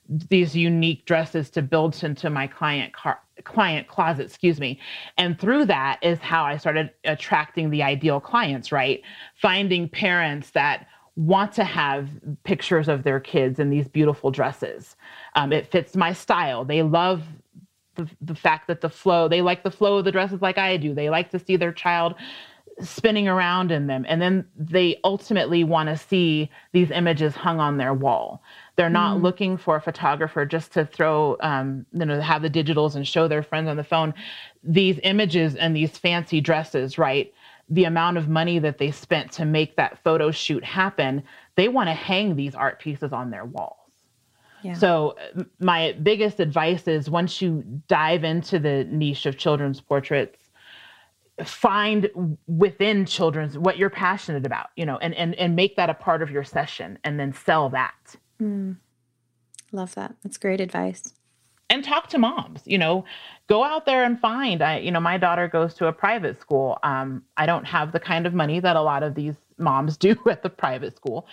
these 0.09 0.55
unique 0.55 1.05
dresses 1.07 1.51
to 1.51 1.63
build 1.63 2.03
into 2.03 2.31
my 2.31 2.47
client 2.47 2.93
car- 2.93 3.21
client 3.45 3.89
closet 3.89 4.27
excuse 4.27 4.61
me 4.61 4.81
and 5.19 5.39
through 5.39 5.65
that 5.65 5.99
is 6.03 6.19
how 6.21 6.45
i 6.45 6.57
started 6.57 6.91
attracting 7.05 7.71
the 7.71 7.83
ideal 7.83 8.21
clients 8.21 8.71
right 8.73 9.03
finding 9.35 9.89
parents 9.89 10.51
that 10.51 10.87
want 11.17 11.53
to 11.53 11.65
have 11.65 12.09
pictures 12.45 12.89
of 12.89 13.03
their 13.03 13.19
kids 13.19 13.59
in 13.59 13.71
these 13.71 13.89
beautiful 13.89 14.31
dresses. 14.31 14.97
Um, 15.35 15.53
it 15.53 15.67
fits 15.67 15.97
my 15.97 16.13
style. 16.13 16.65
They 16.65 16.83
love 16.83 17.23
the, 17.95 18.09
the 18.21 18.35
fact 18.35 18.69
that 18.69 18.83
the 18.83 18.91
flow, 18.91 19.27
they 19.27 19.41
like 19.41 19.65
the 19.65 19.71
flow 19.71 19.97
of 19.97 20.05
the 20.05 20.13
dresses 20.13 20.43
like 20.43 20.59
I 20.59 20.77
do. 20.77 20.95
They 20.95 21.09
like 21.09 21.31
to 21.31 21.39
see 21.39 21.57
their 21.57 21.73
child 21.73 22.15
spinning 22.83 23.27
around 23.27 23.73
in 23.73 23.87
them. 23.87 24.05
And 24.07 24.21
then 24.21 24.45
they 24.55 25.01
ultimately 25.03 25.65
want 25.65 25.89
to 25.89 25.97
see 25.97 26.51
these 26.73 26.91
images 26.91 27.35
hung 27.35 27.59
on 27.59 27.79
their 27.79 27.95
wall. 27.95 28.43
They're 28.77 28.91
not 28.91 29.19
mm. 29.19 29.23
looking 29.23 29.57
for 29.57 29.77
a 29.77 29.81
photographer 29.81 30.45
just 30.45 30.73
to 30.73 30.85
throw, 30.85 31.37
um, 31.41 31.87
you 31.93 32.05
know, 32.05 32.21
have 32.21 32.43
the 32.43 32.51
digitals 32.51 32.95
and 32.95 33.09
show 33.09 33.27
their 33.27 33.43
friends 33.43 33.69
on 33.69 33.77
the 33.77 33.85
phone. 33.85 34.13
These 34.63 35.01
images 35.03 35.57
and 35.57 35.75
these 35.75 35.97
fancy 35.97 36.41
dresses, 36.41 36.99
right? 36.99 37.33
the 37.69 37.85
amount 37.85 38.17
of 38.17 38.29
money 38.29 38.59
that 38.59 38.79
they 38.79 38.91
spent 38.91 39.33
to 39.33 39.45
make 39.45 39.77
that 39.77 40.03
photo 40.05 40.31
shoot 40.31 40.65
happen, 40.65 41.23
they 41.57 41.69
want 41.69 41.89
to 41.89 41.95
hang 41.95 42.37
these 42.37 42.55
art 42.55 42.79
pieces 42.79 43.13
on 43.13 43.31
their 43.31 43.45
walls. 43.45 43.77
Yeah. 44.63 44.75
So, 44.75 45.17
my 45.61 45.93
biggest 46.03 46.41
advice 46.41 46.89
is 46.89 47.11
once 47.11 47.43
you 47.43 47.63
dive 47.89 48.25
into 48.25 48.59
the 48.59 48.85
niche 48.85 49.27
of 49.27 49.37
children's 49.37 49.81
portraits, 49.81 50.39
find 51.45 52.09
within 52.47 53.05
children's 53.05 53.59
what 53.59 53.77
you're 53.77 53.91
passionate 53.91 54.47
about, 54.47 54.69
you 54.77 54.87
know, 54.87 54.97
and 54.99 55.15
and 55.15 55.35
and 55.35 55.55
make 55.55 55.77
that 55.77 55.91
a 55.91 55.95
part 55.95 56.23
of 56.23 56.31
your 56.31 56.45
session 56.45 56.99
and 57.05 57.21
then 57.21 57.33
sell 57.33 57.69
that. 57.71 58.17
Mm. 58.41 58.77
Love 59.73 59.95
that. 59.95 60.15
That's 60.23 60.39
great 60.39 60.61
advice. 60.61 61.13
And 61.69 61.83
talk 61.83 62.09
to 62.11 62.19
moms, 62.19 62.63
you 62.65 62.79
know, 62.79 63.05
go 63.49 63.63
out 63.65 63.87
there 63.87 64.05
and 64.05 64.19
find 64.19 64.63
i 64.63 64.79
you 64.79 64.91
know 64.91 65.01
my 65.01 65.17
daughter 65.19 65.49
goes 65.49 65.75
to 65.75 65.87
a 65.87 65.93
private 65.93 66.41
school 66.41 66.79
um, 66.83 67.23
i 67.37 67.47
don't 67.47 67.65
have 67.65 67.93
the 67.93 68.01
kind 68.01 68.27
of 68.27 68.35
money 68.35 68.61
that 68.61 68.77
a 68.77 68.83
lot 68.83 69.03
of 69.03 69.15
these 69.15 69.35
moms 69.59 69.97
do 70.07 70.17
at 70.29 70.43
the 70.43 70.51
private 70.51 70.97
school 70.97 71.27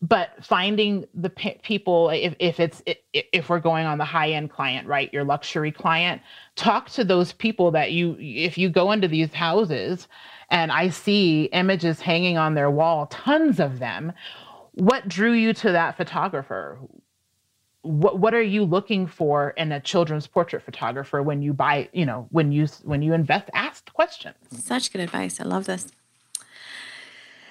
but 0.00 0.30
finding 0.40 1.04
the 1.12 1.28
p- 1.28 1.58
people 1.64 2.10
if, 2.10 2.32
if 2.38 2.60
it's 2.60 2.82
if 3.12 3.48
we're 3.48 3.58
going 3.58 3.84
on 3.84 3.98
the 3.98 4.04
high 4.04 4.30
end 4.30 4.50
client 4.50 4.86
right 4.86 5.12
your 5.12 5.24
luxury 5.24 5.72
client 5.72 6.22
talk 6.54 6.88
to 6.88 7.02
those 7.02 7.32
people 7.32 7.72
that 7.72 7.90
you 7.90 8.16
if 8.20 8.56
you 8.56 8.68
go 8.68 8.92
into 8.92 9.08
these 9.08 9.32
houses 9.34 10.06
and 10.50 10.70
i 10.70 10.88
see 10.88 11.44
images 11.46 12.00
hanging 12.00 12.38
on 12.38 12.54
their 12.54 12.70
wall 12.70 13.06
tons 13.06 13.58
of 13.58 13.80
them 13.80 14.12
what 14.78 15.08
drew 15.08 15.32
you 15.32 15.52
to 15.54 15.72
that 15.72 15.96
photographer? 15.96 16.78
What 17.82 18.18
what 18.18 18.34
are 18.34 18.42
you 18.42 18.64
looking 18.64 19.06
for 19.06 19.50
in 19.50 19.72
a 19.72 19.80
children's 19.80 20.26
portrait 20.26 20.62
photographer 20.62 21.22
when 21.22 21.42
you 21.42 21.52
buy 21.52 21.88
you 21.92 22.06
know 22.06 22.26
when 22.30 22.52
you 22.52 22.66
when 22.84 23.02
you 23.02 23.12
invest 23.12 23.50
ask 23.54 23.92
questions? 23.92 24.36
Such 24.50 24.92
good 24.92 25.00
advice. 25.00 25.40
I 25.40 25.44
love 25.44 25.66
this. 25.66 25.88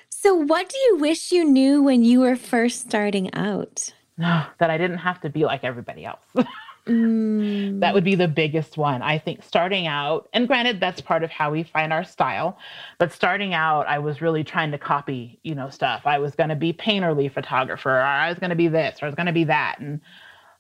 So 0.10 0.36
what 0.36 0.70
do 0.70 0.78
you 0.78 0.98
wish 0.98 1.32
you 1.32 1.46
knew 1.46 1.82
when 1.82 2.04
you 2.04 2.22
were 2.22 2.36
first 2.36 2.82
starting 2.88 3.34
out? 3.34 3.94
That 4.60 4.72
i 4.72 4.78
didn't 4.78 4.98
have 4.98 5.22
to 5.22 5.30
be 5.30 5.46
like 5.46 5.64
everybody 5.64 6.04
else 6.04 6.26
that 6.88 7.94
would 7.94 8.04
be 8.04 8.16
the 8.16 8.28
biggest 8.28 8.78
one. 8.78 9.02
I 9.02 9.18
think 9.18 9.44
starting 9.44 9.88
out 9.88 10.30
and 10.34 10.48
granted 10.48 10.80
that's 10.80 11.02
part 11.02 11.24
of 11.24 11.30
how 11.30 11.52
we 11.52 11.64
find 11.64 11.92
our 11.94 12.04
style 12.04 12.58
but 12.98 13.12
starting 13.12 13.54
out 13.54 13.88
i 13.88 14.00
was 14.00 14.22
really 14.22 14.44
trying 14.44 14.72
to 14.72 14.78
copy 14.78 15.40
you 15.44 15.56
know 15.56 15.70
stuff. 15.70 16.02
I 16.06 16.20
was 16.20 16.36
going 16.36 16.50
to 16.50 16.56
be 16.56 16.74
painterly 16.74 17.32
photographer 17.32 17.92
or 17.92 18.02
i 18.02 18.30
was 18.30 18.40
going 18.40 18.50
to 18.50 18.56
be 18.56 18.68
this 18.68 19.02
or 19.02 19.06
i 19.06 19.08
was 19.08 19.16
going 19.16 19.28
to 19.28 19.34
be 19.34 19.46
that 19.46 19.80
and 19.80 20.02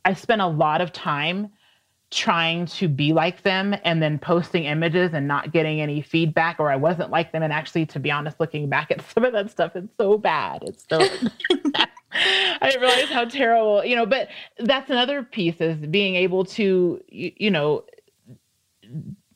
I 0.08 0.14
spent 0.14 0.42
a 0.42 0.48
lot 0.48 0.80
of 0.80 0.94
time 0.94 1.50
trying 2.10 2.66
to 2.66 2.88
be 2.88 3.12
like 3.12 3.42
them 3.42 3.76
and 3.84 4.02
then 4.02 4.18
posting 4.18 4.64
images 4.64 5.12
and 5.14 5.28
not 5.28 5.52
getting 5.52 5.82
any 5.82 6.02
feedback 6.02 6.62
or 6.62 6.72
I 6.72 6.78
wasn't 6.78 7.12
like 7.12 7.34
them 7.34 7.44
and 7.44 7.52
actually 7.52 7.86
to 7.88 8.00
be 8.00 8.10
honest 8.10 8.40
looking 8.40 8.70
back 8.70 8.90
at 8.90 9.02
some 9.14 9.26
of 9.26 9.34
that 9.34 9.52
stuff 9.52 9.76
it's 9.76 9.92
so 9.98 10.18
bad. 10.18 10.64
It's 10.64 10.86
so 10.90 11.00
I 12.12 12.58
didn't 12.62 12.82
realize 12.82 13.10
how 13.10 13.26
terrible 13.26 13.84
you 13.84 13.96
know 13.96 14.06
but 14.06 14.30
that's 14.60 14.90
another 14.90 15.24
piece 15.24 15.60
is 15.60 15.78
being 15.88 16.16
able 16.16 16.46
to 16.46 17.02
you, 17.08 17.32
you 17.38 17.52
know 17.52 17.84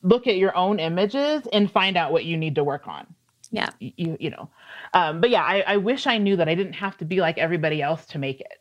look 0.02 0.26
at 0.26 0.36
your 0.36 0.56
own 0.56 0.80
images 0.80 1.46
and 1.52 1.70
find 1.70 1.96
out 1.96 2.12
what 2.12 2.24
you 2.24 2.36
need 2.36 2.54
to 2.54 2.64
work 2.64 2.88
on 2.88 3.06
yeah 3.50 3.68
you 3.78 4.16
you 4.18 4.30
know 4.30 4.48
um, 4.94 5.20
but 5.20 5.30
yeah 5.30 5.42
I, 5.42 5.60
I 5.66 5.76
wish 5.76 6.06
I 6.06 6.18
knew 6.18 6.36
that 6.36 6.48
I 6.48 6.54
didn't 6.54 6.72
have 6.74 6.96
to 6.98 7.04
be 7.04 7.20
like 7.20 7.38
everybody 7.38 7.82
else 7.82 8.06
to 8.06 8.18
make 8.18 8.40
it 8.40 8.60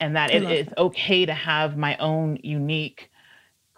and 0.00 0.16
that 0.16 0.32
it 0.32 0.42
is 0.42 0.68
okay 0.76 1.24
to 1.24 1.32
have 1.32 1.76
my 1.76 1.96
own 1.98 2.36
unique 2.42 3.12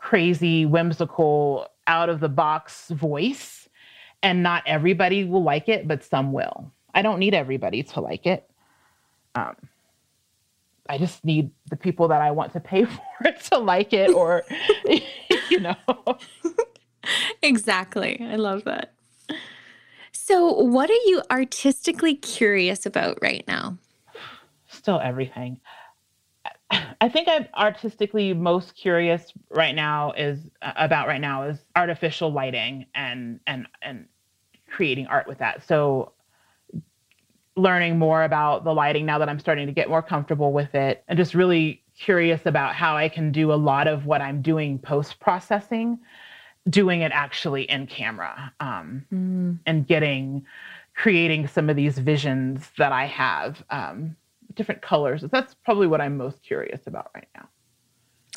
crazy, 0.04 0.66
whimsical, 0.66 1.66
out 1.86 2.10
of 2.10 2.20
the 2.20 2.28
box 2.28 2.90
voice. 2.90 3.68
And 4.22 4.42
not 4.42 4.62
everybody 4.66 5.24
will 5.24 5.42
like 5.42 5.68
it, 5.68 5.88
but 5.88 6.04
some 6.04 6.32
will. 6.32 6.70
I 6.94 7.02
don't 7.02 7.18
need 7.18 7.34
everybody 7.34 7.82
to 7.82 8.00
like 8.00 8.26
it. 8.26 8.48
Um, 9.34 9.56
I 10.88 10.98
just 10.98 11.24
need 11.24 11.50
the 11.70 11.76
people 11.76 12.08
that 12.08 12.20
I 12.20 12.30
want 12.30 12.52
to 12.52 12.60
pay 12.60 12.84
for 12.84 13.00
it 13.24 13.40
to 13.44 13.58
like 13.58 13.92
it, 13.92 14.12
or, 14.12 14.42
you 15.50 15.60
know. 15.60 15.76
exactly. 17.42 18.20
I 18.20 18.36
love 18.36 18.64
that. 18.64 18.94
So, 20.12 20.50
what 20.52 20.90
are 20.90 21.04
you 21.06 21.22
artistically 21.30 22.14
curious 22.14 22.86
about 22.86 23.18
right 23.20 23.44
now? 23.46 23.78
Still 24.68 25.00
everything. 25.00 25.60
I 26.70 27.08
think 27.08 27.28
I'm 27.28 27.46
artistically 27.54 28.32
most 28.32 28.74
curious 28.74 29.32
right 29.50 29.74
now 29.74 30.12
is 30.12 30.50
uh, 30.62 30.72
about 30.76 31.06
right 31.06 31.20
now 31.20 31.44
is 31.44 31.58
artificial 31.76 32.32
lighting 32.32 32.86
and 32.94 33.40
and 33.46 33.66
and 33.82 34.06
creating 34.70 35.06
art 35.06 35.26
with 35.26 35.38
that. 35.38 35.66
So 35.66 36.12
learning 37.56 37.98
more 37.98 38.24
about 38.24 38.64
the 38.64 38.72
lighting 38.72 39.06
now 39.06 39.18
that 39.18 39.28
I'm 39.28 39.38
starting 39.38 39.66
to 39.66 39.72
get 39.72 39.88
more 39.88 40.02
comfortable 40.02 40.52
with 40.52 40.74
it 40.74 41.04
and 41.08 41.16
just 41.16 41.34
really 41.34 41.82
curious 41.96 42.46
about 42.46 42.74
how 42.74 42.96
I 42.96 43.08
can 43.08 43.30
do 43.30 43.52
a 43.52 43.54
lot 43.54 43.86
of 43.86 44.06
what 44.06 44.20
I'm 44.20 44.42
doing 44.42 44.78
post 44.78 45.20
processing, 45.20 45.98
doing 46.68 47.02
it 47.02 47.12
actually 47.12 47.62
in 47.70 47.86
camera 47.86 48.52
um, 48.60 49.04
mm. 49.12 49.58
and 49.66 49.86
getting 49.86 50.44
creating 50.94 51.46
some 51.46 51.68
of 51.70 51.76
these 51.76 51.98
visions 51.98 52.70
that 52.78 52.92
I 52.92 53.06
have. 53.06 53.64
Um, 53.70 54.16
different 54.54 54.82
colors. 54.82 55.24
That's 55.30 55.54
probably 55.54 55.86
what 55.86 56.00
I'm 56.00 56.16
most 56.16 56.42
curious 56.42 56.86
about 56.86 57.10
right 57.14 57.28
now. 57.34 57.48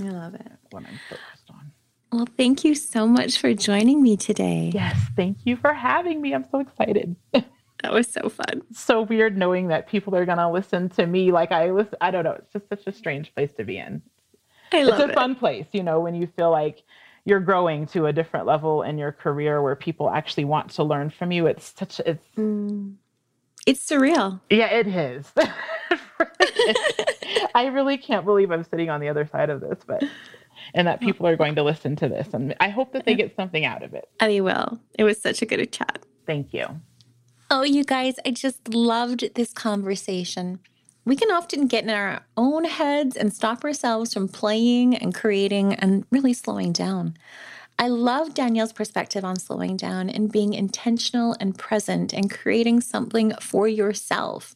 I 0.01 0.09
love 0.09 0.33
it. 0.35 0.51
What 0.71 0.83
I'm 0.83 0.99
focused 1.09 1.49
on. 1.49 1.71
Well, 2.11 2.27
thank 2.37 2.63
you 2.63 2.75
so 2.75 3.07
much 3.07 3.37
for 3.37 3.53
joining 3.53 4.01
me 4.01 4.15
today. 4.15 4.71
Yes, 4.73 4.97
thank 5.15 5.39
you 5.45 5.57
for 5.57 5.73
having 5.73 6.21
me. 6.21 6.33
I'm 6.33 6.45
so 6.49 6.59
excited. 6.59 7.15
That 7.83 7.93
was 7.93 8.07
so 8.07 8.29
fun. 8.29 8.63
so 8.73 9.03
weird 9.03 9.37
knowing 9.37 9.67
that 9.67 9.87
people 9.87 10.15
are 10.15 10.25
going 10.25 10.39
to 10.39 10.49
listen 10.49 10.89
to 10.89 11.05
me 11.05 11.31
like 11.31 11.51
I 11.51 11.71
listen. 11.71 11.95
I 12.01 12.11
don't 12.11 12.23
know. 12.23 12.31
It's 12.31 12.51
just 12.51 12.69
such 12.69 12.87
a 12.87 12.91
strange 12.91 13.33
place 13.35 13.51
to 13.53 13.63
be 13.63 13.77
in. 13.77 14.01
I 14.71 14.83
love 14.83 14.99
it's 14.99 15.09
a 15.09 15.11
it. 15.11 15.15
fun 15.15 15.35
place, 15.35 15.67
you 15.71 15.83
know, 15.83 15.99
when 15.99 16.15
you 16.15 16.27
feel 16.35 16.51
like 16.51 16.83
you're 17.27 17.39
growing 17.41 17.85
to 17.87 18.05
a 18.05 18.13
different 18.13 18.45
level 18.45 18.83
in 18.83 18.97
your 18.97 19.11
career 19.11 19.61
where 19.61 19.75
people 19.75 20.09
actually 20.09 20.45
want 20.45 20.71
to 20.71 20.81
learn 20.83 21.09
from 21.09 21.31
you. 21.33 21.45
It's 21.45 21.73
such 21.77 21.99
it's 22.05 22.23
mm. 22.37 22.95
it's 23.65 23.85
surreal. 23.85 24.39
Yeah, 24.49 24.67
it 24.67 24.87
is. 24.87 25.31
I 27.53 27.65
really 27.65 27.97
can't 27.97 28.23
believe 28.23 28.49
I'm 28.49 28.63
sitting 28.63 28.89
on 28.89 29.01
the 29.01 29.09
other 29.09 29.27
side 29.27 29.49
of 29.49 29.59
this, 29.59 29.79
but 29.85 30.05
and 30.73 30.87
that 30.87 31.01
people 31.01 31.27
are 31.27 31.35
going 31.35 31.55
to 31.55 31.63
listen 31.63 31.97
to 31.97 32.07
this. 32.07 32.33
And 32.33 32.55
I 32.61 32.69
hope 32.69 32.93
that 32.93 33.05
they 33.05 33.15
get 33.21 33.35
something 33.35 33.65
out 33.65 33.83
of 33.83 33.93
it. 33.93 34.07
And 34.21 34.31
they 34.31 34.39
will. 34.39 34.79
It 34.97 35.03
was 35.03 35.21
such 35.21 35.41
a 35.41 35.45
good 35.45 35.69
chat. 35.71 36.05
Thank 36.25 36.53
you. 36.53 36.65
Oh, 37.49 37.63
you 37.63 37.85
guys, 37.85 38.15
I 38.25 38.31
just 38.31 38.67
loved 38.73 39.33
this 39.35 39.53
conversation. 39.53 40.59
We 41.05 41.15
can 41.15 41.31
often 41.31 41.67
get 41.67 41.85
in 41.85 41.89
our 41.89 42.25
own 42.35 42.65
heads 42.65 43.15
and 43.15 43.33
stop 43.33 43.63
ourselves 43.63 44.13
from 44.13 44.27
playing 44.27 44.97
and 44.97 45.15
creating 45.15 45.73
and 45.75 46.05
really 46.11 46.33
slowing 46.33 46.73
down. 46.73 47.15
I 47.79 47.87
love 47.87 48.33
Danielle's 48.33 48.73
perspective 48.73 49.23
on 49.23 49.37
slowing 49.37 49.77
down 49.77 50.09
and 50.09 50.29
being 50.29 50.53
intentional 50.53 51.37
and 51.39 51.57
present 51.57 52.11
and 52.11 52.29
creating 52.29 52.81
something 52.81 53.31
for 53.39 53.65
yourself. 53.65 54.53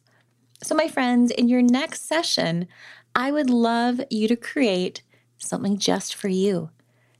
So, 0.62 0.74
my 0.74 0.86
friends, 0.88 1.30
in 1.30 1.48
your 1.48 1.62
next 1.62 2.06
session, 2.06 2.68
I 3.14 3.32
would 3.32 3.48
love 3.48 4.02
you 4.10 4.28
to 4.28 4.36
create 4.36 5.00
something 5.38 5.78
just 5.78 6.14
for 6.14 6.28
you, 6.28 6.68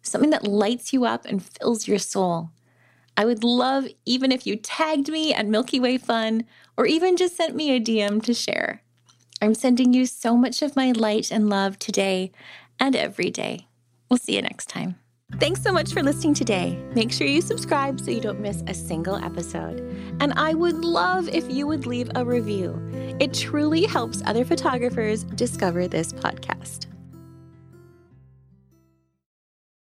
something 0.03 0.31
that 0.31 0.47
lights 0.47 0.93
you 0.93 1.07
up 1.07 1.25
and 1.25 1.43
fills 1.43 1.89
your 1.89 1.99
soul. 1.99 2.51
I 3.17 3.25
would 3.25 3.45
love 3.45 3.87
even 4.07 4.33
if 4.33 4.47
you 4.47 4.57
tagged 4.57 5.09
me 5.09 5.35
at 5.35 5.47
Milky 5.47 5.79
Way 5.79 5.99
Fun 5.99 6.45
or 6.77 6.87
even 6.87 7.17
just 7.17 7.37
sent 7.37 7.55
me 7.55 7.75
a 7.75 7.81
DM 7.81 8.23
to 8.25 8.35
share. 8.35 8.83
I'm 9.41 9.55
sending 9.55 9.93
you 9.93 10.07
so 10.07 10.37
much 10.37 10.63
of 10.63 10.77
my 10.77 10.93
light 10.93 11.31
and 11.31 11.51
love 11.51 11.79
today 11.79 12.33
and 12.79 12.97
every 12.97 13.31
day. 13.31 13.67
We'll 14.09 14.19
see 14.19 14.37
you 14.37 14.43
next 14.43 14.69
time. 14.69 14.97
Thanks 15.39 15.63
so 15.63 15.73
much 15.73 15.93
for 15.93 16.03
listening 16.03 16.35
today. 16.35 16.79
Make 16.95 17.11
sure 17.11 17.27
you 17.27 17.41
subscribe 17.41 18.01
so 18.01 18.11
you 18.11 18.21
don't 18.21 18.41
miss 18.41 18.63
a 18.67 18.75
single 18.75 19.17
episode. 19.17 19.81
And 20.21 20.33
I 20.35 20.55
would 20.55 20.85
love 20.85 21.29
if 21.29 21.51
you 21.51 21.67
would 21.67 21.87
leave 21.87 22.11
a 22.15 22.25
review. 22.25 22.79
It 23.19 23.33
truly 23.33 23.85
helps 23.85 24.23
other 24.27 24.45
photographers 24.45 25.25
discover 25.25 25.89
this 25.89 26.13
podcast. 26.13 26.92